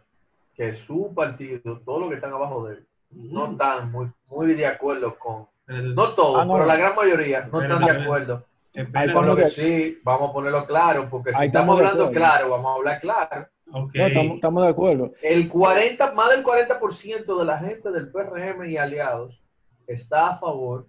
que 0.54 0.72
su 0.72 1.14
partido, 1.14 1.78
todos 1.84 2.00
los 2.00 2.08
que 2.10 2.16
están 2.16 2.32
abajo 2.32 2.66
de 2.66 2.74
él, 2.74 2.86
no 3.12 3.52
están 3.52 3.90
muy, 3.92 4.10
muy 4.28 4.52
de 4.54 4.66
acuerdo 4.66 5.16
con, 5.18 5.46
no 5.68 6.14
todos, 6.14 6.40
Ah, 6.40 6.44
no. 6.44 6.54
pero 6.54 6.66
la 6.66 6.76
gran 6.76 6.96
mayoría 6.96 7.48
no 7.50 7.62
están 7.62 7.84
de 7.84 7.90
acuerdo. 7.92 8.44
espérate. 8.74 8.98
Ahí 8.98 9.12
Con 9.14 9.26
lo 9.26 9.32
estamos 9.32 9.36
que 9.54 9.62
de- 9.62 9.68
sí, 9.92 9.98
vamos 10.02 10.30
a 10.30 10.32
ponerlo 10.32 10.66
claro, 10.66 11.08
porque 11.08 11.32
si 11.32 11.38
Ahí 11.38 11.46
estamos 11.46 11.76
estamos 11.78 11.78
de 11.78 11.86
hablando 12.02 12.10
claro, 12.18 12.50
vamos 12.50 12.70
a 12.72 12.74
hablar 12.74 13.00
claro. 13.00 13.46
Ok. 13.72 13.94
No, 13.94 14.06
estamos, 14.06 14.34
estamos 14.34 14.62
de 14.64 14.68
acuerdo. 14.68 15.12
El 15.22 15.48
40, 15.48 16.12
más 16.12 16.30
del 16.30 16.42
40% 16.44 17.38
de 17.38 17.44
la 17.44 17.58
gente 17.58 17.90
del 17.90 18.10
PRM 18.10 18.64
y 18.68 18.76
aliados 18.76 19.42
está 19.86 20.30
a 20.30 20.38
favor 20.38 20.86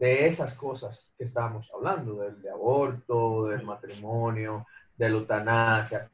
de 0.00 0.26
esas 0.26 0.54
cosas 0.54 1.12
que 1.16 1.24
estamos 1.24 1.70
hablando, 1.72 2.16
del 2.22 2.40
de 2.42 2.50
aborto, 2.50 3.44
del 3.44 3.60
Sí. 3.60 3.66
matrimonio, 3.66 4.66
de 4.96 5.08
la 5.10 5.16
eutanasia. 5.16 6.10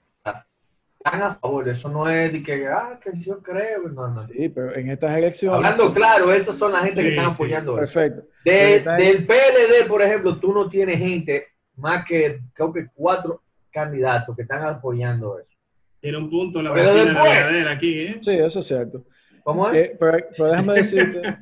Están 0.99 1.23
a 1.23 1.35
favor, 1.37 1.69
eso 1.69 1.89
no 1.89 2.11
es 2.11 2.33
de 2.33 2.43
que, 2.43 2.67
ah, 2.67 2.99
que 3.01 3.17
yo 3.21 3.41
creo, 3.41 3.89
no, 3.89 4.09
no. 4.09 4.21
Sí, 4.27 4.49
pero 4.49 4.75
en 4.75 4.91
estas 4.91 5.17
elecciones... 5.17 5.57
Hablando 5.57 5.95
claro, 5.95 6.33
esas 6.33 6.57
son 6.59 6.73
las 6.73 6.83
gente 6.83 7.01
que 7.01 7.11
Sí, 7.11 7.17
están 7.17 7.31
sí. 7.31 7.35
apoyando 7.37 7.81
eso. 7.81 7.93
Perfecto. 7.95 8.23
De- 8.45 8.51
Pero 8.53 8.77
está- 8.79 8.97
del 8.97 9.25
PLD, 9.27 9.87
por 9.89 10.03
ejemplo, 10.03 10.41
tú 10.41 10.53
no 10.53 10.69
tienes 10.69 10.99
gente, 10.99 11.47
más 11.77 12.05
que 12.05 12.41
creo 12.53 12.73
que 12.73 12.89
cuatro 12.93 13.41
candidatos 13.71 14.35
que 14.35 14.43
están 14.43 14.65
apoyando 14.65 15.39
eso. 15.39 15.53
Tiene 16.01 16.19
un 16.19 16.29
punto 16.29 16.61
la 16.61 16.75
Pero 16.75 16.93
de 16.93 17.69
aquí, 17.71 18.01
¿eh? 18.01 18.21
Sí, 18.21 18.31
eso 18.33 18.59
es 18.61 18.67
cierto. 18.67 19.05
¿Cómo 19.45 19.71
es? 19.71 19.77
Eh, 19.77 19.97
pero, 20.01 20.19
pero 20.37 20.51
déjame 20.51 20.73
decirte... 20.83 21.39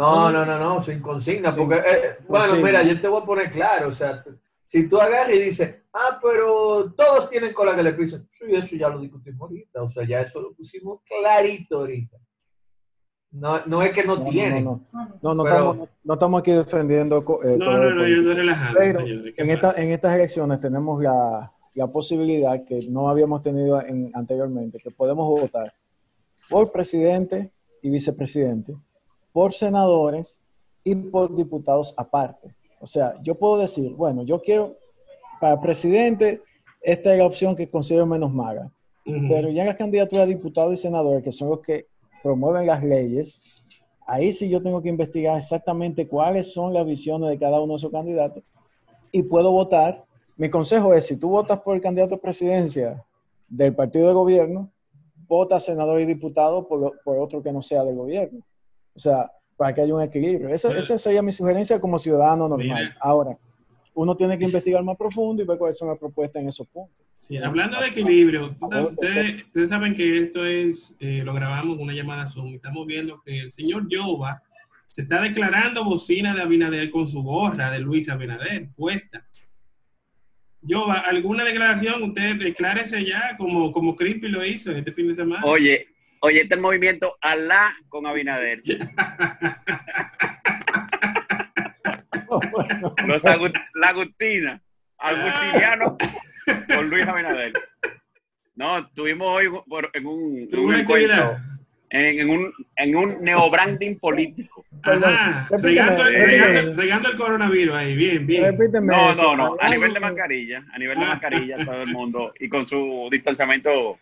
No, 0.00 0.32
no, 0.32 0.46
no, 0.46 0.58
no, 0.58 0.80
sin 0.80 1.00
consigna, 1.00 1.54
porque, 1.54 1.76
eh, 1.76 2.16
bueno, 2.26 2.46
Consigna. 2.46 2.66
mira, 2.66 2.82
yo 2.82 3.00
te 3.00 3.06
voy 3.08 3.22
a 3.22 3.26
poner 3.26 3.50
claro, 3.50 3.88
o 3.88 3.92
sea, 3.92 4.24
si 4.66 4.88
tú 4.88 4.98
agarras 4.98 5.34
y 5.36 5.40
dices, 5.40 5.76
ah, 5.92 6.18
pero 6.22 6.92
todos 6.96 7.28
tienen 7.28 7.52
cola 7.52 7.76
que 7.76 7.82
le 7.82 7.92
pisen, 7.92 8.26
sí, 8.30 8.46
eso 8.48 8.76
ya 8.76 8.88
lo 8.88 8.98
discutimos 9.00 9.42
ahorita, 9.42 9.82
o 9.82 9.88
sea, 9.88 10.04
ya 10.06 10.20
eso 10.22 10.40
lo 10.40 10.52
pusimos 10.54 11.00
clarito 11.06 11.78
ahorita. 11.80 12.16
No, 13.32 13.60
no 13.66 13.82
es 13.82 13.92
que 13.92 14.02
no, 14.02 14.16
No, 14.16 14.24
no, 14.24 14.30
tienen. 14.30 14.64
no, 14.64 14.80
no, 15.22 15.34
no, 15.34 15.44
Pero- 15.44 15.56
estamos, 15.56 15.88
no 16.02 16.14
estamos 16.14 16.40
aquí 16.40 16.50
defendiendo... 16.52 17.18
eh, 17.44 17.56
No, 17.58 17.78
no, 17.78 17.90
no, 17.94 18.08
yo 18.08 18.16
estoy 18.16 18.34
relajando, 18.34 18.78
Pero 18.80 19.00
señores. 19.00 19.34
¿Qué 19.36 19.42
en, 19.42 19.50
esta- 19.50 19.82
en 19.82 19.92
estas 19.92 20.14
elecciones 20.16 20.60
tenemos 20.60 21.00
la, 21.02 21.52
la 21.74 21.86
posibilidad 21.86 22.64
que 22.64 22.80
no 22.88 23.08
habíamos 23.08 23.42
tenido 23.44 23.80
en- 23.82 24.10
anteriormente, 24.14 24.78
que 24.82 24.90
podemos 24.90 25.28
votar 25.40 25.72
por 26.48 26.72
presidente 26.72 27.52
y 27.82 27.90
vicepresidente, 27.90 28.74
por 29.32 29.52
senadores 29.52 30.40
y 30.84 30.94
por 30.94 31.34
diputados 31.34 31.94
aparte. 31.96 32.54
O 32.80 32.86
sea, 32.86 33.14
yo 33.22 33.34
puedo 33.34 33.58
decir, 33.58 33.92
bueno, 33.94 34.22
yo 34.22 34.40
quiero, 34.40 34.76
para 35.40 35.60
presidente, 35.60 36.42
esta 36.80 37.12
es 37.12 37.18
la 37.18 37.26
opción 37.26 37.54
que 37.54 37.68
considero 37.68 38.06
menos 38.06 38.32
mala. 38.32 38.70
Pero 39.04 39.48
ya 39.48 39.62
en 39.62 39.68
las 39.68 39.76
candidaturas 39.76 40.26
de 40.26 40.34
diputados 40.34 40.74
y 40.74 40.76
senadores, 40.76 41.22
que 41.22 41.32
son 41.32 41.50
los 41.50 41.60
que 41.60 41.86
promueven 42.22 42.66
las 42.66 42.82
leyes, 42.82 43.42
ahí 44.06 44.32
sí 44.32 44.48
yo 44.48 44.62
tengo 44.62 44.82
que 44.82 44.88
investigar 44.88 45.36
exactamente 45.36 46.06
cuáles 46.06 46.52
son 46.52 46.72
las 46.72 46.86
visiones 46.86 47.30
de 47.30 47.38
cada 47.38 47.60
uno 47.60 47.74
de 47.74 47.78
esos 47.78 47.90
candidatos 47.90 48.42
y 49.12 49.22
puedo 49.22 49.50
votar. 49.52 50.04
Mi 50.36 50.48
consejo 50.48 50.94
es, 50.94 51.06
si 51.06 51.16
tú 51.16 51.28
votas 51.28 51.60
por 51.60 51.74
el 51.74 51.82
candidato 51.82 52.14
a 52.14 52.20
presidencia 52.20 53.04
del 53.48 53.74
partido 53.74 54.08
de 54.08 54.14
gobierno, 54.14 54.70
vota 55.26 55.60
senador 55.60 56.00
y 56.00 56.06
diputado 56.06 56.66
por, 56.66 57.00
por 57.02 57.18
otro 57.18 57.42
que 57.42 57.52
no 57.52 57.62
sea 57.62 57.84
del 57.84 57.96
gobierno. 57.96 58.40
O 58.94 58.98
sea, 58.98 59.30
para 59.56 59.74
que 59.74 59.82
haya 59.82 59.94
un 59.94 60.02
equilibrio. 60.02 60.48
Esa, 60.48 60.70
esa 60.70 60.98
sería 60.98 61.22
mi 61.22 61.32
sugerencia 61.32 61.80
como 61.80 61.98
ciudadano 61.98 62.48
normal. 62.48 62.66
Mira. 62.66 62.96
Ahora, 63.00 63.38
uno 63.94 64.16
tiene 64.16 64.38
que 64.38 64.44
investigar 64.44 64.82
más 64.82 64.96
profundo 64.96 65.42
y 65.42 65.46
ver 65.46 65.58
cuáles 65.58 65.76
son 65.76 65.88
las 65.88 65.98
propuestas 65.98 66.42
en 66.42 66.48
esos 66.48 66.66
puntos. 66.68 66.96
Sí, 67.18 67.36
hablando 67.36 67.78
de 67.78 67.88
equilibrio, 67.88 68.56
ustedes, 68.58 69.44
ustedes 69.44 69.68
saben 69.68 69.94
que 69.94 70.16
esto 70.16 70.46
es, 70.46 70.96
eh, 71.00 71.22
lo 71.22 71.34
grabamos 71.34 71.76
en 71.76 71.82
una 71.82 71.92
llamada 71.92 72.26
Zoom 72.26 72.46
y 72.46 72.54
estamos 72.54 72.86
viendo 72.86 73.20
que 73.22 73.40
el 73.40 73.52
señor 73.52 73.86
Jova 73.90 74.42
se 74.88 75.02
está 75.02 75.20
declarando 75.20 75.84
bocina 75.84 76.34
de 76.34 76.40
Abinader 76.40 76.90
con 76.90 77.06
su 77.06 77.22
gorra 77.22 77.70
de 77.70 77.80
Luis 77.80 78.08
Abinader 78.08 78.70
puesta. 78.74 79.26
Jova, 80.66 81.00
¿alguna 81.00 81.44
declaración? 81.44 82.02
Usted 82.02 82.36
declárese 82.36 83.04
ya 83.04 83.36
como, 83.36 83.70
como 83.70 83.94
Crispy 83.94 84.28
lo 84.28 84.42
hizo 84.44 84.70
este 84.70 84.92
fin 84.92 85.08
de 85.08 85.14
semana. 85.14 85.44
Oye, 85.44 85.88
oye, 86.20 86.42
este 86.42 86.54
es 86.54 86.58
el 86.58 86.62
movimiento 86.62 87.16
Alá 87.20 87.74
con 87.88 88.06
Abinader. 88.06 88.60
Los 93.06 93.24
Agu- 93.24 93.52
la 93.74 93.88
Agustina, 93.88 94.62
Agustiniano 94.98 95.96
con 96.74 96.88
Luis 96.90 97.06
Abinader. 97.06 97.52
No, 98.54 98.78
estuvimos 98.78 99.26
hoy 99.28 99.48
por- 99.68 99.90
en 99.94 100.06
un, 100.06 100.48
encuentro, 100.76 101.36
en, 101.90 102.20
en 102.20 102.30
un, 102.30 102.52
en 102.76 102.96
un 102.96 103.18
neobranding 103.20 103.98
político. 103.98 104.64
Ajá, 104.82 105.46
regando, 105.50 106.04
repíteme. 106.04 106.26
regando- 106.26 106.74
regando 106.80 107.08
el 107.10 107.16
coronavirus 107.16 107.74
ahí, 107.74 107.96
bien, 107.96 108.26
bien. 108.26 108.44
Repíteme 108.56 108.86
No, 108.94 109.14
no, 109.14 109.36
no, 109.36 109.56
a 109.60 109.68
nivel 109.68 109.88
de 109.88 109.94
de- 109.94 110.00
mascarilla, 110.00 110.64
a 110.72 110.78
nivel 110.78 110.98
de 110.98 111.06
mascarilla, 111.06 111.64
todo 111.64 111.82
el 111.82 111.88
mundo, 111.88 112.32
y 112.38 112.48
con 112.48 112.66
su 112.66 113.08
distanciamiento 113.10 113.98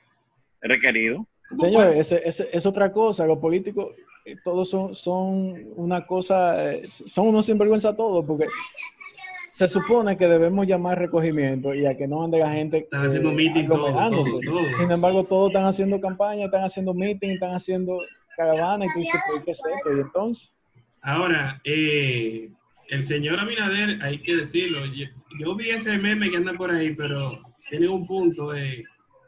requerido. 0.60 1.26
Señor, 1.56 1.88
ese, 1.88 2.20
ese- 2.28 2.48
es 2.52 2.66
otra 2.66 2.92
cosa. 2.92 3.26
Los 3.26 3.38
políticos, 3.38 3.94
eh, 4.24 4.36
todos 4.44 4.68
son, 4.68 4.94
son 4.94 5.54
una 5.76 6.06
cosa, 6.06 6.72
eh, 6.74 6.82
son 7.06 7.28
unos 7.28 7.46
sinvergüenza 7.46 7.96
todos, 7.96 8.24
porque 8.26 8.46
se 9.50 9.66
supone 9.68 10.16
que 10.16 10.28
debemos 10.28 10.66
llamar 10.66 10.98
recogimiento 10.98 11.74
y 11.74 11.84
a 11.86 11.96
que 11.96 12.06
no 12.06 12.22
ande 12.24 12.38
la 12.38 12.52
gente 12.52 12.78
Están 12.78 13.06
haciendo 13.06 13.32
meeting 13.32 13.66
todo, 13.66 13.86
aglomerándose. 13.88 14.30
todo, 14.30 14.40
todo. 14.52 14.78
Sin 14.78 14.90
embargo, 14.92 15.24
todos 15.24 15.50
están 15.50 15.64
haciendo 15.64 16.00
campaña, 16.00 16.44
están 16.44 16.64
haciendo 16.64 16.94
meeting, 16.94 17.30
están 17.30 17.54
haciendo 17.54 17.98
caravana 18.36 18.84
y 18.86 18.88
tú 18.92 18.98
dices, 19.00 19.20
¿pero 19.28 19.44
qué 19.44 19.50
es 19.52 19.58
esto? 19.58 19.96
Y 19.96 20.00
entonces, 20.00 20.54
Ahora, 21.02 21.60
eh, 21.64 22.50
el 22.88 23.04
señor 23.04 23.38
Abinader, 23.38 23.98
hay 24.02 24.18
que 24.18 24.34
decirlo, 24.36 24.84
yo, 24.86 25.06
yo 25.40 25.54
vi 25.54 25.70
ese 25.70 25.96
meme 25.96 26.28
que 26.30 26.36
anda 26.38 26.52
por 26.54 26.70
ahí, 26.72 26.92
pero 26.94 27.40
tiene 27.70 27.88
un 27.88 28.04
punto 28.06 28.50
de... 28.50 28.82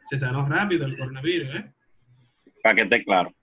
Se 0.09 0.19
sanó 0.19 0.45
rápido 0.45 0.85
el 0.85 0.97
coronavirus, 0.97 1.55
¿eh? 1.55 1.71
Para 2.63 2.75
que 2.75 2.81
esté 2.81 3.03
claro. 3.03 3.33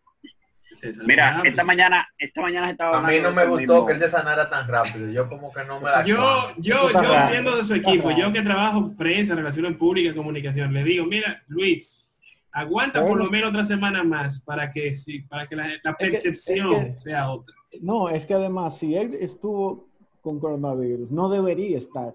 Mira, 1.07 1.41
esta 1.45 1.65
mañana, 1.65 2.07
esta 2.19 2.43
mañana 2.43 2.71
estaba 2.71 2.99
A 2.99 3.01
mí 3.01 3.19
no 3.21 3.33
me 3.33 3.47
gustó 3.47 3.57
mismo. 3.73 3.87
que 3.87 3.93
él 3.95 4.01
se 4.01 4.09
sanara 4.09 4.51
tan 4.51 4.69
rápido. 4.69 5.11
Yo 5.11 5.27
como 5.27 5.51
que 5.51 5.65
no 5.65 5.81
me 5.81 5.91
la 5.91 6.03
Yo, 6.03 6.17
yo, 6.59 6.91
yo 6.93 7.21
siendo 7.31 7.57
de 7.57 7.65
su 7.65 7.75
equipo, 7.75 8.11
yo 8.11 8.33
que 8.33 8.43
trabajo 8.43 8.93
prensa, 8.97 9.35
relaciones 9.35 9.77
públicas, 9.77 10.15
comunicación, 10.15 10.73
le 10.75 10.85
digo, 10.85 11.07
mira, 11.07 11.43
Luis, 11.49 12.07
aguanta 12.53 13.03
por 13.05 13.17
lo 13.17 13.31
menos 13.31 13.49
otra 13.51 13.65
semana 13.65 14.05
más 14.05 14.43
para 14.43 14.71
que 14.71 14.93
sí, 14.93 15.21
para 15.21 15.47
que 15.47 15.57
la, 15.57 15.65
percepción 15.99 16.75
es 16.75 16.91
que- 16.93 16.99
sea 16.99 17.31
otra. 17.31 17.55
no, 17.81 18.11
es 18.11 18.27
que 18.27 18.35
además, 18.35 18.77
si 18.79 18.95
él 18.95 19.17
estuvo 19.21 19.89
con 20.21 20.39
coronavirus, 20.39 21.11
no 21.11 21.31
debería 21.31 21.79
estar 21.79 22.13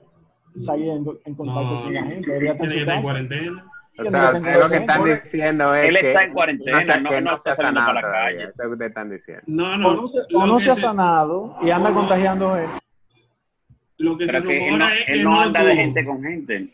saliendo 0.63 1.19
en 1.25 1.33
contacto 1.33 1.61
No, 1.63 1.83
con 1.85 1.93
la 1.93 2.03
gente. 2.03 2.27
Debería 2.31 2.51
estar 2.53 2.97
en 2.97 3.01
cuarentena. 3.01 3.65
O 3.95 4.03
Yo 4.03 4.09
sea, 4.09 4.31
no 4.31 4.39
lo 4.59 4.69
que 4.69 4.75
están 4.77 5.03
diciendo 5.05 5.75
es 5.75 5.85
Él 5.85 5.97
que 5.99 6.07
está 6.07 6.23
en 6.23 6.33
cuarentena, 6.33 6.79
se- 6.95 7.01
no- 7.01 7.09
que 7.11 7.21
no 7.21 7.29
se 7.31 7.35
está 7.37 7.51
ha 7.51 7.53
saliendo 7.53 7.79
sanado 7.81 7.93
para 8.01 8.07
la 8.11 8.23
calle. 8.25 8.37
Eso 8.43 8.49
es 8.49 8.57
lo 8.57 8.63
que 8.63 8.69
ustedes 8.73 8.89
están 8.89 9.09
diciendo. 9.11 9.43
No, 9.47 9.73
O 9.73 9.77
no. 9.77 9.93
no 10.01 10.07
se, 10.07 10.17
lo 10.29 10.39
o 10.39 10.47
no 10.47 10.57
que 10.57 10.63
se 10.63 10.69
ha 10.71 10.75
se- 10.75 10.81
sanado 10.81 11.57
y 11.61 11.69
anda 11.69 11.89
No. 11.89 11.95
contagiando 11.95 12.55
gente. 12.55 12.79
Lo 13.97 14.17
que 14.17 14.25
se 14.25 14.31
Pero 14.33 14.47
que 14.47 14.57
él 14.57 14.63
no, 14.65 14.71
rumora 14.71 14.85
es 14.97 15.05
que 15.05 15.11
él 15.13 15.23
no 15.23 15.29
no 15.31 15.41
anda 15.41 15.63
de 15.63 15.71
tuvo, 15.71 15.81
gente 15.83 16.05
con 16.05 16.23
gente. 16.23 16.67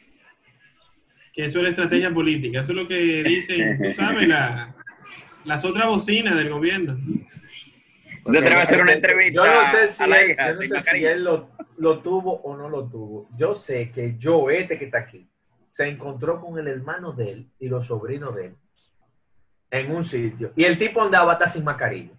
que 1.34 1.46
eso 1.46 1.58
es 1.60 1.64
la 1.64 1.70
estrategia 1.70 2.12
política. 2.14 2.62
Eso 2.62 2.72
es 2.72 2.78
lo 2.78 2.88
que 2.88 3.24
dicen, 3.24 3.80
tú 3.82 3.94
sabes, 3.94 4.28
la, 4.28 4.74
las 5.46 5.66
otras 5.66 5.88
bocinas 5.88 6.36
del 6.36 6.50
gobierno. 6.50 6.98
¿Tú 8.26 8.32
te 8.32 8.42
a 8.54 8.62
hacer 8.62 8.82
una 8.82 8.94
entrevista 8.94 9.44
Yo 9.44 9.46
no 9.46 9.72
sé 9.72 9.88
si, 9.88 10.04
a 10.04 10.08
la 10.08 10.22
él, 10.22 10.32
hija 10.32 10.48
yo 10.48 10.54
no 10.54 10.80
sé 10.80 10.92
si 10.92 11.06
él 11.06 11.24
lo, 11.24 11.50
lo 11.78 12.00
tuvo 12.00 12.34
o 12.42 12.56
no 12.56 12.70
lo 12.70 12.88
tuvo. 12.90 13.28
Yo 13.38 13.54
sé 13.54 13.92
que 13.92 14.16
yo, 14.18 14.50
este 14.50 14.78
que 14.78 14.86
está 14.86 15.00
aquí, 15.00 15.28
se 15.70 15.88
encontró 15.88 16.42
con 16.42 16.60
el 16.60 16.68
hermano 16.68 17.14
de 17.14 17.32
él 17.32 17.52
y 17.60 17.68
los 17.68 17.86
sobrinos 17.86 18.36
de 18.36 18.48
él 18.48 18.56
en 19.72 19.96
un 19.96 20.04
sitio. 20.04 20.52
Y 20.56 20.64
el 20.64 20.78
tipo 20.78 21.02
andaba 21.02 21.34
hasta 21.34 21.48
sin 21.48 21.64
mascarilla. 21.64 22.14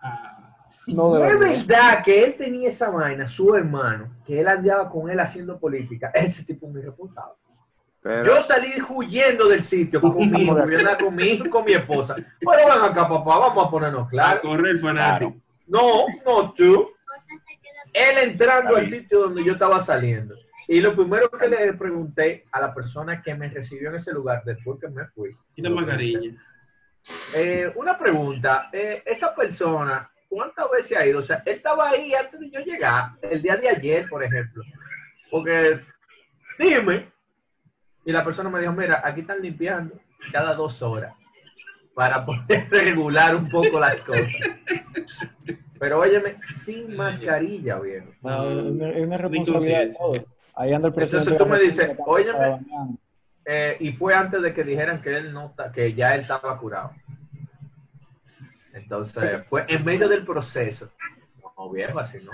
Ah, 0.00 0.64
Si 0.68 0.94
No 0.94 1.16
es 1.16 1.38
verdad 1.38 2.02
que 2.04 2.24
él 2.24 2.34
tenía 2.36 2.68
esa 2.68 2.90
vaina, 2.90 3.28
su 3.28 3.54
hermano, 3.54 4.10
que 4.26 4.40
él 4.40 4.48
andaba 4.48 4.90
con 4.90 5.10
él 5.10 5.20
haciendo 5.20 5.58
política, 5.58 6.10
ese 6.14 6.44
tipo 6.44 6.66
es 6.66 6.72
muy 6.72 6.82
responsable. 6.82 7.34
Pero, 8.02 8.24
Yo 8.24 8.40
salí 8.40 8.68
huyendo 8.88 9.48
del 9.48 9.64
sitio 9.64 10.00
con 10.00 10.16
mi 10.16 10.42
hijo, 10.42 10.56
con 11.00 11.16
mi 11.16 11.24
hijo 11.24 11.44
y 11.44 11.50
con 11.50 11.64
mi 11.64 11.72
esposa. 11.72 12.14
Pero 12.40 12.68
ven 12.68 12.80
acá, 12.80 13.08
papá, 13.08 13.38
vamos 13.38 13.66
a 13.66 13.70
ponernos 13.70 14.06
a 14.06 14.08
claros. 14.08 14.42
correr 14.42 14.78
fanático. 14.78 15.34
No, 15.66 16.06
no 16.24 16.52
tú. 16.52 16.88
Él 17.92 18.18
entrando 18.18 18.76
al 18.76 18.86
sitio 18.86 19.22
donde 19.22 19.42
yo 19.42 19.54
estaba 19.54 19.80
saliendo. 19.80 20.36
Y 20.68 20.80
lo 20.80 20.94
primero 20.96 21.30
que 21.30 21.48
le 21.48 21.72
pregunté 21.74 22.44
a 22.50 22.60
la 22.60 22.74
persona 22.74 23.22
que 23.22 23.34
me 23.34 23.48
recibió 23.48 23.90
en 23.90 23.96
ese 23.96 24.12
lugar 24.12 24.42
después 24.44 24.80
que 24.80 24.88
me 24.88 25.06
fui. 25.06 25.30
Quita 25.54 25.70
mascarilla. 25.70 26.32
eh, 27.34 27.72
una 27.76 27.96
pregunta. 27.96 28.68
eh, 28.72 29.02
esa 29.06 29.34
persona, 29.34 30.10
¿cuántas 30.28 30.68
veces 30.70 30.98
ha 30.98 31.06
ido? 31.06 31.20
O 31.20 31.22
sea, 31.22 31.42
él 31.46 31.54
estaba 31.54 31.90
ahí 31.90 32.12
antes 32.14 32.40
de 32.40 32.50
yo 32.50 32.60
llegar, 32.60 33.12
el 33.22 33.40
día 33.40 33.56
de 33.56 33.68
ayer, 33.68 34.08
por 34.08 34.24
ejemplo. 34.24 34.64
Porque, 35.30 35.78
dime. 36.58 37.12
Y 38.04 38.12
la 38.12 38.24
persona 38.24 38.50
me 38.50 38.60
dijo, 38.60 38.72
mira, 38.72 39.02
aquí 39.04 39.20
están 39.20 39.40
limpiando 39.40 40.00
cada 40.32 40.54
dos 40.54 40.82
horas 40.82 41.14
para 41.94 42.24
poder 42.24 42.68
regular 42.70 43.36
un 43.36 43.48
poco 43.48 43.78
las 43.78 44.00
cosas. 44.00 44.32
Pero 45.78 46.00
óyeme, 46.00 46.36
sin 46.44 46.96
mascarilla, 46.96 47.78
viejo. 47.78 48.08
No, 48.22 48.50
es 48.50 49.06
una, 49.06 49.18
responsabilidad 49.18 49.30
de 49.30 49.52
conciencia. 49.52 49.98
todos. 49.98 50.35
Ahí 50.56 50.72
anda 50.72 50.88
el 50.88 50.94
presidente. 50.94 51.30
Entonces 51.30 51.46
tú 51.46 51.52
me 51.52 51.60
dices, 51.60 51.96
óyeme. 52.04 52.60
Eh, 53.44 53.76
y 53.78 53.92
fue 53.92 54.14
antes 54.14 54.42
de 54.42 54.52
que 54.52 54.64
dijeran 54.64 55.00
que 55.00 55.16
él 55.16 55.32
no 55.32 55.54
que 55.72 55.94
ya 55.94 56.14
él 56.14 56.22
estaba 56.22 56.58
curado. 56.58 56.92
Entonces, 58.74 59.46
fue 59.48 59.64
en 59.68 59.84
medio 59.84 60.08
del 60.08 60.24
proceso. 60.24 60.90
No, 61.56 61.70
viejo, 61.70 61.98
así 61.98 62.18
no. 62.22 62.32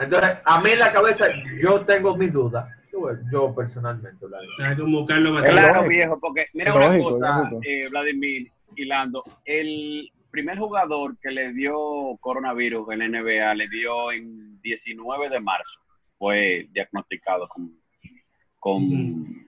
Entonces, 0.00 0.38
a 0.44 0.60
mí 0.60 0.70
en 0.70 0.78
la 0.78 0.92
cabeza, 0.92 1.26
yo 1.60 1.84
tengo 1.84 2.16
mis 2.16 2.32
dudas. 2.32 2.68
Yo, 2.92 3.08
yo 3.32 3.54
personalmente, 3.54 4.28
la 4.28 4.40
digo. 4.40 4.52
Está 4.58 4.76
como 4.76 5.04
Carlos 5.04 5.34
Batista. 5.34 5.60
Claro, 5.60 5.88
viejo, 5.88 6.18
porque 6.20 6.46
mira 6.52 6.74
una 6.74 6.98
cosa, 6.98 7.50
eh, 7.62 7.88
Vladimir 7.90 8.50
y 8.76 8.84
Lando, 8.84 9.22
el 9.44 10.10
primer 10.30 10.58
jugador 10.58 11.16
que 11.18 11.30
le 11.30 11.52
dio 11.52 11.74
coronavirus 12.20 12.92
en 12.92 12.98
la 12.98 13.08
NBA 13.08 13.54
le 13.54 13.68
dio 13.68 14.12
en 14.12 14.60
19 14.60 15.28
de 15.30 15.40
marzo, 15.40 15.80
fue 16.18 16.68
diagnosticado 16.72 17.48
con, 17.48 17.78
con. 18.58 19.46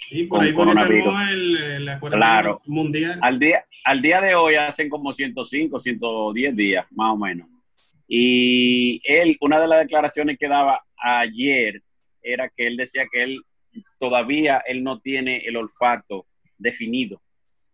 Sí, 0.00 0.24
por 0.24 0.38
con 0.38 0.46
ahí 0.46 0.52
coronavirus. 0.54 1.14
el, 1.30 1.56
el- 1.88 1.98
Claro. 2.00 2.62
mundial. 2.66 3.18
al 3.22 3.38
día, 3.38 3.64
al 3.84 4.00
día 4.00 4.20
de 4.20 4.34
hoy 4.34 4.54
hacen 4.54 4.88
como 4.88 5.12
105, 5.12 5.78
110 5.78 6.56
días, 6.56 6.86
más 6.90 7.12
o 7.12 7.16
menos. 7.18 7.46
Y 8.06 9.00
él, 9.04 9.36
una 9.40 9.60
de 9.60 9.68
las 9.68 9.80
declaraciones 9.80 10.38
que 10.38 10.48
daba 10.48 10.82
ayer 10.96 11.82
era 12.22 12.48
que 12.48 12.66
él 12.66 12.76
decía 12.78 13.06
que 13.10 13.22
él 13.22 13.42
todavía 13.98 14.62
él 14.66 14.82
no 14.82 14.98
tiene 15.00 15.38
el 15.46 15.56
olfato 15.56 16.26
definido. 16.56 17.20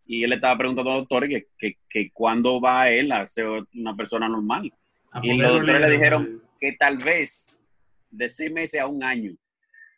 Y 0.07 0.25
él 0.25 0.31
le 0.31 0.37
estaba 0.37 0.59
preguntando 0.59 0.91
al 0.93 0.99
doctor 1.01 1.29
que, 1.29 1.47
que, 1.57 1.75
que 1.89 2.11
cuándo 2.13 2.61
va 2.61 2.91
él 2.91 3.11
a 3.13 3.25
ser 3.27 3.47
una 3.75 3.95
persona 3.97 4.29
normal. 4.29 4.73
A 5.13 5.21
Y 5.23 5.37
los 5.39 5.53
doctores 5.53 5.81
le 5.81 5.91
dijeron 5.91 6.43
que 6.59 6.73
tal 6.73 6.99
vez 6.99 7.57
de 8.17 8.29
seis 8.29 8.53
meses 8.53 8.81
a 8.81 8.87
un 8.87 9.03
año 9.03 9.33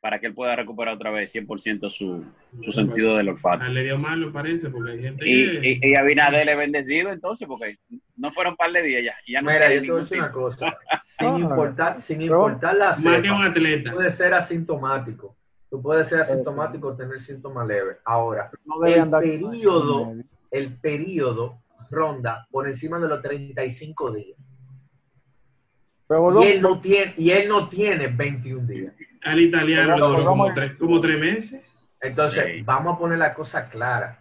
para 0.00 0.20
que 0.20 0.26
él 0.26 0.34
pueda 0.34 0.54
recuperar 0.54 0.94
otra 0.94 1.10
vez 1.10 1.34
100% 1.34 1.90
su, 1.90 2.24
su 2.60 2.70
sentido 2.70 3.16
del 3.16 3.30
olfato. 3.30 3.66
Le 3.68 3.82
dio 3.82 3.98
mal, 3.98 4.20
me 4.20 4.30
parece, 4.30 4.70
porque 4.70 4.92
hay 4.92 5.02
gente 5.02 5.28
Y, 5.28 5.60
que... 5.60 5.68
y, 5.82 5.90
y 5.90 5.94
Abinader 5.96 6.48
es 6.48 6.56
bendecido 6.56 7.10
entonces, 7.10 7.48
porque 7.48 7.78
no 8.16 8.30
fueron 8.30 8.52
un 8.52 8.56
par 8.56 8.70
de 8.70 8.82
días 8.82 9.02
ya. 9.26 9.42
no 9.42 9.50
Mira, 9.50 9.72
yo 9.72 9.80
te 9.82 9.88
voy 9.90 9.96
a 9.96 10.00
decir 10.00 10.18
una 10.20 10.30
cosa. 10.30 10.78
Sin 11.04 11.36
importar, 11.38 12.00
sin 12.00 12.22
importar 12.22 12.76
la 12.76 12.86
más 12.90 13.02
que 13.02 13.08
un 13.08 13.38
cepa, 13.38 13.46
atleta. 13.46 13.92
puede 13.92 14.10
ser 14.10 14.34
asintomático. 14.34 15.36
Tú 15.70 15.82
puedes 15.82 16.06
ser 16.06 16.20
asintomático 16.20 16.88
o 16.88 16.96
tener 16.96 17.18
síntomas 17.18 17.66
leves. 17.66 17.96
Ahora, 18.04 18.50
No 18.64 18.84
el 18.86 19.10
periodo, 19.10 20.14
el 20.50 20.76
periodo 20.76 21.62
ronda 21.90 22.46
por 22.50 22.68
encima 22.68 23.00
de 23.00 23.08
los 23.08 23.20
35 23.22 24.12
días. 24.12 24.38
Pero 26.08 26.42
Y 26.42 26.46
él 26.46 26.62
no 26.62 26.80
tiene, 26.80 27.14
y 27.16 27.30
él 27.30 27.48
no 27.48 27.68
tiene 27.68 28.06
21 28.06 28.66
días. 28.66 28.92
Al 29.24 29.40
italiano 29.40 29.96
vamos 29.98 30.24
como 30.24 30.44
a- 30.46 30.52
tres, 30.52 30.78
como 30.78 31.00
tres 31.00 31.18
meses. 31.18 31.62
Entonces, 32.00 32.44
Sí. 32.56 32.62
vamos 32.62 32.94
a 32.94 32.98
poner 32.98 33.18
la 33.18 33.34
cosa 33.34 33.68
clara. 33.68 34.20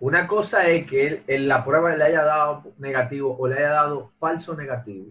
Una 0.00 0.26
cosa 0.26 0.66
es 0.68 0.86
que 0.86 1.06
él 1.06 1.22
en 1.26 1.48
la 1.48 1.64
prueba 1.64 1.96
le 1.96 2.04
haya 2.04 2.22
dado 2.22 2.74
negativo 2.78 3.34
o 3.38 3.48
le 3.48 3.56
haya 3.58 3.70
dado 3.70 4.08
falso 4.08 4.54
negativo. 4.54 5.06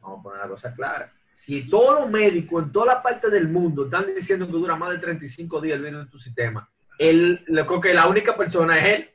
Vamos 0.00 0.20
a 0.20 0.22
poner 0.22 0.40
la 0.40 0.48
cosa 0.48 0.74
clara. 0.74 1.12
Si 1.34 1.68
todos 1.68 2.00
los 2.00 2.10
médicos 2.10 2.64
en 2.64 2.72
toda 2.72 2.94
la 2.94 3.02
parte 3.02 3.28
del 3.30 3.48
mundo 3.48 3.84
están 3.84 4.06
diciendo 4.14 4.46
que 4.46 4.52
dura 4.52 4.76
más 4.76 4.90
de 4.90 4.98
35 4.98 5.60
días 5.60 5.76
el 5.76 5.82
virus 5.84 6.04
en 6.04 6.10
tu 6.10 6.18
sistema, 6.18 6.68
él, 6.98 7.44
creo 7.66 7.80
que 7.80 7.92
la 7.94 8.06
única 8.06 8.34
persona 8.36 8.78
es 8.78 8.86
él. 8.98 9.10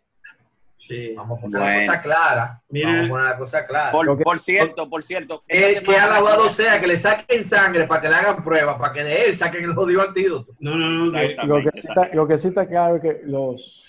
Sí. 0.79 1.13
Vamos 1.15 1.37
a 1.37 1.41
poner 1.41 1.59
Bueno. 1.61 1.79
la 1.79 1.85
cosa 1.87 2.01
clara. 2.01 2.61
Vamos 2.69 3.05
a 3.05 3.09
poner 3.09 3.25
la 3.25 3.37
cosa 3.37 3.65
clara. 3.67 3.91
Por, 3.91 4.05
Lo 4.05 4.17
que- 4.17 4.23
por 4.23 4.39
cierto, 4.39 4.89
por 4.89 5.03
cierto. 5.03 5.43
que, 5.47 5.69
esta 5.71 5.81
que 5.81 5.97
alabado 5.97 6.49
sea, 6.49 6.79
que 6.79 6.87
le 6.87 6.97
saquen 6.97 7.43
sangre 7.43 7.85
para 7.87 8.01
que 8.01 8.09
le 8.09 8.15
hagan 8.15 8.41
pruebas, 8.43 8.77
para 8.77 8.93
que 8.93 9.03
de 9.03 9.25
él 9.25 9.35
saquen 9.35 9.63
el 9.65 9.73
jodido 9.73 10.01
antídoto. 10.01 10.55
No, 10.59 10.75
no, 10.77 10.89
no. 10.89 11.05
Lo 11.45 11.61
que, 11.63 11.71
sí 11.73 11.87
está, 11.87 12.09
lo 12.13 12.27
que 12.27 12.37
sí 12.37 12.47
está 12.49 12.65
claro 12.65 12.95
es 12.97 13.01
que 13.01 13.21
los, 13.25 13.83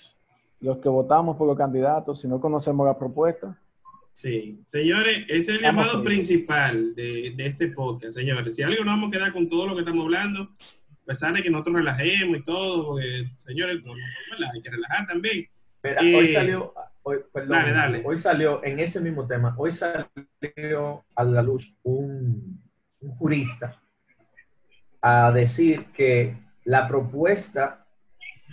los 0.61 0.78
que 0.78 0.89
votamos 0.89 1.36
por 1.36 1.47
los 1.47 1.57
candidatos, 1.57 2.20
si 2.20 2.26
no 2.28 2.41
conocemos 2.41 2.86
la 2.86 2.99
propuesta, 2.99 3.57
Sí, 4.11 4.61
señores, 4.64 5.18
ese 5.28 5.36
es 5.39 5.49
el 5.49 5.61
llamado 5.61 6.03
principal 6.03 6.93
de, 6.97 7.32
de 7.36 7.47
este 7.47 7.68
podcast, 7.68 8.14
señores. 8.14 8.57
Si 8.57 8.64
algo 8.64 8.82
nos 8.84 8.95
vamos 8.95 9.09
a 9.11 9.12
quedar 9.12 9.32
con 9.32 9.49
todo 9.49 9.68
lo 9.68 9.74
que 9.74 9.82
estamos 9.82 10.05
hablando, 10.05 10.43
a 10.43 11.05
pesar 11.07 11.32
de 11.34 11.41
que 11.45 11.51
nosotros 11.51 11.76
relajemos 11.76 12.39
y 12.39 12.43
todo, 12.43 12.84
porque, 12.84 13.28
señores, 13.36 13.76
no, 13.84 13.93
no, 13.95 14.01
¿verdad? 14.32 14.51
hay 14.53 14.61
que 14.61 14.70
relajar 14.72 15.07
también. 15.07 15.47
Mira, 15.83 16.01
hoy 16.01 16.26
salió, 16.33 16.74
hoy, 17.03 17.18
perdón, 17.33 17.51
dale, 17.51 17.72
dale. 17.72 18.03
hoy 18.05 18.18
salió 18.18 18.64
en 18.64 18.81
ese 18.81 19.01
mismo 19.01 19.26
tema, 19.26 19.55
hoy 19.57 19.72
salió 19.72 21.05
a 21.14 21.24
la 21.24 21.43
luz 21.43 21.74
un, 21.83 22.62
un 23.01 23.11
jurista 23.16 23.81
a 25.01 25.31
decir 25.31 25.87
que 25.93 26.37
la 26.64 26.89
propuesta 26.89 27.87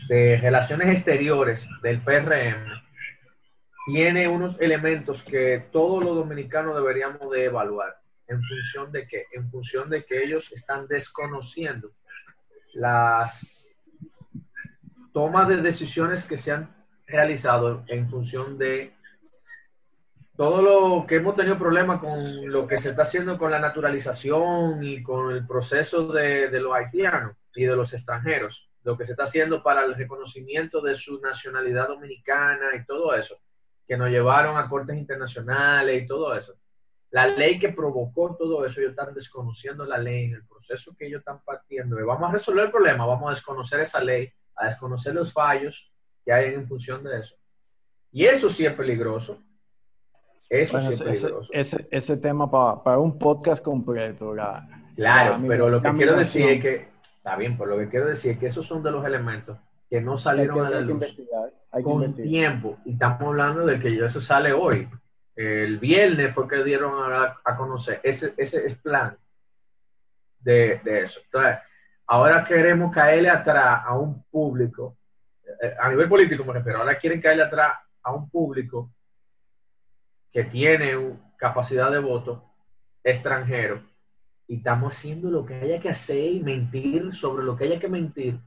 de 0.07 0.37
relaciones 0.37 0.89
exteriores 0.89 1.67
del 1.81 2.01
PRM 2.01 2.65
tiene 3.85 4.27
unos 4.27 4.59
elementos 4.59 5.23
que 5.23 5.67
todos 5.71 6.03
los 6.03 6.15
dominicanos 6.15 6.75
deberíamos 6.75 7.29
de 7.31 7.45
evaluar. 7.45 7.95
¿En 8.27 8.41
función 8.41 8.91
de 8.91 9.05
qué? 9.05 9.25
En 9.33 9.49
función 9.51 9.89
de 9.89 10.03
que 10.03 10.23
ellos 10.23 10.51
están 10.51 10.87
desconociendo 10.87 11.91
las 12.73 13.79
tomas 15.13 15.47
de 15.47 15.57
decisiones 15.57 16.25
que 16.25 16.37
se 16.37 16.51
han 16.51 16.74
realizado 17.07 17.83
en 17.87 18.09
función 18.09 18.57
de 18.57 18.93
todo 20.35 20.61
lo 20.61 21.07
que 21.07 21.15
hemos 21.15 21.35
tenido 21.35 21.57
problemas 21.57 22.01
con 22.01 22.51
lo 22.51 22.67
que 22.67 22.77
se 22.77 22.89
está 22.89 23.03
haciendo 23.03 23.37
con 23.37 23.51
la 23.51 23.59
naturalización 23.59 24.83
y 24.83 25.01
con 25.01 25.31
el 25.31 25.47
proceso 25.47 26.07
de, 26.07 26.49
de 26.49 26.59
los 26.59 26.73
haitianos 26.73 27.37
y 27.55 27.63
de 27.63 27.75
los 27.75 27.93
extranjeros, 27.93 28.69
lo 28.83 28.97
que 28.97 29.05
se 29.05 29.13
está 29.13 29.23
haciendo 29.23 29.63
para 29.63 29.85
el 29.85 29.95
reconocimiento 29.95 30.81
de 30.81 30.93
su 30.93 31.21
nacionalidad 31.21 31.87
dominicana 31.87 32.75
y 32.75 32.85
todo 32.85 33.15
eso, 33.15 33.37
que 33.87 33.95
nos 33.95 34.09
llevaron 34.09 34.57
a 34.57 34.67
cortes 34.67 34.97
internacionales 34.97 36.03
y 36.03 36.05
todo 36.05 36.35
eso. 36.35 36.55
La 37.11 37.27
ley 37.27 37.57
que 37.57 37.69
provocó 37.69 38.35
todo 38.35 38.65
eso, 38.65 38.81
ellos 38.81 38.91
están 38.91 39.13
desconociendo 39.13 39.85
la 39.85 39.97
ley 39.97 40.25
en 40.25 40.33
el 40.33 40.45
proceso 40.45 40.93
que 40.97 41.07
ellos 41.07 41.19
están 41.19 41.41
partiendo. 41.45 41.95
Vamos 42.05 42.29
a 42.29 42.33
resolver 42.33 42.65
el 42.65 42.71
problema, 42.71 43.05
vamos 43.05 43.27
a 43.27 43.29
desconocer 43.29 43.79
esa 43.79 44.03
ley, 44.03 44.29
a 44.57 44.65
desconocer 44.65 45.15
los 45.15 45.31
fallos 45.31 45.94
que 46.25 46.33
hay 46.33 46.53
en 46.55 46.67
función 46.67 47.03
de 47.03 47.19
eso. 47.19 47.35
Y 48.11 48.25
eso 48.25 48.49
sí 48.49 48.65
es 48.65 48.73
peligroso. 48.73 49.41
Eso 50.49 50.73
bueno, 50.77 50.87
sí 50.87 50.93
es 50.93 51.01
ese, 51.01 51.03
peligroso. 51.21 51.49
ese- 51.53 51.87
ese 51.91 52.17
tema 52.17 52.49
pa- 52.49 52.83
para 52.83 52.97
un 52.99 53.17
podcast 53.17 53.63
completo. 53.63 54.33
la- 54.33 54.67
Claro, 54.95 55.37
la 55.37 55.47
pero 55.47 55.69
lo 55.69 55.81
que 55.81 55.91
quiero 55.93 56.15
decir 56.17 56.49
es 56.49 56.61
que, 56.61 56.87
está 57.01 57.35
bien, 57.35 57.57
pero 57.57 57.71
lo 57.71 57.77
que 57.77 57.89
quiero 57.89 58.07
decir 58.07 58.31
es 58.33 58.39
que 58.39 58.47
esos 58.47 58.65
son 58.65 58.81
de 58.81 58.91
los 58.91 59.05
elementos 59.05 59.57
que 59.89 59.99
no 60.01 60.17
salieron 60.17 60.65
a 60.65 60.69
la 60.69 60.79
luz 60.81 61.13
con 61.83 62.03
investigar. 62.03 62.13
tiempo. 62.15 62.77
Y 62.85 62.93
estamos 62.93 63.21
hablando 63.23 63.65
de 63.65 63.79
que 63.79 64.03
eso 64.03 64.21
sale 64.21 64.53
hoy. 64.53 64.87
El 65.35 65.79
viernes 65.79 66.33
fue 66.33 66.47
que 66.47 66.63
dieron 66.63 66.93
a, 67.11 67.37
a 67.43 67.57
conocer 67.57 67.99
ese, 68.03 68.33
ese 68.37 68.65
es 68.65 68.75
plan 68.75 69.17
de, 70.39 70.79
de 70.83 71.01
eso. 71.01 71.19
Entonces, 71.25 71.57
ahora 72.07 72.43
queremos 72.43 72.93
caerle 72.93 73.29
atrás 73.29 73.81
a 73.85 73.97
un 73.97 74.23
público, 74.23 74.97
a 75.79 75.89
nivel 75.89 76.09
político 76.09 76.43
me 76.43 76.53
refiero, 76.53 76.79
ahora 76.79 76.97
quieren 76.97 77.21
caerle 77.21 77.43
atrás 77.43 77.73
a 78.03 78.13
un 78.13 78.29
público 78.29 78.91
que 80.31 80.43
tiene 80.43 81.17
capacidad 81.37 81.91
de 81.91 81.99
voto 81.99 82.43
extranjero 83.03 83.81
y 84.47 84.57
estamos 84.57 84.95
haciendo 84.95 85.29
lo 85.29 85.45
que 85.45 85.55
haya 85.55 85.79
que 85.79 85.89
hacer 85.89 86.31
y 86.31 86.39
mentir 86.41 87.13
sobre 87.13 87.43
lo 87.43 87.55
que 87.55 87.65
haya 87.65 87.79
que 87.79 87.87
mentir 87.87 88.39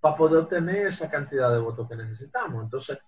para 0.00 0.16
poder 0.16 0.40
obtener 0.40 0.86
esa 0.86 1.08
cantidad 1.08 1.50
de 1.52 1.58
votos 1.58 1.88
que 1.88 1.96
necesitamos. 1.96 2.62
Entonces, 2.62 2.98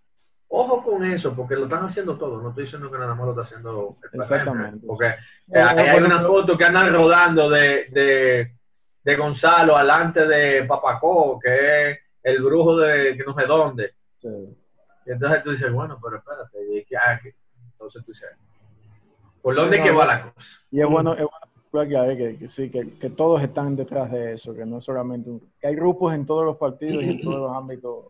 ojo 0.48 0.82
con 0.82 1.04
eso, 1.04 1.34
porque 1.34 1.56
lo 1.56 1.64
están 1.64 1.84
haciendo 1.84 2.16
todo. 2.16 2.40
No 2.40 2.50
estoy 2.50 2.64
diciendo 2.64 2.90
que 2.90 2.98
nada 2.98 3.14
más 3.14 3.26
lo 3.26 3.32
está 3.32 3.42
haciendo 3.42 3.94
el 4.12 4.20
Exactamente. 4.20 4.86
Porque 4.86 5.06
Eh, 5.06 5.16
eh, 5.48 5.60
hay, 5.60 5.88
hay 5.88 6.02
unas 6.02 6.26
fotos 6.26 6.56
que 6.56 6.64
andan 6.64 6.92
rodando 6.92 7.50
de, 7.50 7.86
de, 7.90 8.56
de 9.02 9.16
Gonzalo 9.16 9.76
alante 9.76 10.26
de 10.26 10.64
Papacó, 10.64 11.38
que 11.38 11.90
es 11.90 11.98
el 12.24 12.42
brujo 12.42 12.76
de 12.78 13.16
que 13.16 13.22
no 13.24 13.34
sé 13.34 13.46
dónde. 13.46 13.94
Sí. 14.20 14.28
Y 15.06 15.12
entonces 15.12 15.42
tú 15.42 15.50
dices, 15.50 15.70
bueno, 15.72 15.98
pero 16.02 16.16
espérate. 16.16 16.58
y 16.76 16.84
que- 16.84 16.96
ah, 16.96 17.18
que- 17.22 17.34
entonces 17.72 18.02
tú 18.04 18.10
dices, 18.12 18.30
¿por 19.42 19.54
dónde 19.54 19.78
No, 19.78 19.84
que 19.84 19.92
va 19.92 20.06
la 20.06 20.32
cosa? 20.32 20.62
Y 20.70 20.80
es 20.80 20.88
bueno, 20.88 21.14
es 21.14 21.20
bueno 21.70 22.16
que, 22.16 22.36
que 22.38 22.48
sí, 22.48 22.70
que, 22.70 22.98
que 22.98 23.10
todos 23.10 23.42
están 23.42 23.76
detrás 23.76 24.10
de 24.10 24.34
eso, 24.34 24.54
que 24.54 24.64
no 24.64 24.78
es 24.78 24.84
solamente 24.84 25.28
un, 25.28 25.40
que 25.60 25.66
hay 25.66 25.74
grupos 25.74 26.14
en 26.14 26.24
todos 26.24 26.44
los 26.44 26.56
partidos 26.56 27.02
y 27.02 27.10
en 27.10 27.20
todos 27.20 27.40
los 27.40 27.52
ámbitos 27.56 28.06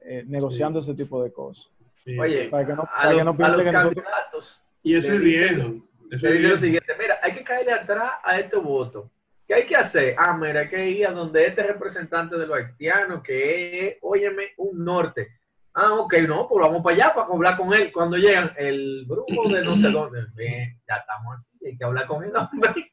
eh, 0.00 0.24
negociando 0.26 0.80
ese 0.80 0.94
tipo 0.94 1.22
de 1.22 1.32
cosas. 1.32 1.70
Sí. 2.04 2.18
Oye, 2.18 2.48
Para 2.48 2.66
que 2.66 2.72
no, 2.74 2.82
a 2.82 2.86
para 2.86 3.12
los, 3.12 3.18
que 3.18 3.24
no 3.24 3.30
a 3.30 3.48
los 3.50 3.62
que 3.64 3.72
nosotros... 3.72 4.04
candidatos 4.04 4.62
y 4.82 4.96
eso 4.96 5.12
es 5.12 5.20
viejo. 5.20 5.74
Eso 6.10 6.28
es 6.28 6.42
lo 6.42 6.58
siguiente, 6.58 6.92
mira, 6.98 7.18
hay 7.22 7.32
que 7.32 7.44
caerle 7.44 7.72
atrás 7.72 8.10
a 8.22 8.38
estos 8.38 8.62
votos. 8.62 9.04
¿Qué 9.46 9.54
hay 9.54 9.66
que 9.66 9.76
hacer? 9.76 10.14
Ah, 10.16 10.36
mira, 10.36 10.60
hay 10.60 10.68
que 10.68 10.88
ir 10.90 11.06
a 11.06 11.12
donde 11.12 11.46
este 11.46 11.62
representante 11.62 12.36
de 12.38 12.46
los 12.46 12.56
haitianos, 12.56 13.22
que 13.22 13.88
es, 13.88 13.96
óyeme, 14.02 14.52
un 14.56 14.84
norte. 14.84 15.28
Ah, 15.74 15.94
ok, 15.94 16.14
no, 16.28 16.46
pues 16.48 16.66
vamos 16.66 16.82
para 16.82 16.96
allá 16.96 17.14
para 17.14 17.28
hablar 17.28 17.56
con 17.56 17.72
él. 17.72 17.90
Cuando 17.92 18.16
llegan, 18.16 18.52
el 18.56 19.04
brujo 19.06 19.48
de 19.48 19.62
no 19.62 19.74
sé 19.76 19.90
dónde, 19.90 20.26
bien, 20.34 20.80
ya 20.86 20.96
estamos 20.96 21.38
aquí, 21.38 21.66
hay 21.66 21.76
que 21.76 21.84
hablar 21.84 22.06
con 22.06 22.22
él. 22.24 22.32
hombre. 22.36 22.92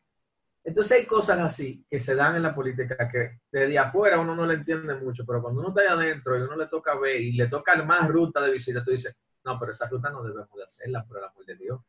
Entonces 0.64 1.00
hay 1.00 1.06
cosas 1.06 1.40
así 1.40 1.84
que 1.90 2.00
se 2.00 2.16
dan 2.16 2.36
en 2.36 2.44
la 2.44 2.54
política 2.54 3.10
que 3.10 3.40
desde 3.52 3.80
afuera 3.80 4.20
uno 4.20 4.36
no 4.36 4.46
le 4.46 4.56
entiende 4.56 4.94
mucho, 4.96 5.26
pero 5.26 5.42
cuando 5.42 5.62
uno 5.62 5.70
está 5.70 5.82
allá 5.82 5.94
adentro 5.94 6.38
y 6.38 6.42
uno 6.42 6.56
le 6.56 6.68
toca 6.68 6.96
ver 6.96 7.20
y 7.20 7.32
le 7.32 7.48
toca 7.48 7.82
más 7.84 8.08
ruta 8.08 8.42
de 8.42 8.52
visita, 8.52 8.84
tú 8.84 8.92
dices, 8.92 9.18
no, 9.44 9.58
pero 9.58 9.72
esa 9.72 9.88
ruta 9.88 10.10
no 10.10 10.22
debemos 10.22 10.54
de 10.54 10.64
hacerla, 10.64 11.04
por 11.06 11.18
el 11.18 11.24
amor 11.24 11.46
de 11.46 11.56
Dios. 11.56 11.80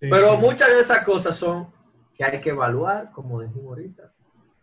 Sí, 0.00 0.08
Pero 0.08 0.32
sí. 0.32 0.38
muchas 0.38 0.68
de 0.68 0.80
esas 0.80 1.04
cosas 1.04 1.36
son 1.36 1.70
que 2.18 2.24
hay 2.24 2.40
que 2.40 2.50
evaluar, 2.50 3.12
como 3.12 3.40
dijimos 3.40 3.68
ahorita, 3.68 4.12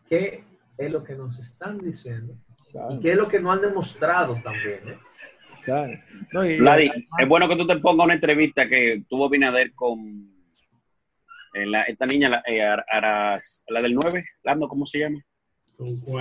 qué 0.07 0.43
es 0.77 0.91
lo 0.91 1.03
que 1.03 1.15
nos 1.15 1.39
están 1.39 1.77
diciendo 1.79 2.35
Claro, 2.71 2.95
y 2.95 2.99
qué 2.99 3.11
es 3.11 3.17
lo 3.17 3.27
que 3.29 3.39
nos 3.39 3.55
han 3.55 3.61
demostrado 3.61 4.39
también. 4.43 4.81
¿eh? 4.89 4.97
claro. 5.63 5.93
No, 6.33 6.45
y- 6.45 6.59
Vladi, 6.59 6.91
es 7.17 7.29
bueno 7.29 7.47
que 7.47 7.55
tú 7.55 7.65
te 7.65 7.77
pongas 7.77 8.05
una 8.05 8.13
entrevista 8.13 8.67
que 8.67 9.03
tuvo 9.07 9.29
Binader 9.29 9.73
con 9.73 10.29
eh, 11.53 11.65
la- 11.65 11.83
esta 11.83 12.05
niña, 12.05 12.27
la, 12.27 12.43
eh, 12.45 12.61
Ar- 12.61 12.85
Aras- 12.89 13.63
la 13.69 13.81
del 13.81 13.95
9, 13.95 14.25
Lando, 14.43 14.67
¿cómo 14.67 14.85
se 14.85 14.99
llama? 14.99 15.19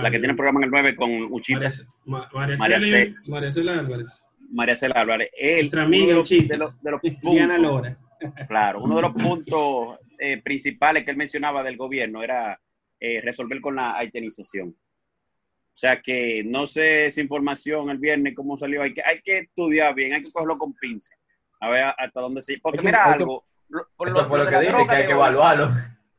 La 0.01 0.09
que 0.09 0.17
tiene 0.19 0.31
el 0.31 0.35
programa 0.37 0.59
en 0.61 0.63
el 0.65 0.71
9 0.71 0.95
con 0.95 1.11
Uchita, 1.31 1.59
María, 1.59 1.71
Ma- 2.05 2.29
María, 2.33 2.57
María 2.57 2.79
Celia- 2.79 3.03
Ce- 3.23 3.29
María 3.29 3.51
Celia 3.53 3.79
Álvarez. 3.79 4.29
María 4.51 4.75
Cela 4.77 4.95
Álvarez. 5.01 5.29
Él, 5.37 5.55
Nuestra 5.63 5.83
amiga 5.83 6.07
de 6.07 6.13
los, 6.13 6.21
Uchita. 6.31 6.53
de 6.53 6.57
los- 6.59 6.81
de 6.81 6.91
los 6.91 7.01
Diana 7.21 7.57
Lora. 7.57 7.97
Claro, 8.47 8.79
uno 8.81 8.95
de 8.95 9.01
los 9.01 9.13
puntos 9.13 9.97
eh, 10.19 10.41
principales 10.41 11.03
que 11.03 11.11
él 11.11 11.17
mencionaba 11.17 11.63
del 11.63 11.77
gobierno 11.77 12.23
era 12.23 12.59
eh, 12.99 13.21
resolver 13.21 13.59
con 13.61 13.75
la 13.75 13.95
haitianización. 13.97 14.69
O 14.69 15.77
sea 15.77 16.01
que 16.01 16.41
no 16.45 16.67
sé 16.67 17.07
esa 17.07 17.19
información 17.21 17.89
el 17.89 17.97
viernes 17.97 18.33
cómo 18.35 18.57
salió. 18.57 18.81
Hay 18.81 18.93
que, 18.93 19.01
hay 19.05 19.21
que 19.21 19.39
estudiar 19.39 19.93
bien, 19.93 20.13
hay 20.13 20.23
que 20.23 20.31
cogerlo 20.31 20.57
con 20.57 20.73
pinza. 20.73 21.13
A 21.59 21.69
ver 21.69 21.83
hasta 21.97 22.21
dónde 22.21 22.41
se. 22.41 22.57
Porque 22.59 22.77
que- 22.77 22.83
mira 22.85 23.03
que- 23.03 23.09
algo. 23.13 23.45
lo- 23.67 23.87
por 23.97 24.09
lo- 24.09 24.45
que 24.45 24.49
que 24.49 24.95
hay 24.95 25.05
que 25.05 25.11
evaluarlo. 25.11 25.69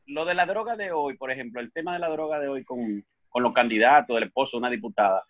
Lo 0.05 0.25
de 0.25 0.35
la 0.35 0.45
droga 0.45 0.75
de 0.75 0.91
hoy, 0.91 1.17
por 1.17 1.31
ejemplo, 1.31 1.59
el 1.59 1.71
tema 1.71 1.93
de 1.93 1.99
la 1.99 2.09
droga 2.09 2.39
de 2.39 2.47
hoy 2.47 2.63
con, 2.63 3.03
con 3.29 3.43
los 3.43 3.53
candidatos, 3.53 4.13
del 4.15 4.25
esposo 4.27 4.57
de 4.57 4.59
una 4.59 4.69
diputada. 4.69 5.23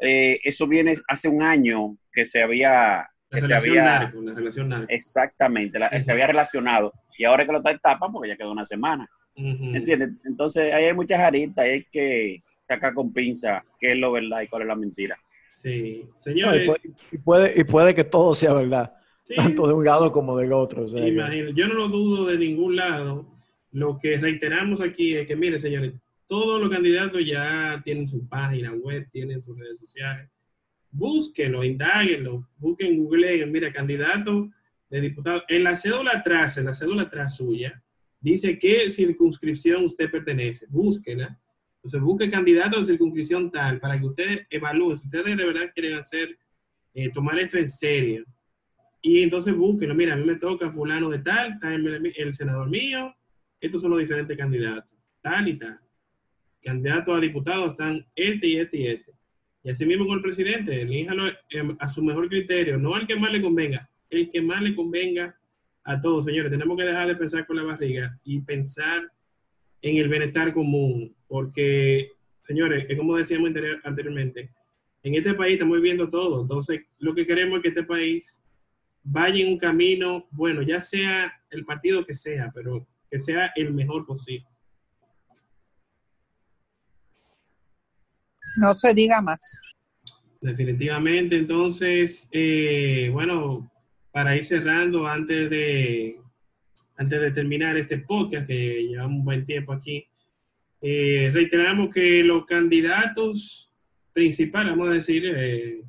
eh, 0.00 0.40
eso 0.44 0.66
viene 0.68 0.94
hace 1.08 1.28
un 1.28 1.42
año 1.42 1.96
que 2.12 2.24
se 2.24 2.42
había. 2.42 3.08
Que 3.30 3.42
se 3.42 3.54
había 3.54 3.84
narco, 3.84 4.20
la 4.22 4.34
relación 4.34 4.68
narco. 4.68 4.86
Exactamente, 4.88 5.78
la- 5.78 5.98
se 6.00 6.12
había 6.12 6.26
relacionado 6.28 6.92
y 7.18 7.24
ahora 7.24 7.44
que 7.44 7.52
lo 7.52 7.58
está 7.58 7.70
en 7.72 7.78
tapa 7.78 8.06
porque 8.12 8.28
ya 8.28 8.36
quedó 8.36 8.52
una 8.52 8.64
semana, 8.64 9.08
Ujú. 9.36 9.74
¿entiendes? 9.74 10.10
Entonces 10.24 10.72
ahí 10.72 10.84
hay 10.84 10.94
muchas 10.94 11.18
aritas, 11.20 11.64
hay 11.64 11.84
que 11.90 12.42
sacar 12.60 12.94
con 12.94 13.12
pinza 13.12 13.64
qué 13.78 13.92
es 13.92 13.98
lo 13.98 14.12
verdad 14.12 14.42
y 14.42 14.48
cuál 14.48 14.62
es 14.62 14.68
la 14.68 14.76
mentira. 14.76 15.16
Sí, 15.56 16.02
no, 16.04 16.08
y, 16.08 16.12
señores. 16.20 16.66
puede, 16.66 16.80
y, 17.12 17.18
puede, 17.18 17.60
y 17.60 17.64
puede 17.64 17.94
que 17.94 18.04
todo 18.04 18.34
sea 18.34 18.52
verdad, 18.52 18.92
sí, 19.22 19.34
tanto 19.36 19.66
de 19.66 19.72
un 19.74 19.84
lado 19.84 20.12
como 20.12 20.36
del 20.36 20.52
otro. 20.52 20.84
o 20.84 20.88
sea 20.88 21.00
que- 21.00 21.08
imagino, 21.08 21.50
yo 21.50 21.66
no 21.68 21.74
lo 21.74 21.88
dudo 21.88 22.26
de 22.26 22.38
ningún 22.38 22.76
lado. 22.76 23.26
Lo 23.72 23.98
que 23.98 24.16
reiteramos 24.18 24.80
aquí 24.80 25.14
es 25.14 25.26
que, 25.26 25.36
miren, 25.36 25.60
señores, 25.60 25.92
todos 26.26 26.60
los 26.60 26.70
candidatos 26.70 27.20
ya 27.26 27.80
tienen 27.84 28.08
su 28.08 28.26
página 28.28 28.72
web, 28.72 29.06
tienen 29.12 29.42
sus 29.42 29.58
redes 29.58 29.78
sociales. 29.78 30.28
Búsquenlo, 30.96 31.62
indáguenlo, 31.62 32.48
busquen, 32.56 32.96
googleen, 32.96 33.52
mira, 33.52 33.70
candidato 33.70 34.50
de 34.88 35.00
diputado. 35.02 35.42
En 35.48 35.62
la 35.62 35.76
cédula 35.76 36.12
atrás, 36.12 36.56
en 36.56 36.64
la 36.64 36.74
cédula 36.74 37.02
atrás 37.02 37.36
suya, 37.36 37.82
dice 38.18 38.58
qué 38.58 38.88
circunscripción 38.90 39.84
usted 39.84 40.10
pertenece. 40.10 40.66
Búsquela. 40.70 41.38
Entonces, 41.76 42.00
busque 42.00 42.30
candidato 42.30 42.80
de 42.80 42.86
circunscripción 42.86 43.52
tal 43.52 43.78
para 43.78 44.00
que 44.00 44.06
ustedes 44.06 44.46
evalúen 44.48 44.96
si 44.96 45.04
ustedes 45.04 45.36
de 45.36 45.44
verdad 45.44 45.70
quieren 45.74 45.98
hacer, 45.98 46.36
eh, 46.94 47.10
tomar 47.10 47.38
esto 47.38 47.58
en 47.58 47.68
serio. 47.68 48.24
Y 49.02 49.22
entonces 49.22 49.54
búsquenlo. 49.54 49.94
Mira, 49.94 50.14
a 50.14 50.16
mí 50.16 50.24
me 50.24 50.36
toca 50.36 50.72
fulano 50.72 51.10
de 51.10 51.18
tal, 51.18 51.52
está 51.52 51.74
el, 51.74 52.34
senador 52.34 52.70
mío. 52.70 53.14
Estos 53.60 53.82
son 53.82 53.90
los 53.90 54.00
diferentes 54.00 54.36
candidatos, 54.36 54.92
tal 55.20 55.46
y 55.46 55.58
tal. 55.58 55.78
Candidatos 56.62 57.16
a 57.16 57.20
diputados 57.20 57.72
están 57.72 58.04
este 58.16 58.46
y 58.48 58.56
este 58.56 58.76
y 58.78 58.86
este. 58.86 59.15
Y 59.66 59.70
así 59.70 59.84
mismo 59.84 60.06
con 60.06 60.18
el 60.18 60.22
presidente, 60.22 60.82
elíjalo 60.82 61.26
eh, 61.26 61.34
a 61.80 61.88
su 61.88 62.00
mejor 62.00 62.28
criterio, 62.28 62.78
no 62.78 62.94
al 62.94 63.04
que 63.04 63.16
más 63.16 63.32
le 63.32 63.42
convenga, 63.42 63.90
el 64.10 64.30
que 64.30 64.40
más 64.40 64.62
le 64.62 64.76
convenga 64.76 65.36
a 65.82 66.00
todos, 66.00 66.24
señores. 66.24 66.52
Tenemos 66.52 66.76
que 66.76 66.84
dejar 66.84 67.08
de 67.08 67.16
pensar 67.16 67.44
con 67.48 67.56
la 67.56 67.64
barriga 67.64 68.16
y 68.22 68.40
pensar 68.42 69.10
en 69.82 69.96
el 69.96 70.08
bienestar 70.08 70.54
común, 70.54 71.16
porque, 71.26 72.12
señores, 72.42 72.86
es 72.88 72.96
como 72.96 73.16
decíamos 73.16 73.48
anterior- 73.48 73.80
anteriormente, 73.82 74.52
en 75.02 75.16
este 75.16 75.34
país 75.34 75.54
estamos 75.54 75.78
viviendo 75.78 76.08
todo, 76.08 76.42
entonces 76.42 76.82
lo 77.00 77.12
que 77.12 77.26
queremos 77.26 77.56
es 77.56 77.62
que 77.64 77.68
este 77.70 77.82
país 77.82 78.40
vaya 79.02 79.44
en 79.44 79.50
un 79.54 79.58
camino, 79.58 80.28
bueno, 80.30 80.62
ya 80.62 80.80
sea 80.80 81.42
el 81.50 81.64
partido 81.64 82.06
que 82.06 82.14
sea, 82.14 82.52
pero 82.54 82.86
que 83.10 83.18
sea 83.18 83.50
el 83.56 83.74
mejor 83.74 84.06
posible. 84.06 84.46
No 88.56 88.74
se 88.74 88.94
diga 88.94 89.20
más. 89.20 89.60
Definitivamente, 90.40 91.36
entonces, 91.36 92.28
eh, 92.32 93.10
bueno, 93.12 93.70
para 94.12 94.36
ir 94.36 94.44
cerrando 94.44 95.06
antes 95.06 95.50
de, 95.50 96.20
antes 96.96 97.20
de 97.20 97.30
terminar 97.32 97.76
este 97.76 97.98
podcast, 97.98 98.46
que 98.46 98.86
llevamos 98.88 99.18
un 99.18 99.24
buen 99.24 99.44
tiempo 99.44 99.72
aquí, 99.72 100.06
eh, 100.80 101.30
reiteramos 101.32 101.92
que 101.92 102.22
los 102.22 102.46
candidatos 102.46 103.72
principales, 104.12 104.70
vamos 104.70 104.88
a 104.88 104.94
decir, 104.94 105.24
eh, 105.26 105.82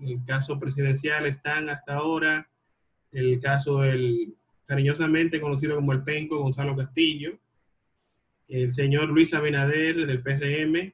el 0.00 0.24
caso 0.26 0.58
presidencial 0.58 1.26
están 1.26 1.68
hasta 1.70 1.94
ahora, 1.94 2.48
el 3.12 3.40
caso 3.40 3.80
del 3.82 4.34
cariñosamente 4.66 5.40
conocido 5.40 5.76
como 5.76 5.92
el 5.92 6.02
Penco, 6.02 6.38
Gonzalo 6.38 6.74
Castillo, 6.76 7.38
el 8.48 8.72
señor 8.72 9.08
Luis 9.08 9.32
Abinader 9.34 10.06
del 10.06 10.22
PRM, 10.22 10.92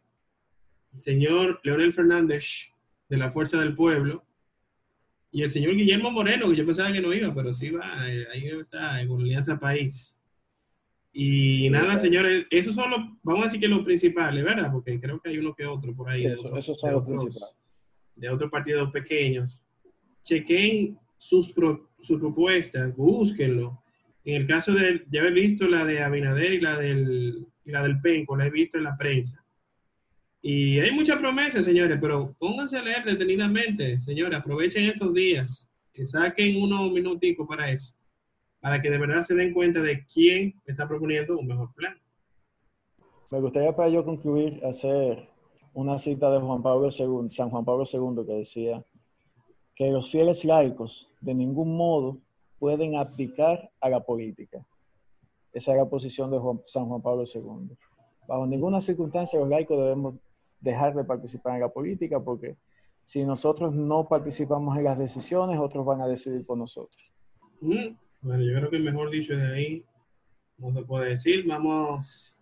el 0.95 1.01
señor 1.03 1.61
Leonel 1.65 1.93
Fernández 1.93 2.73
de 3.09 3.17
la 3.17 3.31
Fuerza 3.31 3.61
del 3.61 3.75
Pueblo 3.75 4.25
y 5.31 5.43
el 5.43 5.51
señor 5.51 5.75
Guillermo 5.77 6.11
Moreno, 6.11 6.49
que 6.51 6.57
yo 6.57 6.65
pensaba 6.67 6.93
que 6.93 7.01
no 7.01 7.13
iba, 7.13 7.35
pero 7.35 7.53
sí 7.55 7.71
va, 7.71 8.09
eh, 8.11 8.27
ahí 8.33 8.47
está, 8.61 9.07
con 9.07 9.21
Alianza 9.21 9.59
País. 9.59 10.21
Y 11.13 11.69
nada, 11.71 11.99
señores, 11.99 12.47
esos 12.51 12.75
son 12.75 12.91
los, 12.91 13.01
vamos 13.23 13.43
a 13.43 13.45
decir 13.45 13.61
que 13.61 13.69
los 13.69 13.81
principales, 13.81 14.45
¿verdad? 14.45 14.71
Porque 14.71 14.99
creo 15.01 15.21
que 15.21 15.31
hay 15.31 15.39
uno 15.39 15.55
que 15.55 15.67
otro 15.67 15.95
por 15.95 16.09
ahí. 16.11 16.23
Sí, 16.23 16.29
de 16.29 16.35
eso- 16.35 16.47
otros- 16.49 16.59
esos 16.65 16.81
son 16.81 16.89
de 16.91 16.95
los 16.95 17.03
otros- 17.03 17.23
principales. 17.23 17.57
De 18.17 18.29
otros 18.31 18.51
partidos 18.51 18.91
pequeños. 18.91 19.63
Chequen 20.25 20.99
sus, 21.17 21.53
pro- 21.53 21.91
sus 22.01 22.19
propuestas, 22.19 22.95
búsquenlo. 22.97 23.83
En 24.25 24.35
el 24.43 24.47
caso 24.47 24.73
del, 24.73 25.07
ya 25.11 25.23
he 25.23 25.31
visto 25.31 25.67
la 25.69 25.85
de 25.85 26.03
Abinader 26.03 26.53
y 26.55 26.61
la 26.61 26.77
del, 26.79 27.47
y 27.65 27.71
la 27.71 27.83
del 27.83 28.01
Penco, 28.01 28.37
la 28.37 28.47
he 28.47 28.51
visto 28.51 28.77
en 28.79 28.85
la 28.85 28.97
prensa. 28.97 29.45
Y 30.51 30.81
hay 30.81 30.93
muchas 30.93 31.19
promesas, 31.19 31.67
señores, 31.67 31.99
pero 32.01 32.35
pónganse 32.39 32.79
a 32.79 32.83
leer 32.83 33.05
detenidamente, 33.05 34.01
señores, 34.01 34.39
aprovechen 34.39 34.89
estos 34.89 35.13
días, 35.13 35.71
que 35.93 36.07
saquen 36.07 36.63
unos 36.63 36.91
minuticos 36.91 37.47
para 37.47 37.71
eso, 37.71 37.95
para 38.59 38.81
que 38.81 38.89
de 38.89 38.97
verdad 38.97 39.23
se 39.25 39.35
den 39.35 39.53
cuenta 39.53 39.83
de 39.83 40.07
quién 40.07 40.55
está 40.65 40.89
proponiendo 40.89 41.39
un 41.39 41.49
mejor 41.49 41.75
plan. 41.75 41.95
Me 43.31 43.43
gustaría 43.43 43.77
para 43.77 43.91
yo 43.91 44.03
concluir 44.07 44.65
hacer 44.65 45.29
una 45.75 45.99
cita 45.99 46.31
de 46.31 46.41
Juan 46.41 46.63
Pablo 46.63 46.89
II, 46.99 47.29
San 47.29 47.51
Juan 47.51 47.67
Pablo 47.67 47.85
II, 47.85 48.25
que 48.27 48.33
decía 48.33 48.83
que 49.75 49.91
los 49.91 50.11
fieles 50.11 50.47
laicos 50.47 51.13
de 51.21 51.35
ningún 51.35 51.77
modo 51.77 52.23
pueden 52.59 52.97
abdicar 52.97 53.71
a 53.83 53.91
la 53.91 54.01
política. 54.01 54.65
Esa 55.53 55.73
es 55.73 55.77
la 55.77 55.91
posición 55.91 56.31
de 56.31 56.39
Juan- 56.39 56.63
San 56.65 56.87
Juan 56.87 57.03
Pablo 57.03 57.25
II. 57.31 57.77
Bajo 58.27 58.47
ninguna 58.47 58.81
circunstancia 58.81 59.39
los 59.39 59.51
laicos 59.51 59.77
debemos 59.77 60.15
dejar 60.61 60.95
de 60.95 61.05
participar 61.05 61.55
en 61.55 61.61
la 61.61 61.69
política 61.69 62.21
porque 62.21 62.57
si 63.05 63.25
nosotros 63.25 63.75
no 63.75 64.07
participamos 64.07 64.77
en 64.77 64.85
las 64.85 64.99
decisiones, 64.99 65.59
otros 65.59 65.87
van 65.87 66.03
a 66.03 66.07
decidir 66.07 66.45
por 66.45 66.59
nosotros. 66.59 67.03
Mm, 67.61 67.97
Bueno, 68.21 68.43
yo 68.43 68.59
creo 68.59 68.71
que 68.71 68.79
mejor 68.81 69.11
dicho 69.11 69.37
de 69.37 69.55
ahí 69.55 69.85
no 70.59 70.73
se 70.75 70.83
puede 70.83 71.11
decir. 71.11 71.47
Vamos 71.47 72.39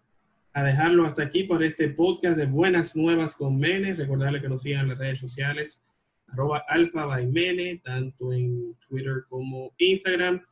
a 0.55 0.63
dejarlo 0.65 1.05
hasta 1.05 1.23
aquí 1.23 1.45
por 1.45 1.63
este 1.63 1.91
podcast 1.91 2.37
de 2.37 2.47
Buenas 2.47 2.97
Nuevas 2.97 3.37
con 3.37 3.59
Mene. 3.59 3.95
Recordarle 3.95 4.41
que 4.41 4.49
nos 4.49 4.63
sigan 4.63 4.83
en 4.83 4.89
las 4.89 4.99
redes 4.99 5.19
sociales, 5.21 5.85
arroba 6.29 6.65
alfa 6.69 7.05
by 7.05 7.27
Mene, 7.27 7.81
tanto 7.85 8.33
en 8.33 8.75
Twitter 8.89 9.25
como 9.29 9.73
Instagram. 9.77 10.43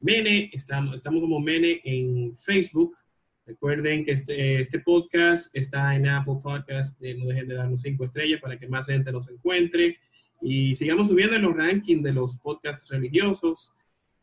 Mene, 0.00 0.48
estamos, 0.52 0.94
estamos 0.94 1.20
como 1.20 1.40
Mene 1.40 1.80
en 1.84 2.34
Facebook. 2.36 2.96
Recuerden 3.48 4.04
que 4.04 4.10
este, 4.12 4.60
este 4.60 4.78
podcast 4.80 5.56
está 5.56 5.96
en 5.96 6.06
Apple 6.06 6.34
Podcast. 6.42 7.02
Eh, 7.02 7.14
no 7.14 7.24
dejen 7.24 7.48
de 7.48 7.54
darnos 7.54 7.80
cinco 7.80 8.04
estrellas 8.04 8.40
para 8.42 8.58
que 8.58 8.68
más 8.68 8.86
gente 8.86 9.10
nos 9.10 9.30
encuentre. 9.30 9.96
Y 10.42 10.74
sigamos 10.74 11.08
subiendo 11.08 11.34
en 11.34 11.40
los 11.42 11.56
rankings 11.56 12.02
de 12.02 12.12
los 12.12 12.36
podcasts 12.36 12.86
religiosos. 12.90 13.72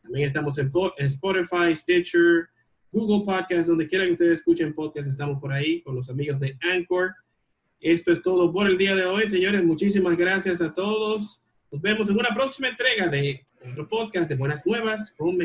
También 0.00 0.28
estamos 0.28 0.56
en, 0.58 0.70
Po- 0.70 0.94
en 0.96 1.06
Spotify, 1.08 1.74
Stitcher, 1.74 2.46
Google 2.92 3.24
Podcast, 3.26 3.68
donde 3.68 3.88
quiera 3.88 4.06
que 4.06 4.12
ustedes 4.12 4.34
escuchen 4.34 4.72
podcast, 4.72 5.08
estamos 5.08 5.40
por 5.40 5.52
ahí 5.52 5.82
con 5.82 5.96
los 5.96 6.08
amigos 6.08 6.38
de 6.38 6.56
Anchor. 6.60 7.12
Esto 7.80 8.12
es 8.12 8.22
todo 8.22 8.52
por 8.52 8.68
el 8.68 8.78
día 8.78 8.94
de 8.94 9.06
hoy, 9.06 9.28
señores. 9.28 9.64
Muchísimas 9.64 10.16
gracias 10.16 10.60
a 10.62 10.72
todos. 10.72 11.42
Nos 11.72 11.82
vemos 11.82 12.08
en 12.08 12.16
una 12.16 12.28
próxima 12.32 12.68
entrega 12.68 13.08
de 13.08 13.44
otro 13.68 13.88
podcast 13.88 14.28
de 14.28 14.36
Buenas 14.36 14.64
Nuevas 14.64 15.10
con. 15.10 15.36